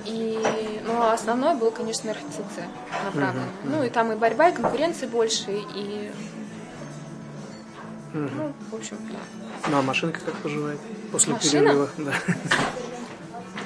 И, 0.07 0.41
ну, 0.85 1.03
а 1.03 1.13
основное 1.13 1.55
было, 1.55 1.71
конечно, 1.71 2.13
РХЦЦ 2.13 2.65
направлено. 3.05 3.45
Ну, 3.65 3.85
и 3.85 3.91
там 3.91 4.11
и 4.11 4.17
борьба, 4.17 4.49
и 4.49 4.53
конкуренции 4.53 5.07
больше, 5.07 5.53
и... 5.75 6.11
Ну, 8.13 8.53
в 8.71 8.75
общем, 8.75 8.97
да. 9.11 9.69
Ну, 9.71 9.79
а 9.79 9.83
машинка 9.83 10.21
как 10.21 10.35
поживает 10.37 10.79
после 11.13 11.33
Машина? 11.35 11.51
перерыва? 11.71 11.89
Да. 11.99 12.13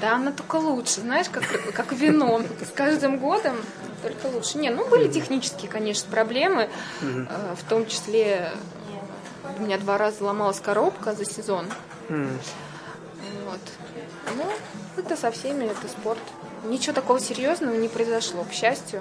Да, 0.00 0.16
она 0.16 0.32
только 0.32 0.56
лучше, 0.56 1.00
знаешь, 1.00 1.28
как, 1.30 1.44
как 1.72 1.92
вино. 1.92 2.42
С 2.60 2.70
каждым 2.74 3.18
годом 3.18 3.56
только 4.02 4.26
лучше. 4.26 4.58
Не, 4.58 4.68
ну 4.70 4.86
были 4.88 5.08
технические, 5.10 5.70
конечно, 5.70 6.10
проблемы. 6.10 6.68
Э, 7.00 7.54
В 7.56 7.64
том 7.68 7.86
числе 7.86 8.50
у 9.58 9.62
меня 9.62 9.78
два 9.78 9.96
раза 9.96 10.22
ломалась 10.24 10.60
коробка 10.60 11.14
за 11.14 11.24
сезон. 11.24 11.66
М. 12.10 12.28
Вот. 13.46 13.60
Ну, 14.36 14.44
это 15.02 15.16
со 15.16 15.30
всеми, 15.30 15.64
это 15.64 15.88
спорт. 15.88 16.18
Ничего 16.64 16.92
такого 16.92 17.18
серьезного 17.20 17.74
не 17.74 17.88
произошло, 17.88 18.44
к 18.44 18.52
счастью. 18.52 19.00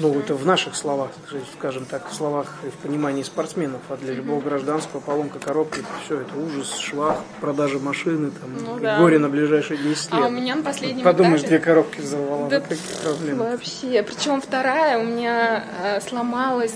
Ну, 0.00 0.18
это 0.18 0.34
в 0.34 0.46
наших 0.46 0.74
словах, 0.76 1.10
скажем 1.58 1.84
так, 1.84 2.10
в 2.10 2.14
словах 2.14 2.54
и 2.66 2.70
в 2.70 2.74
понимании 2.74 3.22
спортсменов, 3.22 3.80
а 3.90 3.96
для 3.96 4.14
любого 4.14 4.40
гражданского 4.40 5.00
поломка 5.00 5.38
коробки, 5.38 5.82
все 6.04 6.20
это 6.20 6.34
ужас, 6.38 6.76
швах, 6.78 7.18
продажа 7.40 7.78
машины, 7.78 8.30
там, 8.30 8.50
Ну 8.64 8.80
да. 8.80 8.98
горе 8.98 9.18
на 9.18 9.28
ближайшие 9.28 9.76
10 9.76 10.12
лет. 10.12 10.22
А 10.24 10.26
у 10.26 10.30
меня 10.30 10.56
на 10.56 10.62
последнем 10.62 11.04
Подумаешь, 11.04 11.40
этапе- 11.42 11.48
две 11.48 11.58
коробки 11.58 12.00
взорвала, 12.00 12.48
Да 12.48 12.58
ну 12.60 12.64
какие 12.66 12.96
проблемы. 13.04 13.38
Вообще. 13.50 14.02
Причем 14.02 14.40
вторая 14.40 14.98
у 14.98 15.04
меня 15.04 15.64
э, 15.82 16.00
сломалась 16.00 16.74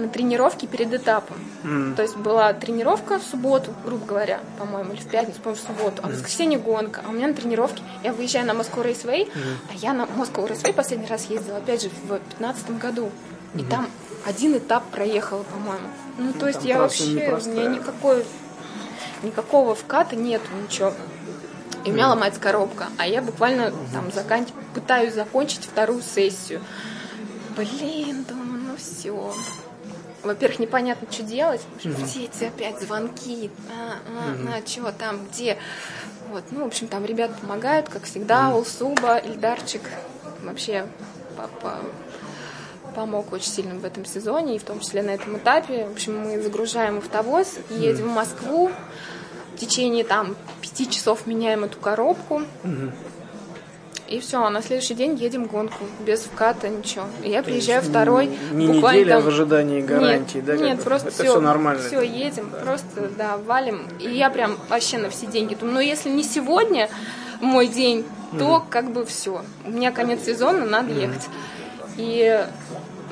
на 0.00 0.08
тренировке 0.08 0.66
перед 0.66 0.92
этапом. 0.92 1.36
М. 1.62 1.94
То 1.94 2.02
есть 2.02 2.16
была 2.16 2.52
тренировка 2.52 3.18
в 3.18 3.22
субботу, 3.22 3.72
грубо 3.84 4.04
говоря, 4.06 4.40
по-моему, 4.58 4.92
или 4.92 5.00
в 5.00 5.06
пятницу, 5.06 5.40
по-моему, 5.40 5.62
в 5.62 5.66
субботу, 5.66 6.02
а 6.02 6.08
в 6.08 6.12
воскресенье 6.12 6.58
гонка. 6.58 7.02
А 7.06 7.10
у 7.10 7.12
меня 7.12 7.28
на 7.28 7.34
тренировке, 7.34 7.82
я 8.02 8.12
выезжаю 8.12 8.46
на 8.46 8.52
Moscow 8.52 8.84
Raceway, 8.84 9.30
а 9.70 9.74
я 9.74 9.92
на 9.92 10.02
Moscow 10.02 10.48
Raceway 10.48 10.72
последний 10.72 11.06
раз 11.06 11.26
ездила, 11.26 11.58
опять 11.58 11.82
же, 11.82 11.88
в 11.88 12.06
2015 12.06 12.78
году. 12.78 13.10
И 13.54 13.62
там 13.64 13.88
один 14.24 14.56
этап 14.56 14.84
проехала, 14.90 15.42
по-моему. 15.42 15.88
Ну, 16.18 16.32
то 16.32 16.46
есть 16.46 16.60
там 16.60 16.68
я 16.68 16.78
вообще, 16.78 17.04
у 17.04 17.50
меня 17.50 17.66
никакой, 17.66 18.24
никакого 19.22 19.74
вката 19.74 20.16
нету, 20.16 20.46
ничего. 20.62 20.92
И 21.84 21.90
у 21.90 21.94
меня 21.94 22.08
ломается 22.08 22.40
коробка, 22.40 22.88
а 22.98 23.06
я 23.06 23.22
буквально 23.22 23.72
там 23.92 24.12
закан... 24.12 24.46
пытаюсь 24.74 25.14
закончить 25.14 25.64
вторую 25.64 26.02
сессию. 26.02 26.60
Блин, 27.56 28.24
думаю, 28.28 28.62
ну 28.68 28.76
все. 28.76 29.34
Во-первых, 30.22 30.58
непонятно, 30.58 31.10
что 31.10 31.22
делать. 31.22 31.62
Все 31.78 32.24
эти 32.24 32.44
опять 32.44 32.80
звонки. 32.80 33.50
А, 33.70 33.98
а, 34.06 34.56
а, 34.58 34.62
чего 34.62 34.92
там, 34.92 35.26
где? 35.26 35.56
Вот, 36.30 36.44
ну, 36.50 36.64
в 36.64 36.66
общем, 36.66 36.88
там 36.88 37.04
ребята 37.04 37.34
помогают, 37.40 37.88
как 37.88 38.04
всегда. 38.04 38.54
Улсуба, 38.54 39.16
Ильдарчик 39.16 39.82
вообще 40.42 40.86
папа 41.36 41.78
помог 42.94 43.32
очень 43.32 43.50
сильно 43.50 43.74
в 43.74 43.84
этом 43.84 44.04
сезоне, 44.04 44.56
и 44.56 44.58
в 44.58 44.64
том 44.64 44.80
числе 44.80 45.02
на 45.02 45.10
этом 45.10 45.38
этапе. 45.38 45.86
В 45.86 45.92
общем, 45.92 46.20
мы 46.20 46.42
загружаем 46.42 46.98
автовоз, 46.98 47.58
едем 47.70 48.08
в 48.08 48.14
Москву. 48.14 48.70
В 49.54 49.58
течение 49.58 50.04
там 50.04 50.36
пяти 50.60 50.88
часов 50.88 51.26
меняем 51.26 51.64
эту 51.64 51.78
коробку. 51.78 52.42
И 54.10 54.18
все, 54.18 54.42
а 54.42 54.50
на 54.50 54.60
следующий 54.60 54.94
день 54.94 55.14
едем 55.14 55.46
гонку 55.46 55.84
без 56.04 56.22
вката, 56.22 56.68
ничего. 56.68 57.04
И 57.22 57.30
я 57.30 57.44
приезжаю 57.44 57.80
второй. 57.80 58.26
Не 58.50 58.66
буквально 58.66 58.98
неделя 58.98 59.14
там- 59.14 59.22
в 59.24 59.28
ожидании 59.28 59.80
гарантии, 59.82 60.38
нет, 60.38 60.44
да? 60.46 60.52
как 60.54 60.60
Нет, 60.62 60.76
бы? 60.78 60.82
просто 60.82 61.08
это 61.08 61.14
все, 61.22 61.30
все 61.30 61.40
нормально. 61.40 61.82
Все, 61.86 62.00
едем, 62.02 62.50
просто, 62.62 63.08
да, 63.16 63.36
валим. 63.38 63.86
И 64.00 64.08
я 64.10 64.28
прям 64.30 64.58
вообще 64.68 64.98
на 64.98 65.10
все 65.10 65.26
деньги 65.26 65.54
думаю, 65.54 65.74
ну 65.76 65.80
если 65.80 66.10
не 66.10 66.24
сегодня 66.24 66.88
мой 67.40 67.68
день, 67.68 68.04
то 68.36 68.64
как 68.68 68.90
бы 68.92 69.04
все. 69.06 69.44
У 69.64 69.70
меня 69.70 69.92
конец 69.92 70.24
сезона, 70.24 70.64
надо 70.64 70.92
ехать. 70.92 71.28
И 71.96 72.44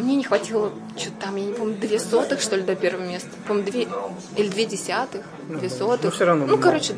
мне 0.00 0.16
не 0.16 0.24
хватило, 0.24 0.72
что 0.96 1.10
там, 1.12 1.36
я 1.36 1.44
не 1.46 1.52
помню, 1.52 1.76
две 1.76 2.00
сотых, 2.00 2.40
что 2.40 2.56
ли, 2.56 2.62
до 2.62 2.74
первого 2.74 3.04
места. 3.06 3.30
По-моему, 3.46 3.70
две 3.70 3.88
или 4.36 4.48
две 4.48 4.64
десятых, 4.64 5.24
две 5.48 5.70
сотых. 5.70 6.04
ну, 6.06 6.10
всё 6.10 6.24
равно 6.24 6.46
Ну, 6.46 6.58
короче, 6.58 6.94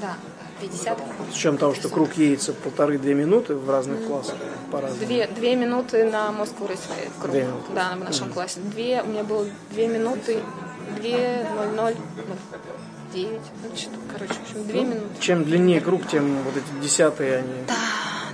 да. 0.00 0.14
Да, 0.54 0.60
две 0.60 0.68
десятых. 0.68 1.04
С 1.32 1.36
чем 1.36 1.58
того, 1.58 1.74
что 1.74 1.88
круг 1.88 2.14
едется 2.14 2.52
полторы-две 2.52 3.14
минуты 3.14 3.54
в 3.54 3.68
разных 3.70 4.06
классах 4.06 4.36
по-разному. 4.70 5.06
Две, 5.06 5.26
две 5.26 5.56
минуты 5.56 6.04
на 6.04 6.32
Москву 6.32 6.66
Рейсвей 6.66 7.08
круг. 7.20 7.32
Две 7.32 7.42
минуты. 7.44 7.72
Да, 7.74 7.94
в 7.96 8.04
нашем 8.04 8.32
классе. 8.32 8.60
Две, 8.60 9.02
у 9.02 9.06
меня 9.06 9.24
было 9.24 9.46
две 9.70 9.88
минуты, 9.88 10.40
две, 10.96 11.46
ноль, 11.56 11.74
ноль, 11.74 11.94
девять. 13.12 13.40
Ну, 13.62 13.68
короче, 14.12 14.34
в 14.34 14.42
общем, 14.42 14.66
две 14.66 14.80
минуты. 14.82 15.20
Чем 15.20 15.44
длиннее 15.44 15.80
круг, 15.80 16.06
тем 16.08 16.42
вот 16.42 16.54
эти 16.56 16.82
десятые, 16.82 17.38
они 17.38 17.52
Да, 17.66 17.74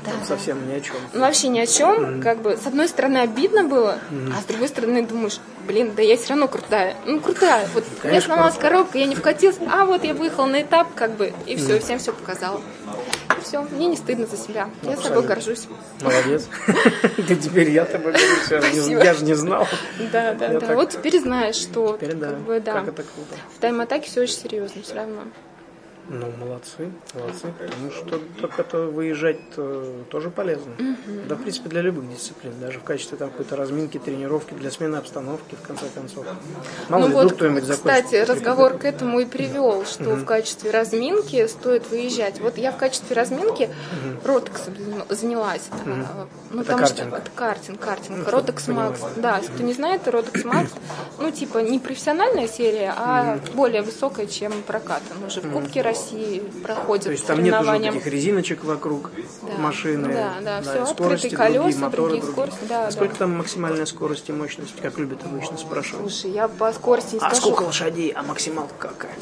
там 0.04 0.14
совсем 0.26 0.68
ни 0.68 0.74
о 0.74 0.80
чем. 0.80 0.96
Ну, 1.12 1.20
вообще 1.20 1.48
ни 1.48 1.58
о 1.60 1.66
чем. 1.66 2.20
Как 2.22 2.38
бы, 2.42 2.56
с 2.56 2.66
одной 2.66 2.88
стороны, 2.88 3.18
обидно 3.18 3.64
было, 3.64 3.98
а 4.36 4.40
с 4.40 4.44
другой 4.44 4.68
стороны, 4.68 5.04
думаешь, 5.06 5.40
блин, 5.66 5.92
да 5.96 6.02
я 6.02 6.16
все 6.16 6.30
равно 6.30 6.48
крутая. 6.48 6.96
Ну, 7.06 7.20
крутая. 7.20 7.68
Вот 7.74 7.84
Конечно, 8.02 8.34
сломалась 8.34 8.56
коробка, 8.56 8.98
я 8.98 9.06
не 9.06 9.14
вкатилась, 9.14 9.56
а 9.70 9.84
вот 9.84 10.04
я 10.04 10.14
выехала 10.14 10.46
на 10.46 10.62
этап, 10.62 10.88
как 10.94 11.12
бы, 11.12 11.32
и 11.46 11.56
все, 11.56 11.76
и 11.76 11.78
всем 11.80 11.98
все 11.98 12.12
показала. 12.12 12.60
И 13.38 13.42
все, 13.42 13.62
мне 13.62 13.86
не 13.86 13.96
стыдно 13.96 14.26
за 14.26 14.36
себя. 14.36 14.68
Я 14.82 14.96
собой 14.96 14.96
Абсолютно. 14.96 15.22
горжусь. 15.34 15.68
Молодец. 16.00 16.48
Да 17.28 17.34
теперь 17.34 17.70
я 17.70 17.84
тобой 17.84 18.12
горжусь, 18.12 18.50
я 18.50 19.14
же 19.14 19.24
не- 19.24 19.28
я 19.28 19.34
знал. 19.36 19.66
Да, 20.12 20.34
да, 20.34 20.52
Я 20.52 20.60
да. 20.60 20.74
Вот 20.74 20.90
теперь 20.90 21.20
знаешь, 21.20 21.54
что 21.56 21.98
да, 22.00 22.28
как 22.28 22.38
бы, 22.40 22.60
да. 22.60 22.82
В 22.82 23.60
тайм-атаке 23.60 24.08
все 24.10 24.22
очень 24.22 24.34
серьезно 24.36 24.82
все 24.82 24.94
равно. 24.94 25.22
Ну, 26.08 26.26
молодцы, 26.38 26.90
молодцы. 27.14 27.52
Потому 27.58 27.90
что 27.90 28.20
так 28.40 28.58
это 28.58 28.78
выезжать 28.86 29.38
тоже 30.10 30.30
полезно. 30.30 30.72
Да, 31.28 31.36
в 31.36 31.42
принципе, 31.42 31.68
для 31.68 31.82
любых 31.82 32.10
дисциплин. 32.10 32.52
Даже 32.60 32.80
в 32.80 32.82
качестве 32.82 33.16
там 33.16 33.30
какой-то 33.30 33.54
разминки, 33.56 33.98
тренировки, 33.98 34.54
для 34.54 34.70
смены 34.72 34.96
обстановки, 34.96 35.54
в 35.54 35.66
конце 35.66 35.86
концов. 35.94 36.26
Мало 36.88 37.02
ну 37.02 37.08
ли, 37.08 37.14
вот, 37.14 37.32
кто-нибудь 37.34 37.64
закончит. 37.64 38.04
кстати, 38.06 38.24
разговор 38.28 38.78
к 38.78 38.84
этому 38.84 39.20
и 39.20 39.24
привел, 39.24 39.84
что 39.84 40.16
в 40.16 40.24
качестве 40.24 40.70
разминки 40.72 41.46
стоит 41.46 41.88
выезжать. 41.90 42.40
Вот 42.40 42.58
я 42.58 42.72
в 42.72 42.76
качестве 42.76 43.14
разминки 43.14 43.70
ротексом 44.24 44.74
занялась. 45.08 45.68
А, 45.70 46.26
Ну, 46.50 46.62
Это 46.62 46.72
потому 46.72 46.86
что 46.86 46.96
картинг. 46.96 47.14
это 47.18 47.30
картинг, 47.36 47.80
картинг. 47.80 48.18
Ну, 48.24 48.30
Ротекс 48.30 48.66
Макс. 48.68 49.00
Да, 49.16 49.36
если 49.38 49.52
кто 49.52 49.62
не 49.62 49.74
знает, 49.74 50.08
Ротекс 50.08 50.44
Макс, 50.44 50.70
ну, 51.18 51.30
типа, 51.30 51.58
не 51.58 51.78
профессиональная 51.78 52.48
серия, 52.48 52.92
а 52.96 53.38
более 53.54 53.82
высокая, 53.82 54.26
чем 54.26 54.52
прокат. 54.66 55.02
Он 55.16 55.26
уже 55.26 55.40
в 55.40 55.52
Кубке 55.52 55.82
России 55.82 55.99
проходит 56.62 57.04
То 57.04 57.10
есть 57.12 57.26
там 57.26 57.42
нет 57.42 57.60
уже 57.60 57.78
таких 57.78 58.06
резиночек 58.06 58.64
вокруг 58.64 59.10
Да. 59.42 59.58
машины. 59.58 60.08
Да, 60.12 60.34
да, 60.42 60.62
всё, 60.62 60.70
и 60.72 60.78
открытые 60.78 60.94
скорости 60.94 61.28
колеса, 61.34 61.60
другие, 61.62 61.78
моторы 61.78 62.02
другие 62.10 62.22
скорости, 62.32 62.58
да, 62.68 62.86
А 62.86 62.90
сколько 62.90 63.12
да. 63.14 63.18
там 63.20 63.36
максимальная 63.38 63.86
скорость 63.86 64.28
и 64.28 64.32
мощность, 64.32 64.74
как 64.80 64.98
любят 64.98 65.24
обычно 65.24 65.56
спрашивать? 65.58 66.10
Слушай, 66.12 66.32
я 66.32 66.48
по 66.48 66.72
скорости 66.72 67.14
не 67.14 67.20
А 67.20 67.26
скажу. 67.30 67.36
сколько 67.42 67.62
лошадей, 67.64 68.10
а 68.10 68.22
максималка 68.22 68.74
какая? 68.78 69.14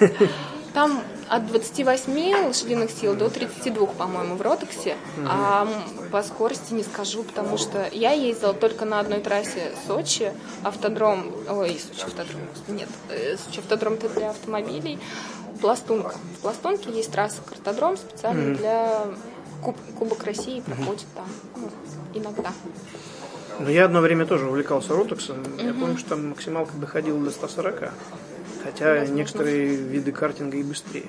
Там 0.74 1.00
от 1.28 1.46
28 1.46 2.46
лошадиных 2.48 2.90
сил 2.90 3.14
до 3.14 3.30
32, 3.30 3.86
по-моему, 3.86 4.34
в 4.34 4.42
Ротексе. 4.42 4.96
А 5.24 5.68
по 6.10 6.20
скорости 6.24 6.72
не 6.74 6.82
скажу, 6.82 7.22
потому 7.22 7.58
что 7.58 7.88
я 7.92 8.10
ездила 8.10 8.52
только 8.54 8.84
на 8.84 8.98
одной 8.98 9.20
трассе 9.20 9.72
Сочи, 9.86 10.32
автодром, 10.64 11.32
ой, 11.48 11.78
Сочи 11.78 12.04
автодром, 12.04 12.40
нет, 12.66 12.88
э, 13.08 13.36
Сочи 13.36 13.60
автодром 13.60 13.98
для 14.16 14.30
автомобилей, 14.30 14.98
Пластунка. 15.60 16.14
В 16.38 16.42
Пластунке 16.42 16.90
есть 16.90 17.10
трасса 17.10 17.42
картодром 17.42 17.96
специально 17.96 18.54
для 18.54 19.06
Куб- 19.62 19.76
Кубок 19.98 20.24
России 20.24 20.60
проходит 20.60 21.06
там 21.14 21.26
ну, 21.56 21.70
иногда. 22.12 22.52
Ну, 23.60 23.68
я 23.68 23.84
одно 23.84 24.00
время 24.00 24.26
тоже 24.26 24.46
увлекался 24.48 24.94
ротексом. 24.94 25.36
Я 25.58 25.72
помню, 25.72 25.96
что 25.96 26.10
там 26.10 26.30
максималка 26.30 26.76
доходила 26.76 27.18
до 27.18 27.30
140. 27.30 27.92
Хотя 28.64 29.06
некоторые 29.06 29.76
виды 29.76 30.10
картинга 30.12 30.56
и 30.56 30.62
быстрее. 30.62 31.06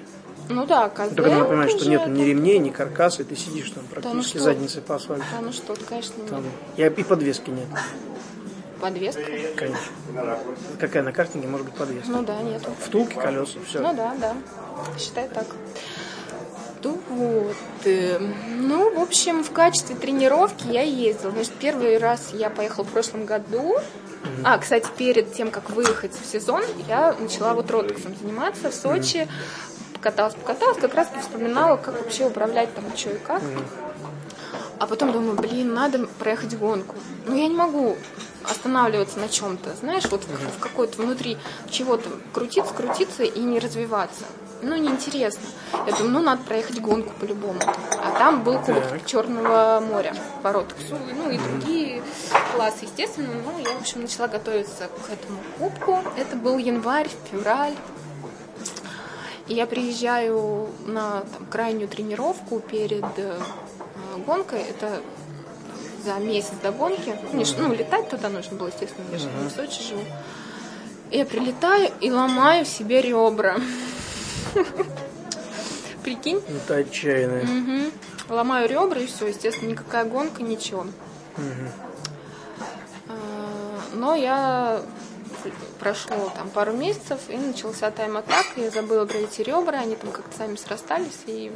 Ну 0.49 0.65
да, 0.65 0.89
КЗ 0.89 1.15
Только 1.15 1.31
надо 1.31 1.45
понимать, 1.45 1.71
что 1.71 1.89
нету 1.89 2.09
ни 2.09 2.23
ремней, 2.23 2.59
ни 2.59 2.69
каркаса, 2.69 3.23
и 3.23 3.25
ты 3.25 3.35
сидишь 3.35 3.71
там 3.71 3.83
ну 3.83 4.01
практически 4.01 4.37
что? 4.37 4.45
задницей 4.45 4.81
по 4.81 4.95
асфальту. 4.95 5.25
Да, 5.31 5.41
ну 5.41 5.51
что, 5.51 5.75
конечно, 5.87 6.13
нет. 6.21 6.33
Я, 6.77 6.87
и 6.87 7.03
подвески 7.03 7.49
нет, 7.49 7.65
Подвеска? 8.79 9.21
конечно. 9.55 10.37
Какая 10.79 11.03
на 11.03 11.11
картинге 11.11 11.47
может 11.47 11.67
быть 11.67 11.75
подвеска? 11.75 12.09
Ну 12.11 12.23
да, 12.23 12.41
нету. 12.41 12.71
Втулки, 12.79 13.13
колеса, 13.15 13.59
все. 13.67 13.79
Ну 13.79 13.93
да, 13.93 14.13
да. 14.19 14.35
Считай 14.99 15.27
так. 15.29 15.45
Ну 16.83 16.99
вот. 17.09 17.55
э, 17.85 18.19
Ну, 18.19 18.93
в 18.95 19.01
общем, 19.01 19.43
в 19.43 19.51
качестве 19.51 19.95
тренировки 19.95 20.67
я 20.67 20.83
ездила. 20.83 21.31
Значит, 21.31 21.53
первый 21.59 21.97
раз 21.97 22.29
я 22.33 22.49
поехала 22.51 22.85
в 22.85 22.89
прошлом 22.89 23.25
году. 23.25 23.77
А, 24.43 24.57
кстати, 24.59 24.87
перед 24.95 25.33
тем, 25.33 25.49
как 25.49 25.69
выехать 25.71 26.13
в 26.13 26.25
сезон, 26.25 26.61
я 26.87 27.15
начала 27.19 27.53
вот 27.53 27.69
ротексом 27.71 28.15
заниматься 28.15 28.69
в 28.69 28.75
Сочи. 28.75 29.27
покаталась, 29.93 30.35
покаталась, 30.35 30.77
как 30.77 30.93
раз 30.93 31.07
вспоминала, 31.21 31.77
как 31.77 31.97
вообще 31.99 32.25
управлять 32.25 32.73
там, 32.75 32.83
что 32.95 33.09
и 33.11 33.17
как. 33.17 33.41
А 34.77 34.87
потом 34.87 35.11
думаю, 35.11 35.35
блин, 35.37 35.73
надо 35.73 36.05
проехать 36.19 36.55
гонку. 36.57 36.95
Ну, 37.25 37.35
я 37.35 37.47
не 37.47 37.55
могу 37.55 37.97
останавливаться 38.49 39.19
на 39.19 39.29
чем-то, 39.29 39.75
знаешь, 39.75 40.05
вот 40.09 40.23
в, 40.23 40.57
в 40.57 40.59
какой-то 40.59 41.01
внутри 41.01 41.37
чего-то 41.69 42.09
крутиться, 42.33 42.73
крутиться 42.73 43.23
и 43.23 43.39
не 43.39 43.59
развиваться. 43.59 44.25
Ну, 44.61 44.75
неинтересно. 44.77 45.43
Я 45.85 45.93
думаю, 45.93 46.09
ну, 46.13 46.21
надо 46.21 46.43
проехать 46.43 46.79
гонку 46.79 47.13
по-любому. 47.19 47.59
А 47.91 48.17
там 48.17 48.43
был 48.43 48.57
Кубок 48.59 49.05
Черного 49.05 49.79
моря, 49.79 50.15
ворот 50.41 50.73
ну, 50.89 51.29
и 51.29 51.37
другие 51.37 52.01
классы, 52.55 52.85
естественно. 52.85 53.29
Ну, 53.45 53.59
я, 53.59 53.69
в 53.71 53.81
общем, 53.81 54.01
начала 54.01 54.27
готовиться 54.27 54.87
к 54.87 55.09
этому 55.11 55.39
кубку. 55.59 55.99
Это 56.17 56.35
был 56.35 56.57
январь, 56.57 57.09
февраль. 57.29 57.75
И 59.47 59.53
я 59.53 59.67
приезжаю 59.67 60.69
на 60.87 61.21
там, 61.21 61.45
крайнюю 61.51 61.87
тренировку 61.87 62.59
перед 62.59 63.05
э, 63.17 63.37
гонкой. 64.25 64.61
Это 64.63 65.01
за 66.05 66.15
месяц 66.15 66.53
до 66.61 66.71
гонки. 66.71 67.15
Мне, 67.33 67.45
ну, 67.57 67.73
летать 67.73 68.09
туда 68.09 68.29
нужно 68.29 68.57
было, 68.57 68.67
естественно, 68.67 69.05
я 69.11 69.17
же 69.17 69.27
в 69.27 69.49
Сочи 69.51 69.81
живу. 69.81 70.01
Я 71.11 71.25
прилетаю 71.25 71.91
и 72.01 72.11
ломаю 72.11 72.65
себе 72.65 73.01
ребра. 73.01 73.57
Прикинь? 76.03 76.41
Это 76.47 76.75
отчаянно. 76.75 77.41
Угу. 77.41 78.35
Ломаю 78.35 78.69
ребра 78.69 79.01
и 79.01 79.07
все, 79.07 79.27
естественно, 79.27 79.69
никакая 79.69 80.05
гонка, 80.05 80.43
ничего. 80.43 80.81
Угу. 81.37 83.15
Но 83.93 84.15
я 84.15 84.81
прошло 85.79 86.31
там 86.35 86.49
пару 86.49 86.73
месяцев, 86.73 87.19
и 87.29 87.37
начался 87.37 87.91
тайм-атак, 87.91 88.45
я 88.57 88.69
забыла 88.71 89.05
про 89.05 89.17
эти 89.17 89.41
ребра, 89.41 89.79
они 89.79 89.95
там 89.95 90.11
как-то 90.11 90.37
сами 90.37 90.55
срастались, 90.55 91.19
и 91.27 91.51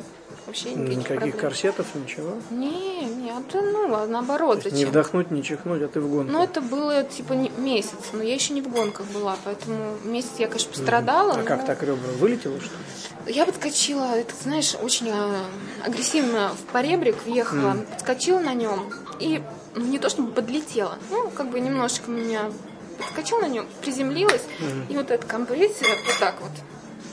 вообще 0.49 0.71
никаких, 0.71 0.97
никаких 0.97 1.17
проблем. 1.17 1.37
корсетов, 1.37 1.87
ничего? 1.95 2.37
Не, 2.49 3.05
не, 3.05 3.29
это, 3.29 3.61
ну, 3.61 4.05
наоборот, 4.07 4.63
зачем? 4.63 4.77
Не 4.77 4.85
вдохнуть, 4.85 5.31
не 5.31 5.43
чихнуть, 5.43 5.81
а 5.81 5.87
ты 5.87 6.01
в 6.01 6.09
гонку. 6.09 6.31
Ну, 6.31 6.43
это 6.43 6.61
было, 6.61 7.03
типа, 7.03 7.33
месяц, 7.33 8.11
но 8.13 8.23
я 8.23 8.33
еще 8.33 8.53
не 8.53 8.61
в 8.61 8.69
гонках 8.69 9.05
была, 9.07 9.37
поэтому 9.43 9.95
месяц 10.03 10.31
я, 10.37 10.47
конечно, 10.47 10.71
пострадала. 10.71 11.33
А 11.33 11.37
но... 11.37 11.43
как 11.43 11.65
так 11.65 11.81
ребра, 11.83 11.95
вылетело, 12.19 12.59
что 12.59 12.71
ли? 12.71 13.33
Я 13.33 13.45
подскочила, 13.45 14.15
это, 14.15 14.33
знаешь, 14.41 14.75
очень 14.81 15.09
а, 15.11 15.45
агрессивно 15.85 16.49
в 16.49 16.71
поребрик 16.71 17.15
въехала, 17.25 17.73
mm. 17.73 17.93
подскочила 17.93 18.39
на 18.39 18.53
нем 18.53 18.91
и 19.19 19.41
ну, 19.75 19.85
не 19.85 19.99
то 19.99 20.09
чтобы 20.09 20.31
подлетела, 20.31 20.97
ну, 21.11 21.29
как 21.29 21.49
бы 21.49 21.59
немножечко 21.59 22.09
меня 22.09 22.51
подскочила 22.97 23.41
на 23.41 23.49
нем, 23.49 23.67
приземлилась, 23.81 24.43
mm. 24.59 24.91
и 24.91 24.97
вот 24.97 25.11
эта 25.11 25.25
компрессия 25.27 25.87
вот 25.89 26.19
так 26.19 26.35
вот 26.41 26.51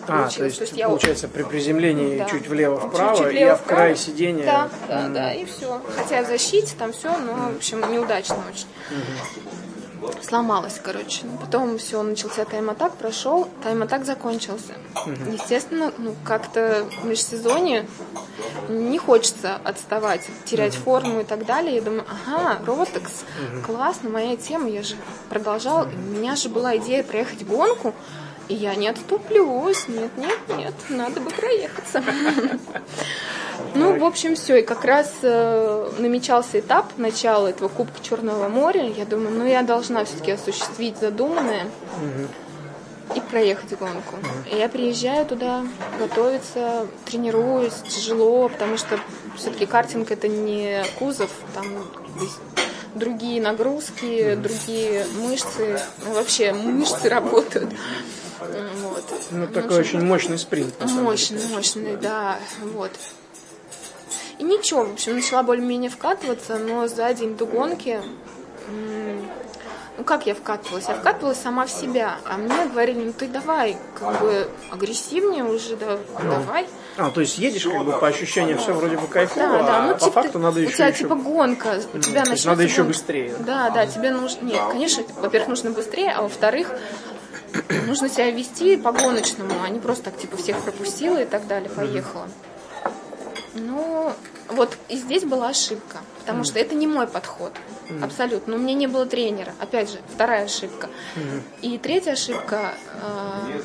а, 0.08 0.28
то 0.28 0.44
есть, 0.44 0.58
то 0.58 0.64
есть 0.64 0.76
я... 0.76 0.88
получается, 0.88 1.28
при 1.28 1.42
приземлении 1.42 2.18
да. 2.18 2.24
чуть 2.26 2.48
влево-вправо, 2.48 3.16
чуть, 3.16 3.24
чуть 3.24 3.32
влево, 3.32 3.48
я 3.48 3.56
в 3.56 3.62
край 3.62 3.96
сидения... 3.96 4.44
Да, 4.44 4.68
да, 4.88 5.00
mm. 5.06 5.12
да, 5.12 5.32
и 5.34 5.44
все. 5.44 5.80
Хотя 5.96 6.22
в 6.22 6.26
защите 6.26 6.74
там 6.78 6.92
все, 6.92 7.16
но, 7.16 7.52
в 7.52 7.56
общем, 7.56 7.80
неудачно 7.90 8.36
очень. 8.50 8.66
Mm-hmm. 8.90 10.22
Сломалась, 10.22 10.80
короче. 10.82 11.22
Потом 11.40 11.78
все, 11.78 12.02
начался 12.02 12.44
тайм-атак, 12.44 12.96
прошел, 12.96 13.48
тайм-атак 13.62 14.04
закончился. 14.04 14.74
Mm-hmm. 14.94 15.32
Естественно, 15.32 15.92
ну, 15.98 16.14
как-то 16.24 16.86
в 17.02 17.06
межсезонье 17.06 17.86
не 18.68 18.98
хочется 18.98 19.56
отставать, 19.64 20.28
терять 20.44 20.74
mm-hmm. 20.74 20.82
форму 20.82 21.20
и 21.20 21.24
так 21.24 21.46
далее. 21.46 21.76
Я 21.76 21.82
думаю, 21.82 22.04
ага, 22.08 22.58
Ротекс, 22.66 23.24
mm-hmm. 23.24 23.62
классно, 23.62 24.10
моя 24.10 24.36
тема, 24.36 24.68
я 24.68 24.82
же 24.82 24.96
продолжала. 25.28 25.84
Mm-hmm. 25.86 26.08
У 26.08 26.18
меня 26.18 26.36
же 26.36 26.48
была 26.48 26.76
идея 26.76 27.02
проехать 27.02 27.46
гонку, 27.46 27.94
и 28.48 28.54
я 28.54 28.74
не 28.74 28.88
отступлюсь. 28.88 29.88
Нет, 29.88 30.10
нет, 30.16 30.38
нет, 30.56 30.74
надо 30.88 31.20
бы 31.20 31.30
проехаться. 31.30 32.02
Ну, 33.74 33.98
в 33.98 34.04
общем, 34.04 34.34
все. 34.36 34.60
И 34.60 34.62
как 34.62 34.84
раз 34.84 35.12
э, 35.22 35.90
намечался 35.98 36.60
этап 36.60 36.92
начала 36.98 37.48
этого 37.48 37.68
Кубка 37.68 38.02
Черного 38.02 38.48
моря. 38.48 38.86
Я 38.88 39.04
думаю, 39.04 39.30
ну 39.30 39.46
я 39.46 39.62
должна 39.62 40.04
все-таки 40.04 40.32
осуществить 40.32 40.98
задуманное 40.98 41.66
и 43.14 43.20
проехать 43.20 43.78
гонку. 43.78 44.16
И 44.50 44.56
я 44.56 44.68
приезжаю 44.68 45.26
туда, 45.26 45.64
готовиться, 45.98 46.86
тренируюсь, 47.04 47.74
тяжело, 47.88 48.48
потому 48.48 48.76
что 48.76 48.98
все-таки 49.36 49.66
картинг 49.66 50.10
это 50.10 50.28
не 50.28 50.82
кузов, 50.98 51.30
там 51.54 51.66
другие 52.94 53.40
нагрузки, 53.40 54.34
другие 54.34 55.06
мышцы, 55.18 55.80
вообще 56.06 56.52
мышцы 56.52 57.08
работают. 57.08 57.70
Вот. 58.40 59.04
Ну, 59.30 59.46
такой 59.48 59.78
очень 59.78 60.02
мощный 60.02 60.38
спринт. 60.38 60.74
Мощный, 60.80 61.46
мощный, 61.48 61.96
да. 61.96 62.38
Вот. 62.62 62.92
И 64.38 64.44
ничего, 64.44 64.84
в 64.84 64.92
общем, 64.92 65.14
начала 65.14 65.42
более-менее 65.42 65.90
вкатываться, 65.90 66.58
но 66.58 66.86
за 66.88 67.12
день 67.14 67.36
до 67.36 67.46
гонки 67.46 68.02
ну 69.98 70.04
как 70.04 70.26
я 70.26 70.34
вкатывалась? 70.34 70.86
Я 70.88 70.94
вкатывалась 70.94 71.38
сама 71.38 71.66
в 71.66 71.70
себя. 71.70 72.18
А 72.26 72.36
мне 72.36 72.66
говорили, 72.66 73.04
ну 73.04 73.12
ты 73.12 73.28
давай, 73.28 73.76
как 73.98 74.20
бы 74.20 74.48
агрессивнее 74.70 75.44
уже, 75.44 75.76
да, 75.76 75.98
ну. 76.22 76.30
давай. 76.30 76.66
А, 76.98 77.10
то 77.10 77.20
есть 77.20 77.38
едешь 77.38 77.64
как 77.64 77.84
бы 77.84 77.92
по 77.92 78.06
ощущениям 78.06 78.58
все 78.58 78.72
вроде 78.74 78.96
бы 78.96 79.06
кайфово, 79.06 79.58
да, 79.58 79.62
да. 79.62 79.82
Ну, 79.82 79.90
а 79.90 79.94
типа, 79.94 80.06
по 80.06 80.22
факту 80.22 80.38
надо 80.38 80.60
еще... 80.60 80.72
У 80.72 80.74
тебя 80.74 80.86
еще... 80.88 80.98
типа 80.98 81.14
гонка, 81.14 81.80
у 81.92 81.98
тебя 81.98 82.24
ну, 82.26 82.34
Надо 82.44 82.62
еще 82.62 82.82
быстрее. 82.82 83.34
Да, 83.40 83.70
да, 83.70 83.86
тебе 83.86 84.10
нужно... 84.10 84.44
Нет, 84.44 84.60
конечно, 84.70 85.04
во-первых, 85.20 85.48
нужно 85.48 85.70
быстрее, 85.70 86.12
а 86.12 86.22
во-вторых, 86.22 86.70
нужно 87.86 88.08
себя 88.08 88.30
вести 88.30 88.76
по-гоночному, 88.76 89.54
а 89.62 89.68
не 89.68 89.78
просто 89.78 90.04
так, 90.04 90.18
типа, 90.18 90.36
всех 90.36 90.60
пропустила 90.62 91.22
и 91.22 91.26
так 91.26 91.46
далее, 91.46 91.70
поехала. 91.70 92.28
Ну, 93.54 94.12
вот 94.48 94.76
и 94.88 94.96
здесь 94.96 95.24
была 95.24 95.48
ошибка, 95.48 95.98
потому 96.18 96.44
что 96.44 96.58
это 96.58 96.74
не 96.74 96.86
мой 96.86 97.06
подход. 97.06 97.52
Абсолютно. 98.02 98.56
У 98.56 98.58
меня 98.58 98.74
не 98.74 98.86
было 98.86 99.06
тренера. 99.06 99.54
Опять 99.60 99.90
же, 99.90 99.98
вторая 100.12 100.44
ошибка. 100.44 100.88
И 101.62 101.78
третья 101.78 102.12
ошибка, 102.12 102.74
э, 103.00 103.60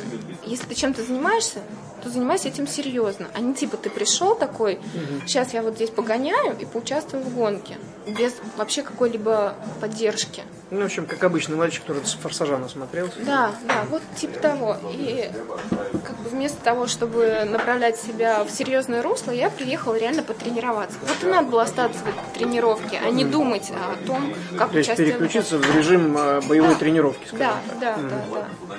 если 0.45 0.65
ты 0.67 0.75
чем-то 0.75 1.03
занимаешься, 1.03 1.59
то 2.01 2.09
занимайся 2.09 2.47
этим 2.47 2.67
серьезно. 2.67 3.27
А 3.33 3.39
не 3.39 3.53
типа 3.53 3.77
ты 3.77 3.89
пришел 3.89 4.35
такой, 4.35 4.79
сейчас 5.25 5.53
я 5.53 5.61
вот 5.61 5.75
здесь 5.75 5.89
погоняю 5.89 6.57
и 6.59 6.65
поучаствую 6.65 7.23
в 7.23 7.33
гонке. 7.33 7.77
Без 8.07 8.33
вообще 8.57 8.81
какой-либо 8.81 9.55
поддержки. 9.79 10.43
Ну, 10.71 10.81
в 10.81 10.85
общем, 10.85 11.05
как 11.05 11.21
обычный 11.23 11.57
мальчик, 11.57 11.81
который 11.81 12.05
с 12.05 12.13
форсажа 12.13 12.57
насмотрелся. 12.57 13.19
Да, 13.25 13.51
да, 13.67 13.83
вот 13.89 14.01
типа 14.15 14.39
того. 14.39 14.77
И 14.89 15.29
как 15.69 16.17
бы 16.19 16.29
вместо 16.29 16.63
того, 16.63 16.87
чтобы 16.87 17.43
направлять 17.45 17.99
себя 17.99 18.43
в 18.45 18.49
серьезное 18.49 19.01
русло, 19.01 19.31
я 19.31 19.49
приехала 19.49 19.95
реально 19.95 20.23
потренироваться. 20.23 20.97
Вот 21.01 21.23
и 21.23 21.25
надо 21.25 21.49
было 21.49 21.63
остаться 21.63 21.99
в 21.99 22.07
этой 22.07 22.39
тренировке, 22.39 23.01
а 23.05 23.09
не 23.09 23.25
думать 23.25 23.69
о 23.71 24.07
том, 24.07 24.33
как 24.57 24.71
То 24.71 24.77
есть 24.77 24.95
переключиться 24.95 25.57
в 25.57 25.75
режим 25.75 26.17
э, 26.17 26.41
боевой 26.41 26.75
тренировки, 26.75 27.27
скажем 27.27 27.39
да, 27.39 27.55
так. 27.67 27.79
Да, 27.79 27.97
да, 27.97 28.09
да, 28.09 28.45
да. 28.69 28.70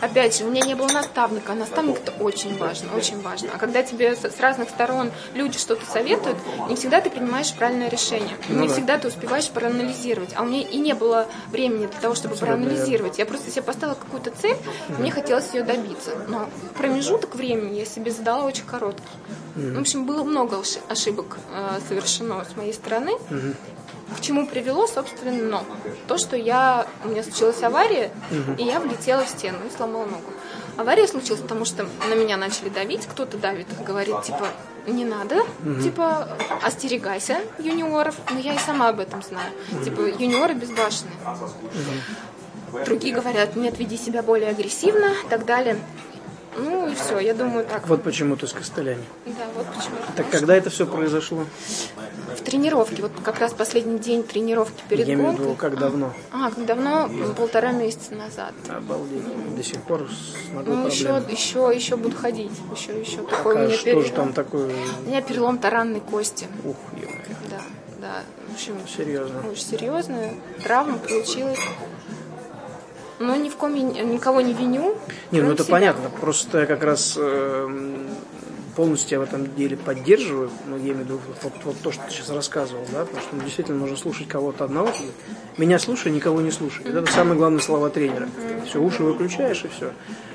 Опять 0.00 0.38
же, 0.38 0.44
у 0.44 0.50
меня 0.50 0.62
не 0.62 0.74
было 0.74 0.88
наставника, 0.88 1.52
а 1.52 1.54
наставник 1.54 1.98
это 1.98 2.12
очень 2.22 2.56
важно, 2.58 2.94
очень 2.94 3.20
важно. 3.20 3.50
А 3.54 3.58
когда 3.58 3.82
тебе 3.82 4.14
с 4.16 4.40
разных 4.40 4.70
сторон 4.70 5.10
люди 5.34 5.58
что-то 5.58 5.84
советуют, 5.86 6.38
не 6.68 6.76
всегда 6.76 7.00
ты 7.00 7.10
принимаешь 7.10 7.52
правильное 7.54 7.88
решение. 7.88 8.36
Ну, 8.48 8.60
не 8.62 8.68
да. 8.68 8.74
всегда 8.74 8.98
ты 8.98 9.08
успеваешь 9.08 9.48
проанализировать. 9.48 10.30
А 10.34 10.42
у 10.42 10.46
меня 10.46 10.62
и 10.62 10.78
не 10.78 10.94
было 10.94 11.26
времени 11.48 11.86
для 11.86 12.00
того, 12.00 12.14
чтобы 12.14 12.36
проанализировать. 12.36 13.18
Я 13.18 13.26
просто 13.26 13.50
себе 13.50 13.62
поставила 13.62 13.94
какую-то 13.94 14.30
цель, 14.30 14.56
мне 14.98 15.10
хотелось 15.10 15.52
ее 15.54 15.62
добиться. 15.62 16.12
Но 16.28 16.48
промежуток 16.76 17.34
времени 17.34 17.78
я 17.78 17.84
себе 17.84 18.10
задала 18.10 18.44
очень 18.44 18.64
короткий. 18.64 19.02
В 19.54 19.78
общем, 19.78 20.04
было 20.04 20.22
много 20.22 20.62
ошибок 20.88 21.38
э, 21.52 21.78
совершено 21.88 22.44
с 22.44 22.56
моей 22.56 22.72
стороны. 22.74 23.12
К 24.14 24.20
чему 24.20 24.46
привело, 24.46 24.86
собственно, 24.86 25.64
то, 26.06 26.18
что 26.18 26.36
я, 26.36 26.86
у 27.04 27.08
меня 27.08 27.22
случилась 27.22 27.62
авария, 27.62 28.12
угу. 28.30 28.52
и 28.58 28.64
я 28.64 28.78
влетела 28.78 29.24
в 29.24 29.28
стену 29.28 29.58
и 29.66 29.76
сломала 29.76 30.04
ногу. 30.04 30.32
Авария 30.76 31.08
случилась, 31.08 31.40
потому 31.40 31.64
что 31.64 31.86
на 32.08 32.14
меня 32.14 32.36
начали 32.36 32.68
давить, 32.68 33.06
кто-то 33.06 33.36
давит, 33.38 33.66
говорит, 33.84 34.22
типа, 34.22 34.46
не 34.86 35.04
надо, 35.04 35.42
угу. 35.64 35.80
типа, 35.82 36.28
остерегайся 36.62 37.40
юниоров, 37.58 38.14
но 38.30 38.38
я 38.38 38.54
и 38.54 38.58
сама 38.58 38.90
об 38.90 39.00
этом 39.00 39.22
знаю, 39.22 39.52
угу. 39.72 39.84
типа, 39.84 40.00
юниоры 40.02 40.54
безбашенные. 40.54 41.14
Угу. 41.24 42.84
Другие 42.84 43.14
говорят, 43.14 43.56
нет, 43.56 43.78
веди 43.78 43.96
себя 43.96 44.22
более 44.22 44.50
агрессивно, 44.50 45.12
и 45.24 45.28
так 45.28 45.46
далее. 45.46 45.78
Ну 46.58 46.88
и 46.88 46.94
все, 46.94 47.18
я 47.18 47.34
думаю 47.34 47.64
так. 47.66 47.86
Вот 47.86 48.02
почему 48.02 48.36
ты 48.36 48.46
с 48.46 48.52
костылями. 48.52 49.02
Да, 49.26 49.32
вот 49.54 49.66
почему. 49.66 49.96
Так 50.16 50.28
когда 50.30 50.54
это 50.56 50.70
все 50.70 50.86
произошло? 50.86 51.44
В 52.36 52.40
тренировке, 52.42 53.02
вот 53.02 53.12
как 53.24 53.38
раз 53.40 53.52
последний 53.52 53.98
день 53.98 54.22
тренировки 54.22 54.82
перед 54.88 55.06
Я 55.08 55.16
гонкой. 55.16 55.30
имею 55.30 55.38
в 55.38 55.40
виду, 55.40 55.54
как 55.54 55.78
давно? 55.78 56.12
А, 56.32 56.50
как 56.50 56.66
давно? 56.66 57.10
Полтора 57.36 57.72
месяца 57.72 58.14
назад. 58.14 58.52
Обалдеть. 58.68 59.56
До 59.56 59.62
сих 59.62 59.80
пор 59.82 60.08
с 60.10 60.52
ногой 60.52 60.74
Ну 60.76 60.86
еще, 60.86 61.22
еще, 61.28 61.72
еще 61.74 61.96
буду 61.96 62.16
ходить. 62.16 62.52
Еще, 62.74 62.98
еще. 63.00 63.22
Такой 63.22 63.56
а 63.56 63.58
у 63.58 63.66
меня 63.66 63.74
что 63.76 63.84
пер... 63.84 64.04
же 64.04 64.12
там 64.12 64.32
такое? 64.32 64.70
У 65.04 65.08
меня 65.08 65.22
перелом 65.22 65.58
таранной 65.58 66.00
кости. 66.00 66.46
Ух, 66.64 66.76
ё 67.00 67.08
Да, 67.50 67.60
да. 68.00 68.22
В 68.48 68.54
общем, 68.54 68.76
серьезно. 68.86 69.42
Очень 69.50 69.64
серьезная 69.64 70.34
травма 70.62 70.98
получилась. 70.98 71.58
Но 73.18 73.34
ни 73.36 73.48
в 73.48 73.56
ком 73.56 73.74
я 73.74 74.02
никого 74.02 74.40
не 74.40 74.52
виню. 74.52 74.96
Не, 75.30 75.40
ну 75.40 75.52
это 75.52 75.64
себя. 75.64 75.72
понятно. 75.72 76.10
Просто 76.20 76.60
я 76.60 76.66
как 76.66 76.82
раз 76.82 77.14
э, 77.16 78.06
полностью 78.76 79.20
в 79.20 79.22
этом 79.22 79.54
деле 79.56 79.76
поддерживаю, 79.76 80.50
ну, 80.66 80.76
я 80.76 80.82
имею 80.92 80.96
в 80.96 81.00
виду 81.00 81.20
вот, 81.42 81.52
вот 81.64 81.76
то, 81.82 81.90
что 81.90 82.02
ты 82.04 82.10
сейчас 82.12 82.28
рассказывал, 82.28 82.84
да, 82.92 83.04
потому 83.04 83.22
что 83.22 83.36
ну, 83.36 83.42
действительно 83.42 83.78
нужно 83.78 83.96
слушать 83.96 84.28
кого-то 84.28 84.64
одного. 84.64 84.90
Меня 85.56 85.78
слушай, 85.78 86.12
никого 86.12 86.42
не 86.42 86.50
слушай. 86.50 86.84
Mm-hmm. 86.84 87.02
Это 87.02 87.12
самые 87.12 87.38
главные 87.38 87.62
слова 87.62 87.88
тренера. 87.88 88.26
Mm-hmm. 88.26 88.66
Все, 88.66 88.78
уши 88.78 89.02
выключаешь 89.02 89.64
и 89.64 89.68
все. 89.68 89.92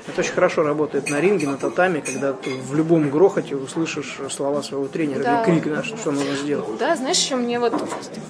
Это 0.08 0.20
очень 0.20 0.32
хорошо 0.32 0.64
работает 0.64 1.08
на 1.08 1.20
ринге, 1.20 1.46
на 1.46 1.56
татами, 1.56 2.00
когда 2.00 2.32
ты 2.32 2.50
в 2.50 2.74
любом 2.74 3.08
грохоте 3.08 3.54
услышишь 3.54 4.18
слова 4.30 4.60
своего 4.62 4.88
тренера 4.88 5.22
да. 5.22 5.44
или 5.44 5.60
крик, 5.60 5.72
да, 5.72 5.84
что, 5.84 5.96
что 5.96 6.10
нужно 6.10 6.34
сделать. 6.34 6.76
Да, 6.78 6.96
знаешь, 6.96 7.18
еще 7.18 7.36
мне 7.36 7.60
вот, 7.60 7.72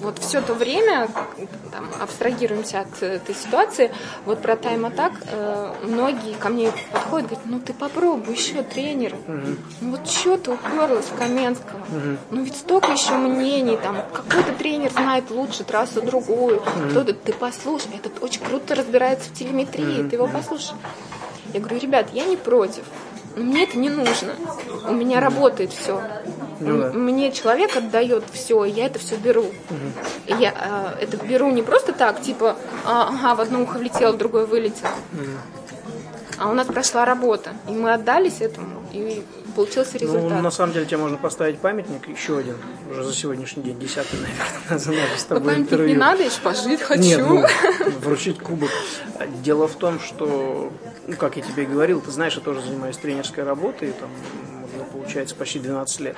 вот 0.01 0.19
все 0.19 0.41
то 0.41 0.53
время, 0.53 1.09
там, 1.73 1.89
абстрагируемся 1.99 2.81
от 2.81 3.01
этой 3.01 3.33
ситуации, 3.33 3.91
вот 4.25 4.41
про 4.41 4.55
тайм-атак, 4.55 5.13
э, 5.25 5.73
многие 5.83 6.35
ко 6.35 6.49
мне 6.49 6.71
подходят, 6.91 7.29
говорят, 7.29 7.45
ну 7.45 7.59
ты 7.59 7.73
попробуй 7.73 8.35
еще, 8.35 8.61
тренер. 8.61 9.15
Угу. 9.15 9.55
Ну 9.81 9.91
вот 9.91 10.07
что 10.07 10.37
ты 10.37 10.51
уперлась 10.51 11.05
в 11.05 11.17
Каменского? 11.17 11.79
Угу. 11.79 12.17
Ну 12.29 12.43
ведь 12.43 12.55
столько 12.55 12.91
еще 12.91 13.13
мнений, 13.13 13.77
там, 13.81 13.97
какой-то 14.13 14.53
тренер 14.53 14.91
знает 14.91 15.31
лучше 15.31 15.63
трассу 15.63 16.01
другую, 16.01 16.57
угу. 16.57 16.89
кто-то, 16.91 17.13
ты 17.13 17.33
послушай, 17.33 17.89
этот 17.95 18.21
очень 18.21 18.41
круто 18.41 18.75
разбирается 18.75 19.29
в 19.29 19.33
телеметрии, 19.33 20.01
угу. 20.01 20.09
ты 20.09 20.15
его 20.15 20.27
послушай. 20.27 20.75
Я 21.53 21.59
говорю, 21.59 21.79
ребят, 21.79 22.07
я 22.13 22.25
не 22.25 22.37
против, 22.37 22.83
мне 23.35 23.63
это 23.63 23.77
не 23.77 23.89
нужно. 23.89 24.35
У 24.87 24.93
меня 24.93 25.19
работает 25.19 25.71
все. 25.71 26.01
Ну, 26.59 26.77
да. 26.77 26.91
Мне 26.91 27.31
человек 27.31 27.75
отдает 27.75 28.23
все, 28.31 28.63
я 28.65 28.85
это 28.85 28.99
все 28.99 29.15
беру. 29.15 29.43
Угу. 29.43 30.37
Я 30.39 30.95
э, 30.99 31.03
это 31.03 31.17
беру 31.17 31.51
не 31.51 31.61
просто 31.61 31.93
так, 31.93 32.21
типа, 32.21 32.55
а, 32.85 33.09
ага, 33.09 33.35
в 33.35 33.41
одно 33.41 33.63
ухо 33.63 33.77
влетело, 33.77 34.13
в 34.13 34.17
другое 34.17 34.45
вылетело. 34.45 34.91
Угу. 35.13 35.82
А 36.37 36.49
у 36.49 36.53
нас 36.53 36.67
прошла 36.67 37.05
работа, 37.05 37.53
и 37.67 37.71
мы 37.71 37.93
отдались 37.93 38.41
этому, 38.41 38.83
и 38.91 39.23
получился 39.55 39.91
ну, 39.93 39.99
результат. 39.99 40.31
Ну, 40.31 40.41
на 40.41 40.51
самом 40.51 40.73
деле, 40.73 40.85
тебе 40.85 40.97
можно 40.97 41.17
поставить 41.17 41.59
памятник, 41.59 42.07
еще 42.07 42.37
один, 42.37 42.55
уже 42.89 43.03
за 43.03 43.13
сегодняшний 43.13 43.63
день, 43.63 43.79
десятый, 43.79 44.19
наверное, 44.19 44.79
за 44.79 44.91
наше 44.91 45.19
с 45.19 45.23
тобой 45.23 45.43
памятник 45.43 45.65
интервью. 45.65 45.89
не 45.89 45.95
надо, 45.95 46.21
я 46.21 46.25
еще 46.27 46.41
пожить 46.41 46.81
хочу. 46.81 47.01
Нет, 47.01 47.19
ну, 47.19 47.45
вручить 48.01 48.39
кубок. 48.39 48.69
Дело 49.43 49.67
в 49.67 49.75
том, 49.75 49.99
что, 49.99 50.71
ну, 51.07 51.15
как 51.15 51.37
я 51.37 51.43
тебе 51.43 51.65
говорил, 51.65 52.01
ты 52.01 52.11
знаешь, 52.11 52.35
я 52.35 52.41
тоже 52.41 52.61
занимаюсь 52.61 52.97
тренерской 52.97 53.43
работой, 53.43 53.93
там, 53.93 54.09
уже 54.75 54.85
получается 54.85 55.35
почти 55.35 55.59
12 55.59 55.99
лет. 56.01 56.17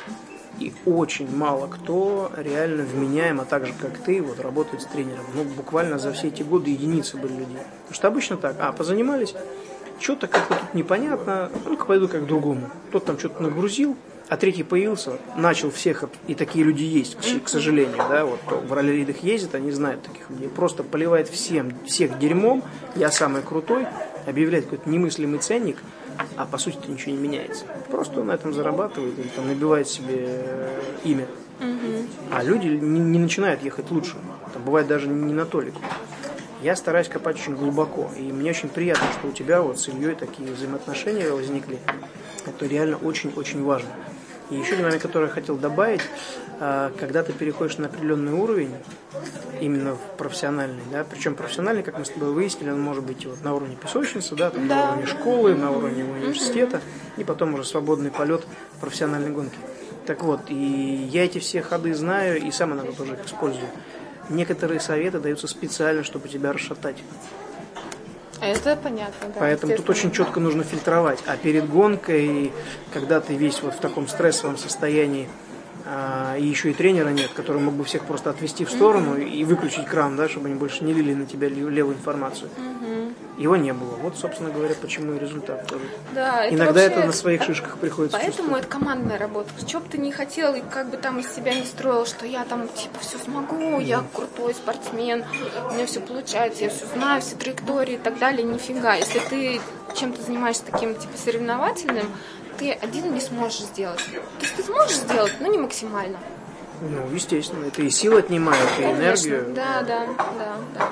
И 0.59 0.73
очень 0.85 1.33
мало 1.35 1.67
кто 1.67 2.31
реально 2.37 2.83
вменяемо, 2.83 3.43
так 3.43 3.65
же 3.65 3.73
как 3.73 3.97
ты, 3.97 4.21
вот 4.21 4.39
работает 4.39 4.83
с 4.83 4.85
тренером. 4.85 5.25
Ну, 5.33 5.43
буквально 5.43 5.99
за 5.99 6.13
все 6.13 6.29
эти 6.29 6.43
годы 6.43 6.71
единицы 6.71 7.17
были 7.17 7.33
людей. 7.33 7.57
Потому 7.81 7.93
что 7.93 8.07
обычно 8.07 8.37
так, 8.37 8.55
а, 8.59 8.71
позанимались, 8.71 9.35
что-то 9.99 10.27
как-то 10.27 10.55
тут 10.55 10.73
непонятно, 10.73 11.51
ну-ка 11.65 11.85
пойду 11.85 12.07
как 12.07 12.23
к 12.23 12.27
другому. 12.27 12.69
Тот 12.91 13.05
там 13.05 13.17
что-то 13.17 13.41
нагрузил, 13.41 13.95
а 14.27 14.37
третий 14.37 14.63
появился, 14.63 15.19
начал 15.35 15.71
всех, 15.71 16.05
и 16.27 16.35
такие 16.35 16.65
люди 16.65 16.83
есть, 16.83 17.17
к 17.43 17.47
сожалению, 17.47 17.97
да, 17.97 18.25
вот 18.25 18.39
в 18.47 18.73
ралли-ридах 18.73 19.17
ездят, 19.23 19.55
они 19.55 19.71
знают 19.71 20.03
таких 20.03 20.29
людей, 20.29 20.49
просто 20.49 20.83
поливает 20.83 21.27
всем, 21.27 21.73
всех 21.85 22.17
дерьмом, 22.17 22.63
я 22.95 23.11
самый 23.11 23.41
крутой, 23.41 23.85
объявляет 24.25 24.65
какой-то 24.65 24.89
немыслимый 24.89 25.39
ценник, 25.39 25.77
а 26.37 26.45
по 26.45 26.57
сути-то 26.57 26.89
ничего 26.89 27.11
не 27.11 27.17
меняется. 27.17 27.65
Просто 27.91 28.21
он 28.21 28.27
на 28.27 28.31
этом 28.31 28.53
зарабатывает 28.53 29.19
или 29.19 29.27
там 29.27 29.47
набивает 29.47 29.87
себе 29.87 30.15
э, 30.17 30.81
имя. 31.03 31.27
А 32.31 32.43
люди 32.43 32.67
не, 32.67 32.99
не 32.99 33.19
начинают 33.19 33.61
ехать 33.63 33.91
лучше. 33.91 34.15
Там 34.53 34.63
бывает 34.63 34.87
даже 34.87 35.07
не 35.07 35.33
на 35.33 35.45
толику 35.45 35.81
я 36.65 36.75
стараюсь 36.75 37.07
копать 37.07 37.35
очень 37.35 37.55
глубоко. 37.55 38.09
И 38.17 38.23
мне 38.23 38.49
очень 38.49 38.69
приятно, 38.69 39.05
что 39.19 39.27
у 39.27 39.31
тебя 39.31 39.61
вот 39.61 39.79
с 39.79 39.87
Ильей 39.87 40.15
такие 40.15 40.51
взаимоотношения 40.51 41.29
возникли. 41.29 41.77
Это 42.43 42.65
реально 42.65 42.97
очень-очень 42.97 43.63
важно. 43.63 43.89
И 44.49 44.55
еще 44.55 44.73
один 44.73 44.85
момент, 44.85 45.03
который 45.03 45.25
я 45.25 45.29
хотел 45.29 45.57
добавить, 45.57 46.01
а, 46.59 46.91
когда 46.99 47.21
ты 47.21 47.33
переходишь 47.33 47.77
на 47.77 47.85
определенный 47.85 48.33
уровень, 48.33 48.71
именно 49.61 49.93
в 49.93 50.17
профессиональный, 50.17 50.81
да, 50.91 51.05
причем 51.07 51.35
профессиональный, 51.35 51.83
как 51.83 51.99
мы 51.99 52.05
с 52.05 52.09
тобой 52.09 52.31
выяснили, 52.31 52.71
он 52.71 52.81
может 52.81 53.03
быть 53.03 53.25
вот 53.27 53.43
на 53.43 53.53
уровне 53.53 53.75
песочницы, 53.75 54.35
да, 54.35 54.49
там, 54.49 54.67
да. 54.67 54.75
на 54.75 54.91
уровне 54.93 55.05
школы, 55.05 55.53
на 55.53 55.69
уровне 55.69 56.03
университета, 56.03 56.81
и 57.17 57.23
потом 57.23 57.53
уже 57.53 57.63
свободный 57.63 58.09
полет 58.09 58.43
в 58.77 58.81
профессиональной 58.81 59.29
гонке. 59.29 59.57
Так 60.07 60.23
вот, 60.23 60.41
и 60.49 61.09
я 61.11 61.25
эти 61.25 61.37
все 61.37 61.61
ходы 61.61 61.93
знаю, 61.93 62.41
и 62.41 62.49
сам 62.49 62.73
иногда 62.73 62.91
тоже 62.91 63.13
их 63.13 63.25
использую 63.25 63.67
некоторые 64.29 64.79
советы 64.79 65.19
даются 65.19 65.47
специально, 65.47 66.03
чтобы 66.03 66.27
тебя 66.29 66.53
расшатать. 66.53 66.97
Это 68.41 68.75
понятно, 68.75 69.29
да. 69.33 69.39
Поэтому 69.39 69.75
тут 69.75 69.89
очень 69.89 70.11
четко 70.11 70.39
нужно 70.39 70.63
фильтровать. 70.63 71.23
А 71.25 71.37
перед 71.37 71.69
гонкой, 71.69 72.51
когда 72.93 73.21
ты 73.21 73.35
весь 73.35 73.61
вот 73.61 73.73
в 73.73 73.79
таком 73.79 74.07
стрессовом 74.07 74.57
состоянии, 74.57 75.27
а, 75.85 76.35
и 76.37 76.45
еще 76.45 76.71
и 76.71 76.73
тренера 76.73 77.09
нет, 77.09 77.31
который 77.33 77.61
мог 77.61 77.75
бы 77.75 77.83
всех 77.83 78.05
просто 78.05 78.31
отвести 78.31 78.65
в 78.65 78.71
сторону 78.71 79.15
mm-hmm. 79.15 79.29
и 79.29 79.43
выключить 79.43 79.85
кран, 79.85 80.15
да, 80.15 80.27
чтобы 80.27 80.47
они 80.47 80.55
больше 80.55 80.83
не 80.83 80.93
лили 80.93 81.13
на 81.13 81.25
тебя 81.25 81.47
левую 81.47 81.95
информацию. 81.95 82.49
Mm-hmm. 82.57 82.84
Его 83.37 83.57
не 83.57 83.73
было. 83.73 83.95
Вот, 83.97 84.17
собственно 84.17 84.49
говоря, 84.49 84.75
почему 84.75 85.13
и 85.13 85.19
результат 85.19 85.67
тоже. 85.67 85.83
Да, 86.13 86.45
это 86.45 86.55
Иногда 86.55 86.81
вообще... 86.81 86.99
это 86.99 87.05
на 87.05 87.11
своих 87.11 87.43
шишках 87.43 87.77
приходится 87.77 88.17
Поэтому 88.17 88.55
это 88.55 88.67
командная 88.67 89.17
работа. 89.17 89.49
Что 89.67 89.81
бы 89.81 89.89
ты 89.89 89.97
ни 89.97 90.11
хотел, 90.11 90.55
и 90.55 90.61
как 90.61 90.89
бы 90.89 90.97
там 90.97 91.19
из 91.19 91.33
себя 91.33 91.53
не 91.53 91.65
строил, 91.65 92.05
что 92.05 92.25
я 92.25 92.45
там 92.45 92.69
типа 92.69 92.99
все 93.01 93.17
смогу, 93.17 93.55
mm-hmm. 93.55 93.83
я 93.83 94.03
крутой 94.13 94.53
спортсмен, 94.53 95.25
у 95.69 95.73
меня 95.73 95.85
все 95.85 95.99
получается, 95.99 96.63
я 96.63 96.69
все 96.69 96.85
знаю, 96.85 97.21
все 97.21 97.35
траектории 97.35 97.95
и 97.95 97.97
так 97.97 98.17
далее, 98.19 98.43
нифига. 98.43 98.95
Если 98.95 99.19
ты 99.19 99.59
чем-то 99.95 100.21
занимаешься 100.21 100.63
таким 100.69 100.95
типа 100.95 101.17
соревновательным, 101.17 102.07
ты 102.57 102.71
один 102.71 103.13
не 103.13 103.19
сможешь 103.19 103.59
сделать. 103.59 104.03
То 104.39 104.45
есть 104.45 104.55
ты 104.55 104.63
сможешь 104.63 104.95
сделать, 104.95 105.33
но 105.41 105.47
не 105.47 105.57
максимально. 105.57 106.19
Ну, 106.81 107.13
естественно, 107.13 107.65
это 107.65 107.81
и 107.81 107.89
силы 107.89 108.19
отнимает, 108.19 108.67
и 108.79 108.83
энергию. 108.83 109.53
Да, 109.53 109.81
да, 109.81 110.05
да, 110.37 110.57
да. 110.73 110.89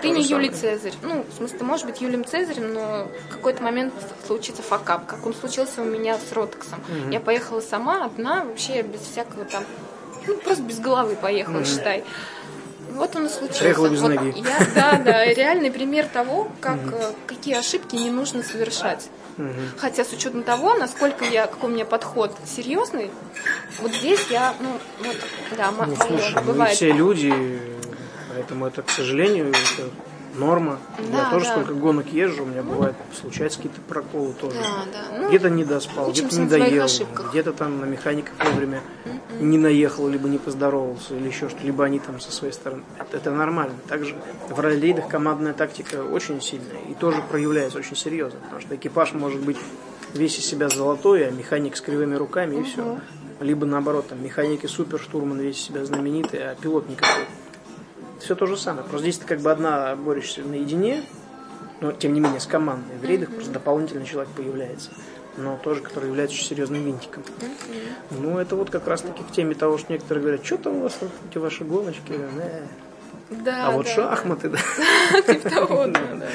Ты 0.00 0.10
не 0.10 0.22
Юлий 0.22 0.50
Цезарь. 0.50 0.94
Ну, 1.02 1.24
в 1.28 1.36
смысле, 1.36 1.58
ты 1.58 1.64
можешь 1.64 1.86
быть 1.86 2.00
Юлием 2.00 2.24
Цезарем, 2.24 2.74
но 2.74 3.08
в 3.28 3.32
какой-то 3.32 3.62
момент 3.62 3.94
случится 4.26 4.62
факап, 4.62 5.06
как 5.06 5.26
он 5.26 5.34
случился 5.34 5.82
у 5.82 5.84
меня 5.84 6.18
с 6.18 6.32
Ротексом. 6.32 6.80
Угу. 6.88 7.12
Я 7.12 7.20
поехала 7.20 7.60
сама, 7.60 8.04
одна, 8.04 8.44
вообще 8.44 8.82
без 8.82 9.00
всякого 9.00 9.44
там, 9.44 9.64
ну, 10.26 10.36
просто 10.36 10.62
без 10.62 10.78
головы 10.78 11.16
поехала, 11.16 11.58
угу. 11.58 11.64
считай. 11.64 12.04
Вот 12.92 13.14
он 13.16 13.26
и 13.26 13.28
случился. 13.28 13.60
Приехала 13.60 13.88
без 13.88 14.00
вот 14.00 14.14
ноги. 14.14 14.38
Я, 14.38 14.58
да, 14.74 14.98
да, 15.04 15.24
реальный 15.26 15.70
пример 15.70 16.06
того, 16.06 16.50
как, 16.60 16.78
угу. 16.78 16.96
какие 17.26 17.56
ошибки 17.56 17.96
не 17.96 18.10
нужно 18.10 18.42
совершать. 18.42 19.08
Угу. 19.38 19.46
Хотя 19.78 20.04
с 20.04 20.12
учетом 20.12 20.42
того, 20.42 20.74
насколько 20.74 21.24
я, 21.24 21.46
какой 21.46 21.70
у 21.70 21.72
меня 21.72 21.84
подход 21.84 22.34
серьезный, 22.44 23.10
вот 23.80 23.92
здесь 23.92 24.26
я, 24.30 24.54
ну, 24.60 24.78
вот, 25.06 25.16
да, 25.56 25.70
ну, 25.70 25.96
слушай, 25.96 26.34
бывает. 26.42 26.70
Мы 26.70 26.74
все 26.74 26.92
люди, 26.92 27.77
поэтому 28.38 28.66
это, 28.66 28.82
к 28.82 28.90
сожалению, 28.90 29.48
это 29.48 29.90
норма. 30.36 30.78
Да, 31.10 31.24
я 31.24 31.30
тоже 31.30 31.46
да. 31.46 31.52
сколько 31.52 31.74
гонок 31.74 32.06
езжу, 32.12 32.44
у 32.44 32.46
меня 32.46 32.62
бывает 32.62 32.94
случаются 33.20 33.58
какие-то 33.58 33.80
проколы 33.80 34.32
тоже. 34.32 34.54
Да, 34.54 34.84
да. 34.92 35.18
Ну, 35.18 35.28
где-то 35.28 35.50
не 35.50 35.64
доспал, 35.64 36.12
где-то 36.12 36.38
не 36.38 36.46
доел, 36.46 36.86
где-то 37.30 37.52
там 37.52 37.80
на 37.80 37.84
механиках 37.84 38.34
вовремя 38.44 38.80
mm-hmm. 39.04 39.42
не 39.42 39.58
наехал, 39.58 40.08
либо 40.08 40.28
не 40.28 40.38
поздоровался, 40.38 41.16
или 41.16 41.26
еще 41.26 41.48
что-то, 41.48 41.64
либо 41.64 41.84
они 41.84 41.98
там 41.98 42.20
со 42.20 42.30
своей 42.30 42.52
стороны. 42.52 42.84
Это, 42.96 43.16
это 43.16 43.32
нормально. 43.32 43.74
Также 43.88 44.14
в 44.48 44.60
раллидах 44.60 45.08
командная 45.08 45.54
тактика 45.54 46.04
очень 46.04 46.40
сильная 46.40 46.80
и 46.88 46.94
тоже 46.94 47.22
проявляется 47.28 47.78
очень 47.78 47.96
серьезно, 47.96 48.38
потому 48.40 48.60
что 48.60 48.76
экипаж 48.76 49.14
может 49.14 49.40
быть 49.40 49.58
весь 50.14 50.38
из 50.38 50.46
себя 50.46 50.68
золотой, 50.68 51.26
а 51.26 51.30
механик 51.32 51.76
с 51.76 51.80
кривыми 51.80 52.14
руками 52.14 52.60
и 52.60 52.62
все. 52.62 53.00
Либо 53.40 53.66
наоборот, 53.66 54.08
там 54.08 54.22
механики 54.22 54.66
супер, 54.66 55.00
штурман 55.00 55.40
весь 55.40 55.56
из 55.56 55.62
себя 55.62 55.84
знаменитый, 55.84 56.40
а 56.40 56.54
пилот 56.56 56.88
никакой 56.88 57.24
все 58.20 58.34
то 58.34 58.46
же 58.46 58.56
самое. 58.56 58.84
Просто 58.84 59.10
здесь 59.10 59.18
ты 59.18 59.26
как 59.26 59.40
бы 59.40 59.50
одна 59.50 59.94
борешься 59.96 60.42
наедине, 60.42 61.02
но 61.80 61.92
тем 61.92 62.12
не 62.12 62.20
менее 62.20 62.40
с 62.40 62.46
командой. 62.46 62.96
В 62.98 63.04
рейдах 63.04 63.30
просто 63.30 63.52
дополнительный 63.52 64.06
человек 64.06 64.32
появляется, 64.34 64.90
но 65.36 65.56
тоже, 65.56 65.80
который 65.80 66.08
является 66.08 66.36
очень 66.36 66.46
серьезным 66.46 66.84
винтиком. 66.84 67.22
Mm-hmm. 67.22 68.18
Ну, 68.20 68.38
это 68.38 68.56
вот 68.56 68.70
как 68.70 68.86
раз 68.86 69.02
таки 69.02 69.22
к 69.22 69.30
теме 69.32 69.54
того, 69.54 69.78
что 69.78 69.92
некоторые 69.92 70.22
говорят, 70.22 70.44
что 70.44 70.58
там 70.58 70.76
у 70.76 70.82
вас 70.82 70.98
эти 71.30 71.38
ваши 71.38 71.64
гоночки, 71.64 72.12
э, 72.12 72.66
да, 73.30 73.68
а 73.68 73.70
вот 73.72 73.86
да. 73.86 73.92
шахматы, 73.92 74.48
да. 74.48 74.58
Типа 75.26 75.50
того, 75.50 75.86
да, 75.86 76.00
да, 76.00 76.16
да. 76.16 76.26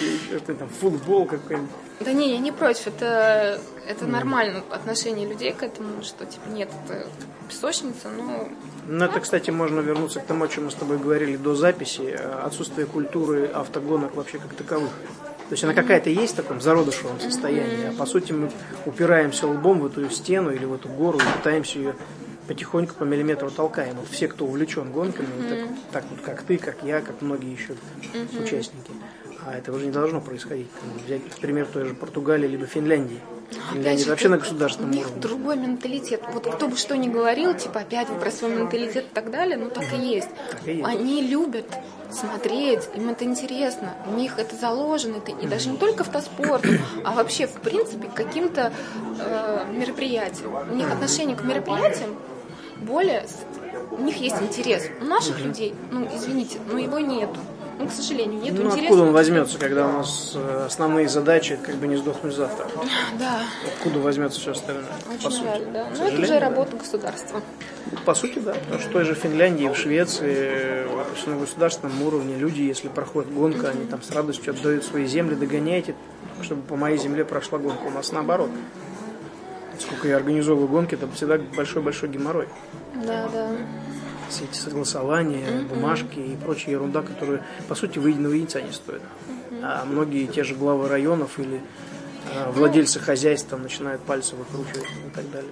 Или 0.00 0.38
там 0.38 0.68
футбол 0.68 1.26
какой-нибудь. 1.26 1.70
Да 2.00 2.12
не, 2.12 2.32
я 2.32 2.38
не 2.38 2.52
против. 2.52 2.88
Это, 2.88 3.60
это 3.86 4.06
нормально 4.06 4.62
отношение 4.70 5.26
людей 5.28 5.52
к 5.52 5.62
этому, 5.62 6.02
что 6.02 6.26
типа 6.26 6.48
нет, 6.48 6.68
это 6.84 7.06
песочница, 7.48 8.08
но... 8.08 8.48
Ну, 8.86 9.04
это, 9.04 9.20
кстати, 9.20 9.50
можно 9.50 9.80
вернуться 9.80 10.20
к 10.20 10.26
тому, 10.26 10.44
о 10.44 10.48
чем 10.48 10.64
мы 10.64 10.70
с 10.70 10.74
тобой 10.74 10.98
говорили 10.98 11.36
до 11.36 11.54
записи. 11.54 12.16
Э, 12.18 12.42
отсутствие 12.44 12.86
культуры 12.86 13.46
автогонок 13.46 14.16
вообще 14.16 14.38
как 14.38 14.54
таковых. 14.54 14.90
То 15.48 15.54
есть 15.54 15.64
она 15.64 15.74
какая-то 15.74 16.10
есть 16.10 16.32
в 16.32 16.36
таком 16.36 16.60
зародышевом 16.60 17.20
состоянии, 17.20 17.90
а 17.90 17.92
по 17.92 18.06
сути 18.06 18.32
мы 18.32 18.50
упираемся 18.86 19.46
лбом 19.46 19.80
в 19.80 19.86
эту 19.86 20.08
стену 20.10 20.50
или 20.50 20.64
в 20.64 20.74
эту 20.74 20.88
гору 20.88 21.18
и 21.18 21.38
пытаемся 21.38 21.78
ее 21.78 21.94
потихоньку 22.48 22.94
по 22.94 23.04
миллиметру 23.04 23.50
толкаем. 23.50 23.96
Вот 23.96 24.08
все, 24.08 24.28
кто 24.28 24.44
увлечен 24.44 24.90
гонками, 24.92 25.26
mm-hmm. 25.26 25.76
так, 25.92 26.02
так 26.02 26.04
вот 26.10 26.20
как 26.20 26.42
ты, 26.42 26.58
как 26.58 26.82
я, 26.82 27.00
как 27.00 27.20
многие 27.22 27.52
еще 27.52 27.74
mm-hmm. 27.74 28.42
участники. 28.42 28.92
А 29.44 29.56
этого 29.56 29.78
же 29.78 29.86
не 29.86 29.92
должно 29.92 30.20
происходить. 30.20 30.68
Взять 31.04 31.22
пример 31.40 31.66
той 31.66 31.88
же 31.88 31.94
Португалии 31.94 32.46
либо 32.46 32.66
Финляндии. 32.66 33.20
Финляндия 33.72 34.08
вообще 34.08 34.28
на 34.28 34.38
государственном 34.38 34.90
у 34.90 34.94
них 34.94 35.06
уровне. 35.06 35.20
другой 35.20 35.56
менталитет. 35.56 36.22
Вот 36.32 36.46
кто 36.46 36.68
бы 36.68 36.76
что 36.76 36.96
ни 36.96 37.08
говорил, 37.08 37.54
типа 37.54 37.80
опять 37.80 38.08
вы 38.08 38.20
про 38.20 38.30
свой 38.30 38.54
менталитет 38.54 39.04
и 39.04 39.14
так 39.14 39.30
далее, 39.30 39.56
ну 39.56 39.68
так 39.68 39.84
и 39.92 39.96
есть. 39.96 40.28
Так 40.50 40.66
и 40.66 40.74
есть. 40.74 40.84
Они 40.84 41.22
любят 41.22 41.66
смотреть, 42.10 42.88
им 42.94 43.08
это 43.08 43.24
интересно, 43.24 43.94
у 44.06 44.12
них 44.12 44.38
это 44.38 44.54
заложено, 44.54 45.16
это, 45.16 45.32
и 45.32 45.46
даже 45.46 45.70
не 45.70 45.76
только 45.76 46.02
автоспорту, 46.02 46.68
а 47.04 47.12
вообще, 47.12 47.46
в 47.46 47.60
принципе, 47.60 48.08
к 48.08 48.14
каким-то 48.14 48.72
э, 49.18 49.64
мероприятиям. 49.72 50.54
У 50.70 50.74
них 50.74 50.90
отношение 50.90 51.36
к 51.36 51.42
мероприятиям 51.42 52.16
более... 52.82 53.26
У 53.90 54.02
них 54.02 54.16
есть 54.16 54.40
интерес. 54.40 54.84
У 55.00 55.04
наших 55.04 55.38
людей, 55.40 55.74
ну, 55.90 56.08
извините, 56.14 56.58
но 56.70 56.78
его 56.78 56.98
нету. 56.98 57.36
Ну, 57.78 57.88
к 57.88 57.92
сожалению, 57.92 58.40
нет 58.40 58.54
Ну, 58.54 58.62
интереса. 58.66 58.80
откуда 58.82 59.02
он 59.02 59.12
возьмется, 59.12 59.58
когда 59.58 59.88
у 59.88 59.92
нас 59.92 60.32
э, 60.36 60.64
основные 60.66 61.08
задачи 61.08 61.58
как 61.60 61.74
бы 61.76 61.88
не 61.88 61.96
сдохнуть 61.96 62.34
завтра? 62.34 62.66
Да, 63.18 63.40
Откуда 63.66 63.98
возьмется 63.98 64.40
все 64.40 64.52
остальное? 64.52 64.84
по 65.06 65.12
очень 65.14 65.30
сути? 65.30 65.42
жаль, 65.42 65.64
да. 65.72 65.88
Но 65.98 66.04
это 66.06 66.20
уже 66.22 66.38
работа 66.38 66.76
государства. 66.76 67.40
По 68.04 68.14
сути, 68.14 68.38
да. 68.38 68.52
Потому 68.52 68.78
что 68.80 68.88
в 68.88 68.92
той 68.92 69.04
же 69.04 69.14
Финляндии, 69.14 69.66
в 69.66 69.76
Швеции, 69.76 70.86
на 71.26 71.36
государственном 71.36 72.00
уровне 72.02 72.36
люди, 72.36 72.62
если 72.62 72.88
проходит 72.88 73.32
гонка, 73.32 73.70
они 73.70 73.84
там 73.86 74.02
с 74.02 74.10
радостью 74.10 74.52
отдают 74.54 74.84
свои 74.84 75.06
земли, 75.06 75.34
догоняйте, 75.34 75.94
чтобы 76.42 76.62
по 76.62 76.76
моей 76.76 76.98
земле 76.98 77.24
прошла 77.24 77.58
гонка. 77.58 77.84
У 77.86 77.90
нас 77.90 78.12
наоборот. 78.12 78.50
Сколько 79.82 80.08
я 80.08 80.16
организовываю 80.16 80.68
гонки, 80.68 80.94
это 80.94 81.10
всегда 81.10 81.38
большой-большой 81.38 82.08
геморрой. 82.08 82.48
Да, 83.04 83.28
да. 83.32 83.50
Все 84.28 84.44
эти 84.44 84.56
согласования, 84.56 85.62
бумажки 85.68 86.18
и 86.18 86.36
прочая 86.36 86.76
ерунда, 86.76 87.02
которая, 87.02 87.42
по 87.68 87.74
сути, 87.74 87.98
выеденного 87.98 88.34
яйца 88.34 88.62
не 88.62 88.72
стоит. 88.72 89.02
А 89.62 89.84
многие 89.84 90.26
те 90.26 90.44
же 90.44 90.54
главы 90.54 90.88
районов 90.88 91.38
или 91.38 91.60
э, 92.32 92.50
владельцы 92.52 93.00
хозяйств 93.00 93.48
там 93.50 93.62
начинают 93.62 94.00
пальцы 94.02 94.36
выкручивать 94.36 94.88
и 95.06 95.10
так 95.14 95.30
далее. 95.30 95.50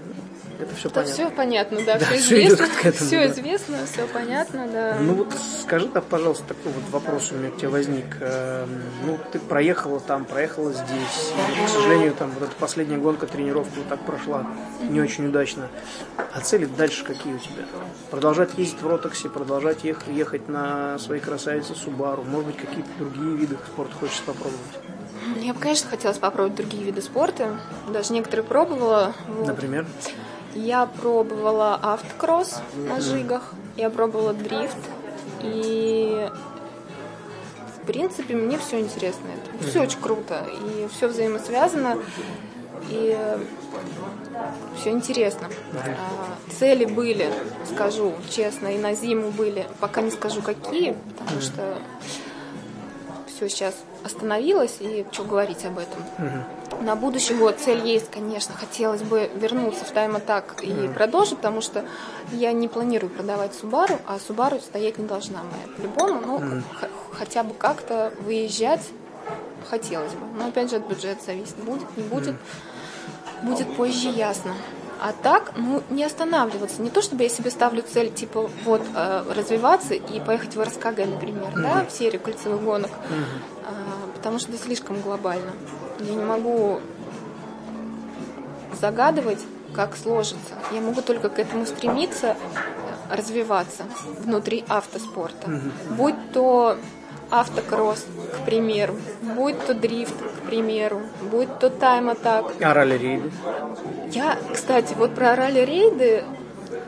Это 0.60 0.74
все 0.74 0.90
понятно. 0.90 1.12
все 1.14 1.30
понятно, 1.30 1.78
да, 1.86 1.98
Да, 1.98 2.04
все 2.06 2.42
идёт 2.46 2.60
известно, 2.60 2.88
этому, 2.88 3.06
все 3.08 3.18
да. 3.18 3.32
известно, 3.32 3.76
все 3.90 4.06
понятно, 4.06 4.68
да. 4.68 4.96
Ну 5.00 5.14
вот 5.14 5.28
скажи, 5.62 5.88
так, 5.88 6.04
пожалуйста, 6.04 6.44
такой 6.48 6.72
вот 6.72 6.84
вопрос 6.90 7.32
у 7.32 7.36
меня 7.36 7.50
к 7.50 7.56
тебе 7.56 7.68
возник. 7.68 8.04
Эм, 8.20 8.82
Ну, 9.06 9.18
ты 9.32 9.38
проехала 9.38 10.00
там, 10.00 10.24
проехала 10.24 10.72
здесь. 10.72 11.32
И, 11.62 11.66
к 11.66 11.68
сожалению, 11.68 12.12
там 12.14 12.30
вот 12.32 12.42
эта 12.42 12.52
последняя 12.58 12.98
гонка, 12.98 13.26
тренировка 13.26 13.72
вот 13.76 13.88
так 13.88 14.00
прошла 14.00 14.46
не 14.82 15.00
очень 15.00 15.26
удачно. 15.28 15.68
А 16.16 16.40
цели 16.40 16.66
дальше 16.66 17.04
какие 17.04 17.32
у 17.34 17.38
тебя? 17.38 17.64
Продолжать 18.10 18.50
ездить 18.58 18.82
в 18.82 18.86
Ротоксе, 18.86 19.28
продолжать 19.30 19.84
ех- 19.84 20.06
ехать 20.08 20.48
на 20.48 20.98
своей 20.98 21.20
красавице 21.22 21.74
Субару? 21.74 22.22
Может 22.24 22.46
быть, 22.48 22.56
какие-то 22.58 22.90
другие 22.98 23.36
виды 23.36 23.56
спорта 23.72 23.94
хочешь 23.94 24.20
попробовать? 24.26 24.60
Мне 25.36 25.52
бы, 25.52 25.60
конечно, 25.60 25.88
хотелось 25.88 26.18
попробовать 26.18 26.56
другие 26.56 26.82
виды 26.82 27.00
спорта. 27.02 27.58
Даже 27.92 28.12
некоторые 28.12 28.44
пробовала. 28.44 29.14
Вот. 29.28 29.46
Например? 29.46 29.86
Я 30.54 30.86
пробовала 30.86 31.78
автокросс 31.80 32.60
на 32.74 33.00
жигах, 33.00 33.54
я 33.76 33.90
пробовала 33.90 34.32
дрифт. 34.32 34.76
И 35.42 36.28
в 37.76 37.86
принципе 37.86 38.34
мне 38.34 38.58
все 38.58 38.80
интересно. 38.80 39.26
Это 39.54 39.68
все 39.68 39.82
очень 39.82 40.00
круто. 40.00 40.46
И 40.66 40.88
все 40.88 41.08
взаимосвязано. 41.08 41.98
И 42.88 43.16
все 44.76 44.90
интересно. 44.90 45.48
А, 45.74 46.50
Цели 46.58 46.84
были, 46.84 47.32
скажу 47.72 48.14
честно, 48.30 48.68
и 48.68 48.78
на 48.78 48.94
зиму 48.94 49.30
были. 49.30 49.66
Пока 49.80 50.02
не 50.02 50.10
скажу 50.10 50.42
какие, 50.42 50.96
потому 51.18 51.40
что 51.40 51.78
все 53.26 53.48
сейчас 53.48 53.74
остановилось, 54.04 54.78
и 54.80 55.06
что 55.12 55.24
говорить 55.24 55.64
об 55.64 55.78
этом. 55.78 56.02
На 56.80 56.96
будущий 56.96 57.34
год 57.34 57.58
цель 57.58 57.86
есть, 57.86 58.10
конечно. 58.10 58.54
Хотелось 58.54 59.02
бы 59.02 59.30
вернуться 59.34 59.84
в 59.84 59.92
Time 59.92 60.16
Attack 60.24 60.62
и 60.64 60.88
продолжить, 60.88 61.36
потому 61.36 61.60
что 61.60 61.84
я 62.32 62.52
не 62.52 62.68
планирую 62.68 63.10
продавать 63.10 63.52
Subaru, 63.52 64.00
а 64.06 64.16
Subaru 64.16 64.60
стоять 64.62 64.96
не 64.98 65.06
должна 65.06 65.40
моя. 65.42 65.76
По-любому, 65.76 66.20
ну, 66.26 66.62
х- 66.80 66.88
хотя 67.12 67.42
бы 67.42 67.52
как-то 67.54 68.12
выезжать 68.20 68.80
хотелось 69.68 70.12
бы. 70.12 70.26
Но 70.38 70.48
опять 70.48 70.70
же 70.70 70.76
от 70.76 70.86
бюджета 70.88 71.22
зависит. 71.26 71.56
Будет, 71.56 71.96
не 71.96 72.02
будет. 72.02 72.34
Будет 73.42 73.76
позже 73.76 74.08
ясно. 74.08 74.54
А 75.02 75.12
так, 75.22 75.52
ну, 75.56 75.82
не 75.90 76.04
останавливаться. 76.04 76.82
Не 76.82 76.90
то, 76.90 77.00
чтобы 77.02 77.22
я 77.22 77.28
себе 77.30 77.50
ставлю 77.50 77.82
цель, 77.82 78.10
типа, 78.12 78.50
вот, 78.64 78.82
э, 78.94 79.24
развиваться 79.34 79.94
и 79.94 80.20
поехать 80.20 80.56
в 80.56 80.62
РСКГ, 80.62 80.98
например, 81.06 81.52
да, 81.54 81.86
в 81.88 81.90
серию 81.92 82.20
кольцевых 82.20 82.62
гонок. 82.62 82.90
А, 83.64 84.06
потому 84.16 84.38
что 84.38 84.52
это 84.52 84.62
слишком 84.62 85.00
глобально. 85.00 85.52
Я 86.00 86.14
не 86.14 86.24
могу 86.24 86.80
загадывать, 88.80 89.40
как 89.74 89.96
сложится. 89.96 90.54
Я 90.72 90.80
могу 90.80 91.02
только 91.02 91.28
к 91.28 91.38
этому 91.38 91.66
стремиться, 91.66 92.36
развиваться 93.10 93.84
внутри 94.20 94.64
автоспорта. 94.68 95.50
Будь 95.90 96.14
то 96.32 96.76
автокросс, 97.30 98.04
к 98.40 98.44
примеру, 98.44 98.96
будь 99.36 99.58
то 99.66 99.74
дрифт, 99.74 100.14
к 100.14 100.46
примеру, 100.46 101.02
будь 101.30 101.58
то 101.58 101.70
тайм-атак. 101.70 102.52
А 102.60 102.74
ралли-рейды? 102.74 103.30
Я, 104.10 104.36
кстати, 104.52 104.94
вот 104.94 105.14
про 105.14 105.36
ралли-рейды 105.36 106.24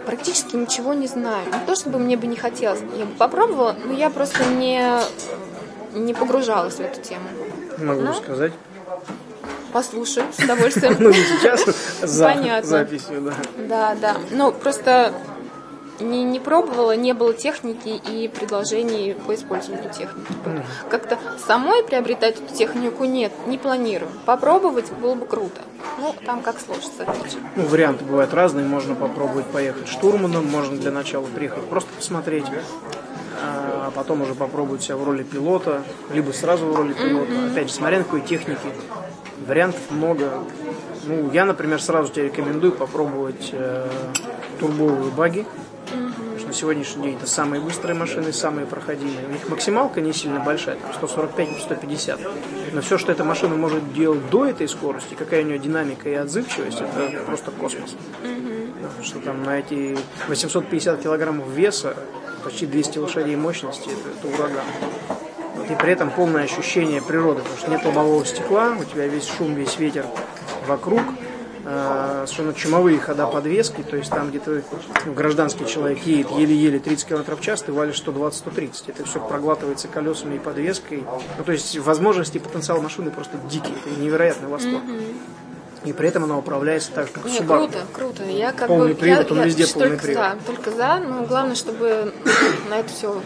практически 0.06 0.56
ничего 0.56 0.94
не 0.94 1.06
знаю. 1.06 1.46
Не 1.46 1.64
то, 1.66 1.76
чтобы 1.76 1.98
мне 1.98 2.16
бы 2.16 2.26
не 2.26 2.36
хотелось. 2.36 2.80
Я 2.96 3.04
бы 3.04 3.12
попробовала, 3.16 3.76
но 3.84 3.92
я 3.92 4.10
просто 4.10 4.44
не, 4.44 4.82
не 5.94 6.14
погружалась 6.14 6.74
в 6.74 6.80
эту 6.80 7.00
тему. 7.00 7.28
Могу 7.78 8.02
Ну? 8.02 8.14
сказать. 8.14 8.52
Послушаю 9.72 10.26
с 10.36 10.42
удовольствием. 10.42 10.96
Ну, 10.98 11.08
не 11.08 11.14
сейчас, 11.14 11.64
за 12.02 12.60
записью, 12.62 13.22
да. 13.22 13.34
Да, 13.68 13.94
да. 13.94 14.16
Ну, 14.30 14.52
просто 14.52 15.14
не, 15.98 16.24
не 16.24 16.40
пробовала, 16.40 16.94
не 16.94 17.12
было 17.14 17.32
техники 17.32 17.88
и 17.88 18.28
предложений 18.28 19.16
по 19.26 19.34
использованию 19.34 19.90
техники. 19.90 20.32
Как-то 20.90 21.18
самой 21.46 21.82
приобретать 21.84 22.36
эту 22.40 22.54
технику 22.54 23.04
нет, 23.04 23.32
не 23.46 23.56
планирую. 23.56 24.10
Попробовать 24.26 24.90
было 24.92 25.14
бы 25.14 25.26
круто. 25.26 25.60
Ну, 25.98 26.14
там 26.26 26.42
как 26.42 26.56
сложится. 26.60 27.06
Ну, 27.56 27.64
варианты 27.64 28.04
бывают 28.04 28.34
разные. 28.34 28.66
Можно 28.66 28.94
попробовать 28.94 29.46
поехать 29.46 29.88
штурманом, 29.88 30.46
можно 30.46 30.76
для 30.76 30.90
начала 30.90 31.26
приехать 31.26 31.64
просто 31.64 31.90
посмотреть, 31.94 32.44
а 33.40 33.90
потом 33.94 34.22
уже 34.22 34.34
попробовать 34.34 34.82
себя 34.82 34.96
в 34.96 35.04
роли 35.04 35.22
пилота, 35.22 35.82
либо 36.12 36.32
сразу 36.32 36.66
в 36.66 36.76
роли 36.76 36.92
пилота. 36.92 37.32
Опять 37.50 37.68
же, 37.68 37.74
смотря 37.74 37.98
на 37.98 38.04
какой 38.04 38.20
техники. 38.20 38.60
Вариантов 39.46 39.80
много. 39.90 40.44
Ну, 41.04 41.30
я, 41.32 41.44
например, 41.44 41.80
сразу 41.80 42.12
тебе 42.12 42.26
рекомендую 42.26 42.72
попробовать 42.72 43.50
э, 43.52 43.88
турбовые 44.60 45.10
баги. 45.10 45.46
Потому 45.90 46.38
что 46.38 46.46
на 46.48 46.54
сегодняшний 46.54 47.02
день 47.02 47.16
это 47.16 47.26
самые 47.26 47.60
быстрые 47.60 47.94
машины, 47.94 48.32
самые 48.32 48.66
проходимые. 48.66 49.26
У 49.26 49.32
них 49.32 49.48
максималка 49.48 50.00
не 50.00 50.12
сильно 50.12 50.40
большая, 50.40 50.76
там 50.76 50.90
145-150. 50.92 52.72
Но 52.72 52.80
все, 52.80 52.96
что 52.98 53.12
эта 53.12 53.24
машина 53.24 53.56
может 53.56 53.92
делать 53.92 54.30
до 54.30 54.46
этой 54.46 54.68
скорости, 54.68 55.14
какая 55.14 55.42
у 55.42 55.46
нее 55.46 55.58
динамика 55.58 56.08
и 56.08 56.14
отзывчивость, 56.14 56.80
это 56.80 57.22
просто 57.26 57.50
космос. 57.50 57.96
Потому 58.22 59.04
что 59.04 59.18
там 59.20 59.42
на 59.42 59.58
эти 59.58 59.98
850 60.28 61.02
килограммов 61.02 61.48
веса, 61.48 61.96
почти 62.44 62.66
200 62.66 62.98
лошадей 62.98 63.36
мощности, 63.36 63.90
это, 63.90 64.28
это 64.28 64.34
ураган. 64.34 64.64
Вот 65.56 65.70
И 65.70 65.74
при 65.74 65.92
этом 65.92 66.10
полное 66.10 66.44
ощущение 66.44 67.02
природы, 67.02 67.40
потому 67.42 67.58
что 67.58 67.70
нет 67.70 67.84
лобового 67.84 68.24
стекла, 68.24 68.74
у 68.80 68.84
тебя 68.84 69.06
весь 69.06 69.26
шум, 69.26 69.54
весь 69.54 69.78
ветер 69.78 70.06
вокруг, 70.66 71.02
э, 71.64 72.24
совершенно 72.26 72.54
чумовые 72.54 72.98
хода 72.98 73.26
подвески, 73.26 73.82
то 73.82 73.96
есть 73.96 74.10
там 74.10 74.30
где-то 74.30 74.62
ну, 75.06 75.12
гражданский 75.12 75.66
человек 75.66 75.98
едет 76.06 76.30
еле-еле 76.30 76.78
30 76.78 77.06
км 77.06 77.36
в 77.36 77.40
час, 77.40 77.62
ты 77.62 77.72
валишь 77.72 78.02
120-130. 78.04 78.84
Это 78.88 79.04
все 79.04 79.20
проглатывается 79.20 79.88
колесами 79.88 80.36
и 80.36 80.38
подвеской. 80.38 81.04
Ну, 81.38 81.44
то 81.44 81.52
есть 81.52 81.78
возможности 81.78 82.38
и 82.38 82.40
потенциал 82.40 82.80
машины 82.80 83.10
просто 83.10 83.36
дикий, 83.50 83.72
это 83.84 84.00
невероятный 84.00 84.48
восторг. 84.48 84.82
И 85.84 85.92
при 85.92 86.08
этом 86.08 86.22
она 86.24 86.38
управляется 86.38 86.92
так 86.92 87.08
же, 87.08 87.12
как 87.12 87.24
Не, 87.24 87.38
Subaru. 87.38 87.66
круто, 87.66 87.78
круто. 87.92 88.24
Я 88.24 88.52
как 88.52 88.68
Полный 88.68 88.90
бы, 88.90 89.00
привод, 89.00 89.26
я, 89.26 89.32
он 89.32 89.38
я 89.40 89.44
везде 89.46 89.66
полный 89.66 89.88
только 89.88 90.02
привод. 90.04 90.24
за, 90.24 90.38
только 90.46 90.70
за. 90.70 90.98
Но 90.98 91.24
главное, 91.24 91.56
чтобы 91.56 92.14
на 92.70 92.78
это 92.78 92.88
все 92.88 93.20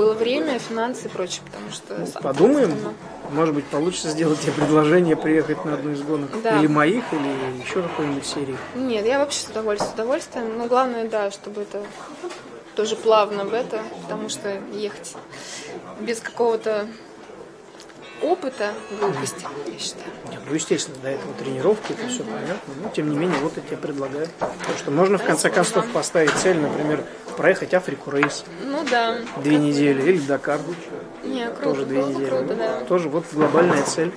было 0.00 0.14
время, 0.14 0.58
финансы 0.58 1.06
и 1.06 1.08
прочее, 1.08 1.42
потому 1.44 1.70
что 1.70 2.06
сам- 2.06 2.22
Подумаем, 2.22 2.68
остальное- 2.68 2.94
может 3.32 3.54
быть, 3.54 3.64
получится 3.66 4.08
сделать 4.10 4.40
тебе 4.40 4.52
предложение 4.52 5.16
приехать 5.16 5.64
на 5.64 5.74
одну 5.74 5.92
из 5.92 6.02
гонок. 6.02 6.30
Да. 6.42 6.58
Или 6.58 6.66
моих, 6.66 7.04
или 7.12 7.62
еще 7.62 7.82
какой-нибудь 7.82 8.24
серии. 8.26 8.56
Нет, 8.74 9.04
я 9.06 9.18
вообще 9.18 9.40
с 9.40 9.48
удовольствием, 9.48 9.90
с 9.90 9.94
удовольствием. 9.94 10.58
Но 10.58 10.66
главное, 10.66 11.06
да, 11.08 11.30
чтобы 11.30 11.62
это 11.62 11.82
тоже 12.76 12.96
плавно 12.96 13.44
в 13.44 13.52
это, 13.52 13.82
потому 14.02 14.28
что 14.28 14.58
ехать 14.72 15.14
без 16.00 16.20
какого-то 16.20 16.86
опыта 18.22 18.72
глупости, 18.98 19.46
я 19.66 19.78
считаю. 19.78 20.10
Нет, 20.30 20.40
ну, 20.48 20.54
естественно, 20.54 20.96
до 21.02 21.08
этого 21.10 21.32
тренировки, 21.34 21.92
это 21.92 22.06
все 22.08 22.22
понятно. 22.22 22.74
Но, 22.82 22.88
тем 22.90 23.10
не 23.10 23.16
менее, 23.16 23.38
вот 23.40 23.52
я 23.56 23.62
тебе 23.62 23.76
предлагаю. 23.76 24.28
Потому 24.38 24.78
что 24.78 24.90
можно, 24.90 25.18
в 25.18 25.24
конце 25.24 25.50
концов, 25.50 25.86
поставить 25.92 26.32
цель, 26.32 26.58
например, 26.58 27.04
проехать 27.36 27.74
Африку 27.74 28.10
рейс 28.10 28.44
Ну 28.64 28.78
да. 28.90 29.18
две 29.42 29.56
недели 29.56 30.02
или 30.12 30.18
Дакар. 30.18 30.60
Не, 31.24 31.46
круто, 31.46 31.62
тоже 31.62 31.86
две 31.86 32.02
круто, 32.02 32.14
недели. 32.14 32.28
круто, 32.30 32.54
да. 32.54 32.80
Тоже 32.86 33.08
вот 33.08 33.24
глобальная 33.32 33.82
цель, 33.82 34.12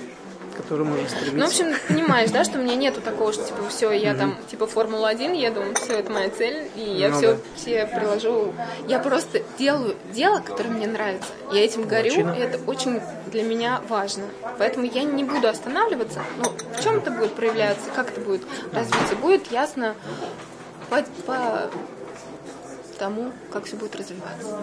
к 0.53 0.57
которой 0.57 0.83
можно 0.83 1.07
стремиться. 1.07 1.35
Ну, 1.35 1.45
в 1.45 1.47
общем, 1.47 1.87
понимаешь, 1.87 2.31
да, 2.31 2.43
что 2.43 2.59
у 2.59 2.61
меня 2.61 2.75
нету 2.75 3.01
такого, 3.01 3.33
что 3.33 3.43
типа 3.43 3.67
все, 3.69 3.91
я 3.91 4.13
там 4.15 4.37
типа 4.49 4.65
Формула-1 4.67 5.35
еду, 5.35 5.61
все, 5.75 5.99
это 5.99 6.11
моя 6.11 6.29
цель, 6.29 6.69
и 6.75 6.81
я 6.81 7.09
Ну 7.09 7.17
все, 7.17 7.33
да. 7.33 7.39
все 7.55 7.85
приложу. 7.85 8.53
Я 8.87 8.99
просто 8.99 9.41
делаю 9.57 9.95
дело, 10.11 10.39
которое 10.39 10.69
мне 10.69 10.87
нравится. 10.87 11.29
Я 11.51 11.63
этим 11.65 11.87
горю, 11.87 12.33
и 12.33 12.39
это 12.39 12.59
очень 12.67 13.01
для 13.31 13.43
меня 13.43 13.81
важно. 13.89 14.23
Поэтому 14.57 14.85
я 14.85 15.03
не 15.03 15.23
буду 15.23 15.47
останавливаться. 15.47 16.21
Ну, 16.37 16.51
в 16.77 16.83
чем 16.83 16.97
это 16.97 17.11
будет 17.11 17.33
проявляться, 17.33 17.89
как 17.95 18.09
это 18.09 18.21
будет 18.21 18.43
развиться, 18.71 19.15
будет 19.15 19.51
ясно 19.51 19.95
по, 20.89 21.03
по 21.25 21.69
тому, 22.99 23.31
как 23.51 23.65
все 23.65 23.75
будет 23.75 23.95
развиваться. 23.95 24.59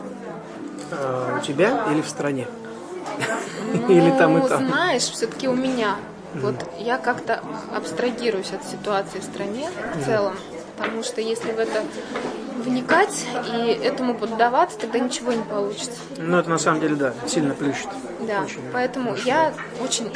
А, 0.93 1.39
у 1.39 1.45
тебя 1.45 1.87
или 1.93 2.01
в 2.01 2.09
стране? 2.09 2.47
Или 3.89 4.11
там 4.19 4.39
и 4.39 4.41
Ну, 4.43 4.49
там? 4.49 4.67
знаешь, 4.67 5.03
все-таки 5.03 5.49
у 5.49 5.55
меня. 5.55 5.97
Вот 6.35 6.55
я 6.79 6.97
как-то 6.99 7.43
абстрагируюсь 7.75 8.53
от 8.53 8.65
ситуации 8.65 9.19
в 9.19 9.25
стране 9.25 9.69
в 9.97 10.05
целом, 10.05 10.37
потому 10.79 11.03
что 11.03 11.21
если 11.21 11.51
в 11.51 11.59
это 11.59 11.83
вникать 12.59 13.27
и 13.53 13.67
этому 13.83 14.15
поддаваться, 14.15 14.79
тогда 14.79 14.99
ничего 15.01 15.33
не 15.33 15.43
получится. 15.43 15.99
Ну, 16.19 16.39
это 16.39 16.49
на 16.51 16.59
самом 16.59 16.81
деле, 16.81 16.95
да, 16.95 17.15
сильно 17.27 17.55
плющит. 17.55 17.89
Да, 18.21 18.43
Очень. 18.43 18.61
поэтому 18.73 19.17
я 19.25 19.53
очень 19.83 20.13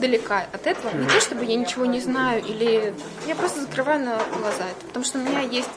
далека 0.00 0.44
от 0.52 0.66
этого. 0.66 0.94
Не 0.94 1.06
то, 1.06 1.20
чтобы 1.20 1.44
я 1.46 1.54
ничего 1.56 1.86
не 1.86 2.00
знаю, 2.00 2.44
или 2.44 2.92
я 3.26 3.34
просто 3.34 3.62
закрываю 3.62 4.00
на 4.04 4.16
глаза 4.38 4.64
это. 4.64 4.86
Потому 4.88 5.04
что 5.06 5.18
у 5.18 5.22
меня 5.22 5.40
есть 5.40 5.70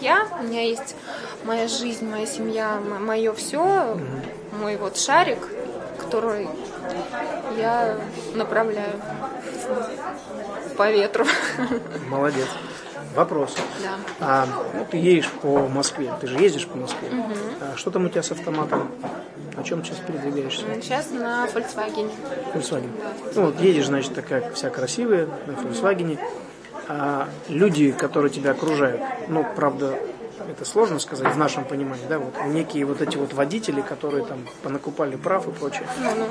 я, 0.00 0.26
у 0.40 0.42
меня 0.42 0.62
есть 0.62 0.96
моя 1.44 1.68
жизнь, 1.68 2.08
моя 2.08 2.26
семья, 2.26 2.80
мое 3.00 3.32
все, 3.34 3.96
мой 4.60 4.76
вот 4.76 4.96
шарик, 4.98 5.38
который 6.04 6.48
я 7.58 7.96
направляю 8.34 8.92
по 10.76 10.90
ветру. 10.90 11.24
Молодец. 12.08 12.48
Вопрос. 13.14 13.54
Да. 13.82 13.96
А 14.20 14.46
ну, 14.74 14.86
ты 14.90 14.96
едешь 14.96 15.30
по 15.30 15.68
Москве, 15.68 16.12
ты 16.20 16.26
же 16.26 16.36
ездишь 16.36 16.66
по 16.66 16.76
Москве. 16.76 17.08
А 17.60 17.76
что 17.76 17.90
там 17.90 18.06
у 18.06 18.08
тебя 18.08 18.22
с 18.22 18.32
автоматом? 18.32 18.90
На 19.56 19.62
чем 19.62 19.84
сейчас 19.84 19.98
передвигаешься? 19.98 20.64
Сейчас 20.82 21.10
на 21.10 21.46
Volkswagen. 21.46 22.10
Volkswagen. 22.52 22.90
Ну, 23.36 23.46
вот 23.46 23.60
едешь, 23.60 23.86
значит, 23.86 24.14
такая 24.14 24.50
вся 24.52 24.68
красивая 24.68 25.28
на 25.46 25.52
Volkswagen. 25.52 26.18
А 26.88 27.28
люди, 27.48 27.92
которые 27.92 28.30
тебя 28.30 28.50
окружают, 28.50 29.00
ну, 29.28 29.46
правда, 29.56 29.96
это 30.48 30.64
сложно 30.64 30.98
сказать 30.98 31.34
в 31.34 31.38
нашем 31.38 31.64
понимании, 31.64 32.04
да, 32.08 32.18
вот 32.18 32.34
некие 32.46 32.84
вот 32.84 33.00
эти 33.00 33.16
вот 33.16 33.32
водители, 33.32 33.80
которые 33.80 34.24
там 34.24 34.46
понакупали 34.62 35.16
прав 35.16 35.48
и 35.48 35.50
прочее. 35.50 35.86
Ну-ну. 36.02 36.26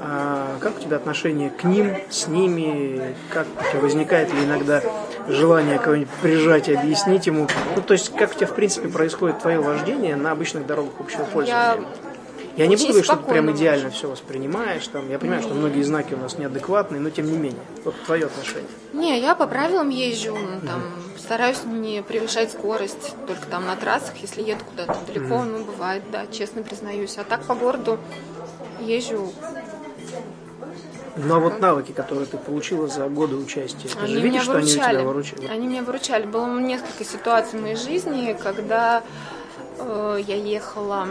А 0.00 0.58
как 0.60 0.78
у 0.78 0.80
тебя 0.80 0.96
отношение 0.96 1.50
к 1.50 1.64
ним, 1.64 1.96
с 2.08 2.26
ними? 2.28 3.14
Как 3.32 3.46
у 3.46 3.70
тебя 3.70 3.80
возникает 3.80 4.32
ли 4.32 4.44
иногда 4.44 4.82
желание 5.28 5.78
кого-нибудь 5.78 6.10
прижать 6.22 6.68
и 6.68 6.74
объяснить 6.74 7.26
ему? 7.26 7.46
Ну, 7.76 7.82
то 7.82 7.94
есть, 7.94 8.14
как 8.14 8.32
у 8.32 8.34
тебя, 8.34 8.46
в 8.46 8.54
принципе, 8.54 8.88
происходит 8.88 9.40
твое 9.40 9.60
вождение 9.60 10.16
на 10.16 10.32
обычных 10.32 10.66
дорогах 10.66 10.94
общего 10.98 11.24
пользования? 11.24 11.76
Я 11.76 12.09
не 12.56 12.74
очень 12.74 12.86
буду 12.88 12.88
говорить, 12.88 13.04
что 13.04 13.16
ты 13.16 13.30
прям 13.30 13.50
идеально 13.52 13.84
вожу. 13.84 13.96
все 13.96 14.10
воспринимаешь. 14.10 14.86
Там, 14.88 15.08
я 15.10 15.18
понимаю, 15.18 15.42
что 15.42 15.54
многие 15.54 15.82
знаки 15.82 16.14
у 16.14 16.18
нас 16.18 16.36
неадекватные, 16.38 17.00
но 17.00 17.10
тем 17.10 17.26
не 17.30 17.36
менее. 17.36 17.60
Вот 17.84 17.94
твое 18.04 18.26
отношение. 18.26 18.68
Не, 18.92 19.20
я 19.20 19.34
по 19.34 19.46
правилам 19.46 19.88
езжу, 19.88 20.36
ну, 20.36 20.60
там, 20.66 20.82
стараюсь 21.18 21.64
не 21.64 22.02
превышать 22.02 22.50
скорость, 22.52 23.14
только 23.26 23.46
там 23.46 23.66
на 23.66 23.76
трассах, 23.76 24.16
если 24.16 24.42
еду 24.42 24.64
куда-то 24.64 24.96
далеко, 25.06 25.44
ну, 25.44 25.64
бывает, 25.64 26.02
да, 26.10 26.26
честно 26.26 26.62
признаюсь. 26.62 27.16
А 27.18 27.24
так 27.24 27.42
по 27.44 27.54
городу 27.54 27.98
езжу, 28.80 29.32
Ну, 31.16 31.34
а 31.34 31.38
вот 31.38 31.60
навыки, 31.60 31.92
которые 31.92 32.26
ты 32.26 32.36
получила 32.36 32.88
за 32.88 33.08
годы 33.08 33.36
участия, 33.36 33.88
ты 33.88 33.98
они 33.98 34.14
же 34.14 34.20
видишь, 34.20 34.42
что 34.42 34.56
они 34.56 34.72
тебя 34.72 35.02
выручали? 35.02 35.46
Они 35.46 35.66
меня 35.66 35.82
выручали. 35.82 36.24
Было 36.26 36.58
несколько 36.58 37.04
ситуаций 37.04 37.58
в 37.58 37.62
моей 37.62 37.76
жизни, 37.76 38.36
когда 38.42 39.02
э, 39.78 40.20
я 40.26 40.36
ехала 40.36 41.08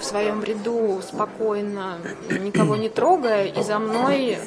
в 0.00 0.04
своем 0.04 0.42
ряду 0.42 1.00
спокойно, 1.06 1.98
никого 2.30 2.76
не 2.76 2.88
трогая, 2.88 3.46
и 3.46 3.62
за 3.62 3.78
мной 3.78 4.38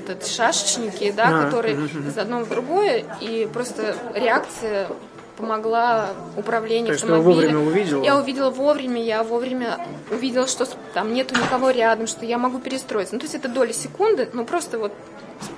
этот 0.00 0.26
шашечники, 0.26 1.10
да, 1.12 1.28
А, 1.28 1.44
которые 1.44 1.76
из 1.76 2.16
одного 2.18 2.44
в 2.44 2.48
другое, 2.48 3.04
и 3.20 3.48
просто 3.52 3.94
реакция 4.14 4.88
помогла 5.36 6.10
управлению 6.36 6.86
То 6.86 6.92
есть 6.92 7.04
ты 7.06 7.12
автомобилем. 7.12 7.56
вовремя 7.56 7.70
увидела? 7.70 8.02
Я 8.04 8.16
увидела 8.16 8.50
вовремя, 8.50 9.02
я 9.04 9.22
вовремя 9.22 9.78
увидела, 10.10 10.46
что 10.46 10.66
там 10.94 11.12
нету 11.12 11.34
никого 11.34 11.70
рядом, 11.70 12.06
что 12.06 12.24
я 12.24 12.38
могу 12.38 12.58
перестроиться. 12.58 13.14
Ну, 13.14 13.18
то 13.20 13.24
есть 13.26 13.34
это 13.34 13.48
доли 13.48 13.72
секунды, 13.72 14.28
ну 14.32 14.44
просто 14.46 14.78
вот 14.78 14.92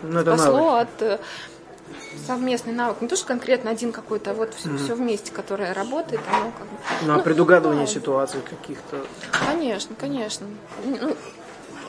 Ну, 0.02 0.18
это 0.18 0.30
навык. 0.30 0.40
спасло 0.42 0.74
от 0.74 1.02
э, 1.02 1.18
совместный 2.26 2.72
навык. 2.72 3.00
Не 3.00 3.08
то, 3.08 3.16
что 3.16 3.26
конкретно 3.26 3.70
один 3.70 3.92
какой-то, 3.92 4.32
а 4.32 4.34
вот 4.34 4.54
все, 4.54 4.94
вместе, 4.94 5.32
которое 5.32 5.72
работает, 5.72 6.20
оно 6.30 6.52
как 6.52 6.66
бы... 6.66 6.76
Ну, 7.06 7.12
а 7.12 7.16
ну, 7.16 7.22
предугадывание 7.22 7.84
бывает. 7.84 7.98
ситуаций 7.98 8.40
каких-то. 8.40 9.04
Конечно, 9.46 9.94
конечно. 9.98 10.46
Ну, 10.84 11.16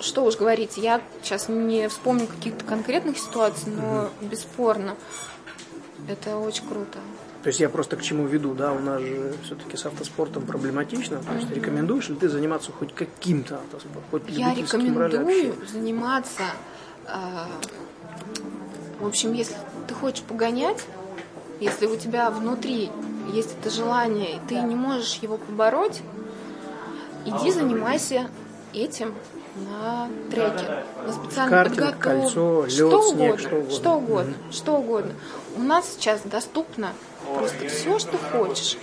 что 0.01 0.23
уж 0.23 0.37
говорить, 0.37 0.77
я 0.77 1.01
сейчас 1.21 1.49
не 1.49 1.89
вспомню 1.89 2.27
каких-то 2.27 2.65
конкретных 2.65 3.17
ситуаций, 3.17 3.71
но 3.71 4.09
бесспорно 4.21 4.95
это 6.07 6.37
очень 6.37 6.67
круто. 6.67 6.99
То 7.43 7.47
есть 7.47 7.59
я 7.61 7.69
просто 7.69 7.95
к 7.95 8.01
чему 8.01 8.27
веду, 8.27 8.53
да, 8.53 8.73
у 8.73 8.79
нас 8.79 9.01
же 9.01 9.33
все-таки 9.43 9.77
с 9.77 9.85
автоспортом 9.85 10.45
проблематично. 10.45 11.19
То 11.19 11.35
есть 11.35 11.49
рекомендуешь 11.51 12.09
ли 12.09 12.15
ты 12.15 12.27
заниматься 12.27 12.71
хоть 12.71 12.93
каким-то 12.93 13.55
автоспортом? 13.55 14.03
Хоть 14.11 14.29
Я 14.29 14.53
рекомендую 14.53 15.55
заниматься, 15.71 16.43
э, 17.05 17.45
в 18.99 19.07
общем, 19.07 19.33
если 19.33 19.55
ты 19.87 19.93
хочешь 19.93 20.23
погонять, 20.23 20.83
если 21.59 21.85
у 21.85 21.95
тебя 21.95 22.29
внутри 22.29 22.91
есть 23.33 23.55
это 23.59 23.69
желание, 23.69 24.35
и 24.35 24.39
ты 24.47 24.55
не 24.55 24.75
можешь 24.75 25.15
его 25.15 25.37
побороть, 25.37 26.01
иди 27.25 27.51
занимайся 27.51 28.29
этим 28.73 29.13
на 29.55 30.07
треке, 30.29 30.83
на 31.05 31.11
специальной 31.11 31.49
Картинг, 31.49 31.79
подготовке. 31.79 32.01
кольцо, 32.01 32.63
лед, 32.63 32.71
что 32.71 33.01
снег, 33.01 33.33
угодно, 33.33 33.37
что 33.39 33.55
угодно. 33.57 33.73
что 33.73 33.93
угодно, 33.95 34.33
что 34.51 34.75
угодно. 34.75 35.13
У 35.57 35.61
нас 35.61 35.89
сейчас 35.93 36.21
доступно 36.21 36.93
просто 37.35 37.67
все, 37.67 37.99
что 37.99 38.17
хочешь. 38.17 38.77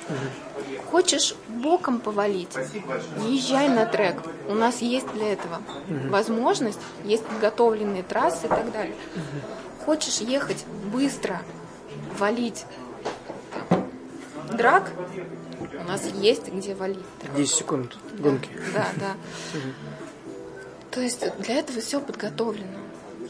Хочешь 0.90 1.34
боком 1.48 1.98
повалить, 1.98 2.54
езжай 3.28 3.68
на 3.68 3.86
трек. 3.86 4.22
У 4.48 4.54
нас 4.54 4.82
есть 4.82 5.12
для 5.14 5.32
этого 5.32 5.60
возможность, 6.08 6.78
есть 7.04 7.24
подготовленные 7.24 8.02
трассы 8.02 8.46
и 8.46 8.48
так 8.48 8.70
далее. 8.72 8.94
Хочешь 9.86 10.18
ехать 10.18 10.66
быстро, 10.92 11.40
валить 12.18 12.66
драк, 14.52 14.90
у 15.78 15.88
нас 15.88 16.04
есть 16.06 16.48
где 16.48 16.74
валить 16.74 16.98
драк. 17.22 17.36
10 17.36 17.54
секунд 17.54 17.96
гонки. 18.18 18.50
Да, 18.74 18.88
да. 18.96 19.14
То 20.90 21.00
есть 21.00 21.24
для 21.38 21.60
этого 21.60 21.80
все 21.80 22.00
подготовлено. 22.00 22.66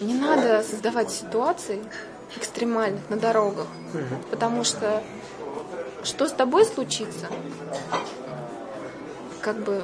Не 0.00 0.14
надо 0.14 0.62
создавать 0.62 1.10
ситуации 1.10 1.82
экстремальных 2.36 3.08
на 3.10 3.16
дорогах, 3.16 3.66
потому 4.30 4.64
что 4.64 5.02
что 6.04 6.26
с 6.26 6.32
тобой 6.32 6.64
случится, 6.64 7.26
как 9.42 9.62
бы 9.62 9.82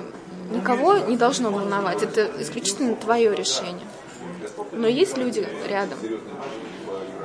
никого 0.50 0.96
не 0.96 1.18
должно 1.18 1.50
волновать. 1.50 2.02
Это 2.02 2.30
исключительно 2.40 2.94
твое 2.94 3.34
решение. 3.34 3.86
Но 4.72 4.86
есть 4.86 5.16
люди 5.16 5.46
рядом, 5.68 5.98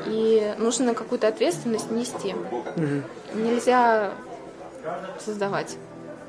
и 0.06 0.54
нужно 0.58 0.94
какую-то 0.94 1.28
ответственность 1.28 1.92
нести. 1.92 2.36
Нельзя 3.34 4.14
создавать 5.24 5.76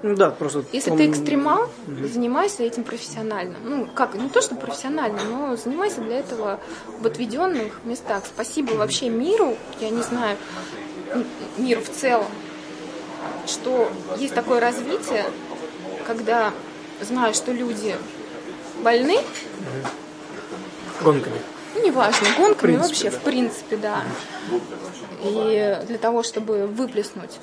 Ну 0.02 0.16
да, 0.16 0.30
просто... 0.30 0.64
если 0.72 0.90
он- 0.90 0.96
ты 0.98 1.10
экстремал, 1.10 1.68
занимайся 2.12 2.62
этим 2.62 2.84
профессионально. 2.84 3.56
Ну, 3.64 3.86
как, 3.94 4.14
не 4.14 4.28
то, 4.28 4.40
что 4.40 4.54
профессионально, 4.56 5.22
но 5.24 5.56
занимайся 5.56 6.00
для 6.00 6.18
этого 6.20 6.58
в 7.00 7.06
отведенных 7.06 7.80
местах. 7.84 8.24
Спасибо 8.26 8.72
вообще 8.72 9.08
миру, 9.08 9.56
я 9.80 9.90
не 9.90 10.02
знаю, 10.02 10.36
миру 11.56 11.80
в 11.80 11.88
целом, 11.90 12.26
что 13.46 13.88
есть 14.18 14.34
такое 14.34 14.60
развитие, 14.60 15.24
когда 16.06 16.52
знаю, 17.00 17.34
что 17.34 17.52
люди 17.52 17.94
больны, 18.82 19.18
Гонками. 21.02 21.36
ну, 21.74 21.86
неважно, 21.86 22.28
гонками 22.36 22.72
принципе, 22.72 22.88
вообще, 22.88 23.10
да. 23.10 23.16
в 23.16 23.20
принципе, 23.22 23.76
да. 23.76 24.02
И 25.22 25.78
для 25.86 25.98
того, 25.98 26.22
чтобы 26.22 26.66
выплеснуть 26.66 27.38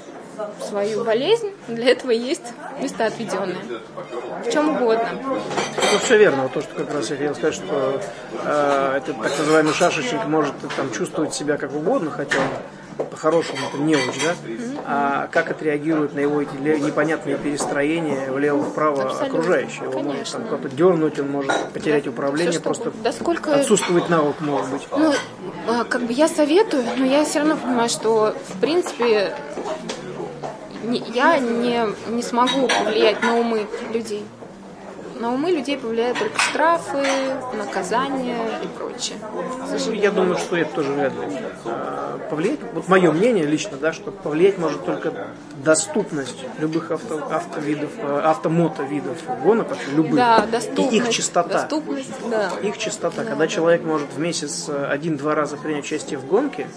свою 0.68 1.03
болезнь, 1.03 1.51
для 1.68 1.91
этого 1.91 2.12
есть 2.12 2.53
места 2.82 3.06
отведенные. 3.06 3.58
В 4.45 4.51
чем 4.51 4.76
угодно. 4.76 5.10
Ну, 5.24 5.99
все 6.03 6.18
верно. 6.18 6.43
Вот 6.43 6.53
то, 6.53 6.62
что 6.62 6.76
как 6.76 6.93
раз 6.93 7.10
я 7.10 7.18
хотел 7.18 7.36
сказать, 7.36 7.56
что 7.56 8.01
э, 8.43 8.97
этот 8.97 9.22
так 9.22 9.39
называемый 9.39 9.74
шашечник 9.74 10.26
может 10.26 10.53
там 10.76 10.91
чувствовать 10.91 11.34
себя 11.34 11.58
как 11.58 11.74
угодно, 11.74 12.12
хотя 12.12 12.38
он 12.97 13.06
по-хорошему 13.06 13.60
это 13.68 13.82
неуч, 13.82 14.16
да? 14.24 14.74
А 14.88 15.28
как 15.32 15.50
отреагируют 15.50 16.14
на 16.14 16.20
его 16.20 16.42
эти 16.42 16.54
непонятные 16.56 17.38
перестроения 17.38 18.32
влево-вправо 18.32 19.20
окружающие. 19.20 19.90
Его 19.90 20.02
может 20.02 20.32
там 20.32 20.46
кто-то 20.46 20.70
дернуть, 20.70 21.20
он 21.20 21.32
может 21.32 21.52
потерять 21.74 22.08
управление, 22.08 22.54
что, 22.54 22.62
просто 22.62 22.92
да 23.04 23.12
сколько... 23.12 23.56
отсутствует 23.56 24.10
навык, 24.10 24.40
может 24.42 24.70
быть. 24.70 24.88
Ну, 24.92 25.14
а, 25.68 25.84
как 25.86 26.04
бы 26.04 26.14
я 26.14 26.28
советую, 26.28 26.84
но 26.98 27.06
я 27.06 27.26
все 27.26 27.40
равно 27.40 27.58
понимаю, 27.58 27.90
что 27.90 28.36
в 28.50 28.60
принципе 28.60 29.34
я 31.14 31.40
не, 31.40 31.82
не 32.10 32.22
смогу 32.22 32.68
повлиять 32.68 33.24
на 33.24 33.40
умы 33.40 33.66
людей. 33.92 34.24
На 35.20 35.34
умы 35.34 35.51
людей 35.51 35.78
повлияют 35.78 36.20
только 36.20 36.39
штрафы, 36.39 37.05
наказания 37.53 38.59
и 38.63 38.68
прочее. 38.68 39.18
Ну, 39.86 39.93
я 39.93 40.11
думаю, 40.11 40.38
что 40.38 40.57
это 40.57 40.76
тоже 40.76 40.91
вряд 40.91 41.13
ли 41.13 41.38
а, 41.66 42.20
повлиять. 42.30 42.59
Вот 42.74 42.88
мое 42.89 43.11
мнение 43.11 43.45
лично, 43.45 43.78
да, 43.78 43.93
что 43.93 44.11
повлиять 44.11 44.57
может 44.57 44.86
только 44.86 45.30
доступность 45.63 46.38
любых 46.59 46.91
авто, 46.91 47.26
автовидов, 47.32 47.91
а, 47.99 48.32
автомотовидов 48.32 49.18
гонок, 49.41 49.70
вообще 49.70 49.91
любых. 49.91 50.16
Да, 50.16 50.45
доступность. 50.45 50.93
И 50.93 50.97
их 50.97 51.09
частота. 51.09 51.53
Доступность, 51.53 52.11
да. 52.30 52.51
Их 52.61 52.78
частота. 52.78 53.24
Да, 53.24 53.24
Когда 53.24 53.45
да. 53.45 53.47
человек 53.47 53.84
может 53.84 54.11
в 54.13 54.20
месяц 54.20 54.70
один-два 54.70 55.34
раза 55.34 55.55
принять 55.55 55.86
участие 55.86 56.20
в 56.20 56.26
гонке, 56.26 56.68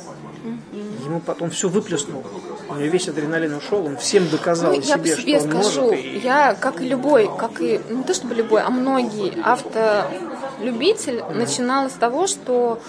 ему 1.05 1.21
потом 1.21 1.51
все 1.51 1.69
выплеснул. 1.69 2.25
У 2.69 2.75
него 2.75 2.87
весь 2.87 3.09
адреналин 3.09 3.55
ушел, 3.55 3.87
он 3.87 3.97
всем 3.97 4.29
доказал 4.29 4.75
ну, 4.75 4.83
себе, 4.83 5.11
я 5.11 5.17
себе 5.17 5.41
что 5.41 5.49
скажу, 5.49 5.81
он 5.83 5.87
может. 5.89 6.05
И... 6.05 6.19
Я, 6.19 6.55
как 6.55 6.81
и 6.81 6.89
любой, 6.89 7.31
как 7.39 7.61
и, 7.61 7.81
ну, 7.89 7.99
не 7.99 8.05
то 8.05 8.15
чтобы 8.15 8.35
любой, 8.35 8.63
а 8.63 8.71
многие 8.71 9.33
автолюбитель 9.43 11.19
mm-hmm. 11.19 11.35
начинал 11.35 11.89
с 11.89 11.95
того, 11.95 12.27
что 12.27 12.81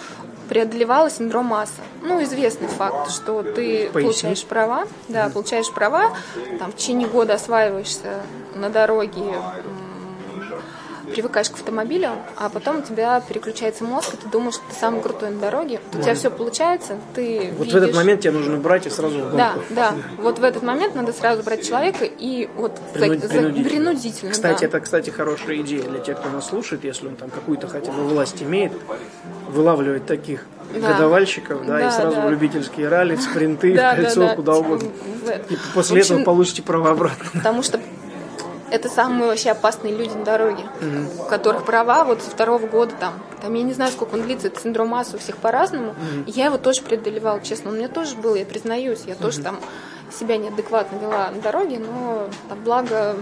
преодолевала 0.50 1.10
синдром 1.10 1.46
масса. 1.46 1.82
Ну, 2.02 2.22
известный 2.24 2.68
факт, 2.68 3.12
что 3.12 3.44
ты 3.44 3.90
Поясни. 3.90 4.02
получаешь 4.02 4.44
права, 4.44 4.88
да, 5.08 5.30
получаешь 5.30 5.72
права, 5.72 6.18
там, 6.58 6.72
в 6.72 6.76
течение 6.76 7.08
года 7.08 7.36
осваиваешься 7.36 8.22
на 8.56 8.70
дороге, 8.70 9.36
привыкаешь 11.10 11.50
к 11.50 11.54
автомобилю, 11.54 12.12
а 12.38 12.50
потом 12.50 12.80
у 12.80 12.82
тебя 12.82 13.22
переключается 13.22 13.84
мозг, 13.84 14.14
и 14.14 14.18
ты 14.18 14.28
думаешь, 14.28 14.56
что 14.56 14.64
ты 14.70 14.76
самый 14.76 15.02
крутой 15.02 15.32
на 15.32 15.40
дороге. 15.40 15.80
У 15.94 16.02
тебя 16.02 16.14
все 16.14 16.30
получается, 16.30 16.98
ты 17.16 17.52
Вот 17.58 17.66
видишь... 17.66 17.74
в 17.74 17.84
этот 17.84 17.96
момент 17.96 18.22
тебе 18.22 18.32
нужно 18.32 18.58
брать 18.58 18.86
и 18.86 18.90
сразу 18.90 19.20
в 19.20 19.36
Да, 19.36 19.56
да. 19.70 19.94
Вот 20.18 20.40
в 20.40 20.44
этот 20.44 20.64
момент 20.64 20.96
надо 20.96 21.14
сразу 21.14 21.44
брать 21.44 21.68
человека 21.68 22.06
и 22.06 22.50
вот 22.56 22.80
Принуд... 22.94 23.28
принудительно. 23.28 23.70
принудительно. 23.70 24.32
Кстати, 24.32 24.62
да. 24.62 24.68
это, 24.68 24.80
кстати, 24.80 25.10
хорошая 25.10 25.58
идея 25.58 25.84
для 25.84 26.00
тех, 26.00 26.20
кто 26.20 26.30
нас 26.30 26.48
слушает, 26.48 26.84
если 26.84 27.08
он 27.08 27.16
там 27.16 27.30
какую-то 27.30 27.68
хотя 27.68 27.92
бы 27.92 28.04
власть 28.04 28.42
имеет, 28.42 28.74
вылавливать 29.50 30.06
таких 30.06 30.46
да. 30.74 30.94
годовальщиков, 30.94 31.66
да, 31.66 31.80
да, 31.80 31.88
и 31.88 31.92
сразу 31.92 32.16
да. 32.16 32.28
в 32.28 32.32
любительские 32.32 32.90
ралли, 32.90 33.16
спринты, 33.16 33.76
да, 33.76 33.96
кольцо, 33.96 34.20
да, 34.22 34.28
да. 34.28 34.36
куда 34.36 34.56
угодно. 34.56 34.90
И 35.50 35.58
после 35.74 36.02
общем, 36.02 36.16
этого 36.16 36.26
получите 36.26 36.62
право 36.62 36.92
обратно. 36.92 37.26
Потому 37.34 37.64
что 37.64 37.80
это 38.72 38.90
самые 38.90 39.30
вообще 39.30 39.52
опасные 39.52 39.96
люди 39.96 40.14
на 40.14 40.24
дороге, 40.24 40.64
mm-hmm. 40.82 41.22
у 41.22 41.30
которых 41.30 41.66
права 41.66 42.04
вот 42.04 42.22
со 42.22 42.30
второго 42.30 42.68
года 42.68 42.94
там, 43.00 43.14
там 43.42 43.54
я 43.54 43.64
не 43.64 43.74
знаю, 43.74 43.92
сколько 43.92 44.16
он 44.16 44.24
длится, 44.24 44.48
это 44.48 44.60
синдром 44.60 44.90
массы 44.90 45.16
у 45.16 45.20
всех 45.20 45.38
по-разному. 45.38 45.92
Mm-hmm. 45.92 46.24
Я 46.28 46.46
его 46.46 46.58
тоже 46.58 46.82
преодолевала, 46.82 47.42
честно, 47.42 47.70
он 47.70 47.76
у 47.76 47.78
меня 47.80 47.90
тоже 47.90 48.16
был, 48.16 48.36
я 48.36 48.46
признаюсь, 48.46 49.04
я 49.06 49.14
mm-hmm. 49.14 49.22
тоже 49.22 49.42
там 49.42 49.60
себя 50.12 50.38
неадекватно 50.38 50.98
вела 50.98 51.30
на 51.32 51.42
дороге, 51.42 51.80
но 51.80 52.30
там, 52.48 52.64
благо 52.64 53.16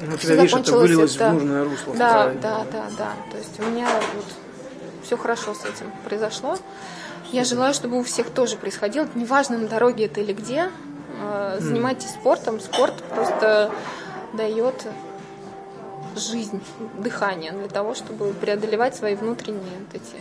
ну, 0.00 0.16
тебя, 0.16 0.34
видишь, 0.34 0.54
это 0.54 0.76
вылилось 0.76 1.16
это... 1.16 1.30
в 1.30 1.34
нужное 1.34 1.64
русло. 1.64 1.94
Да, 1.94 2.32
да, 2.40 2.64
да, 2.72 2.84
да. 2.98 3.12
То 3.30 3.38
есть 3.38 3.60
у 3.60 3.62
меня 3.62 3.88
вот 4.14 4.24
все 5.04 5.16
хорошо 5.16 5.54
с 5.54 5.64
этим 5.64 5.92
произошло. 6.04 6.56
Я 7.30 7.44
желаю, 7.44 7.72
чтобы 7.72 7.98
у 7.98 8.02
всех 8.02 8.30
тоже 8.30 8.56
происходило. 8.56 9.08
Неважно, 9.14 9.58
на 9.58 9.68
дороге 9.68 10.06
это 10.06 10.20
или 10.20 10.32
где. 10.32 10.70
Э, 11.20 11.58
занимайтесь 11.60 12.10
спортом. 12.10 12.60
Спорт 12.60 12.94
просто 13.14 13.70
дает 14.34 14.86
жизнь, 16.16 16.60
дыхание 16.98 17.52
для 17.52 17.68
того, 17.68 17.94
чтобы 17.94 18.32
преодолевать 18.32 18.94
свои 18.94 19.14
внутренние 19.14 19.78
вот 19.78 19.94
эти 19.94 20.16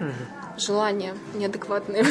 угу. 0.00 0.12
желания 0.58 1.14
неадекватные. 1.34 2.04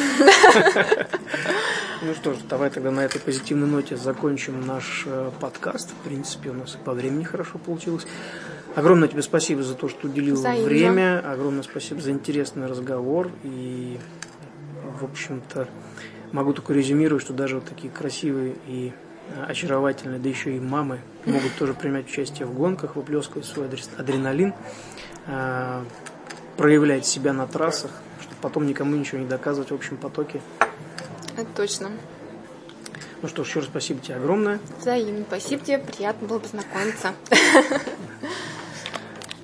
Ну 2.04 2.14
что 2.14 2.34
ж, 2.34 2.38
давай 2.48 2.68
тогда 2.68 2.90
на 2.90 3.00
этой 3.00 3.20
позитивной 3.20 3.68
ноте 3.68 3.96
закончим 3.96 4.66
наш 4.66 5.04
э, 5.06 5.30
подкаст. 5.38 5.90
В 5.90 6.04
принципе, 6.04 6.50
у 6.50 6.54
нас 6.54 6.74
и 6.74 6.78
по 6.78 6.94
времени 6.94 7.22
хорошо 7.22 7.58
получилось. 7.58 8.08
Огромное 8.74 9.06
тебе 9.06 9.22
спасибо 9.22 9.62
за 9.62 9.74
то, 9.74 9.88
что 9.88 10.08
уделил 10.08 10.34
Взаимно. 10.34 10.64
время. 10.64 11.20
Огромное 11.24 11.62
спасибо 11.62 12.00
за 12.00 12.10
интересный 12.10 12.66
разговор. 12.66 13.30
И, 13.44 14.00
в 14.98 15.04
общем-то, 15.04 15.68
могу 16.32 16.52
только 16.54 16.72
резюмировать, 16.72 17.22
что 17.22 17.34
даже 17.34 17.56
вот 17.56 17.66
такие 17.66 17.92
красивые 17.92 18.56
и 18.66 18.92
очаровательные, 19.46 20.18
да 20.18 20.28
еще 20.28 20.56
и 20.56 20.60
мамы 20.60 21.00
могут 21.24 21.54
тоже 21.56 21.74
принимать 21.74 22.06
участие 22.06 22.46
в 22.46 22.54
гонках, 22.54 22.96
выплескивать 22.96 23.44
свой 23.44 23.68
адреналин, 23.96 24.54
а, 25.26 25.84
проявлять 26.56 27.06
себя 27.06 27.32
на 27.32 27.46
трассах, 27.46 27.90
чтобы 28.20 28.36
потом 28.40 28.66
никому 28.66 28.96
ничего 28.96 29.18
не 29.18 29.26
доказывать 29.26 29.70
в 29.70 29.74
общем 29.74 29.96
потоке. 29.96 30.40
Это 31.36 31.48
точно. 31.56 31.90
Ну 33.22 33.28
что 33.28 33.44
ж, 33.44 33.48
еще 33.48 33.60
раз 33.60 33.68
спасибо 33.68 34.00
тебе 34.00 34.16
огромное. 34.16 34.58
Взаимно. 34.80 35.24
Спасибо 35.26 35.64
тебе, 35.64 35.78
приятно 35.78 36.26
было 36.26 36.38
познакомиться. 36.40 37.14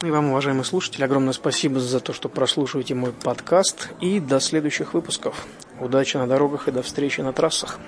Ну 0.00 0.06
и 0.06 0.10
вам, 0.12 0.30
уважаемые 0.30 0.64
слушатели, 0.64 1.02
огромное 1.02 1.32
спасибо 1.32 1.80
за 1.80 1.98
то, 1.98 2.12
что 2.12 2.28
прослушиваете 2.28 2.94
мой 2.94 3.12
подкаст. 3.12 3.88
И 4.00 4.20
до 4.20 4.38
следующих 4.38 4.94
выпусков. 4.94 5.46
Удачи 5.80 6.16
на 6.16 6.28
дорогах 6.28 6.68
и 6.68 6.70
до 6.70 6.82
встречи 6.82 7.20
на 7.20 7.32
трассах. 7.32 7.80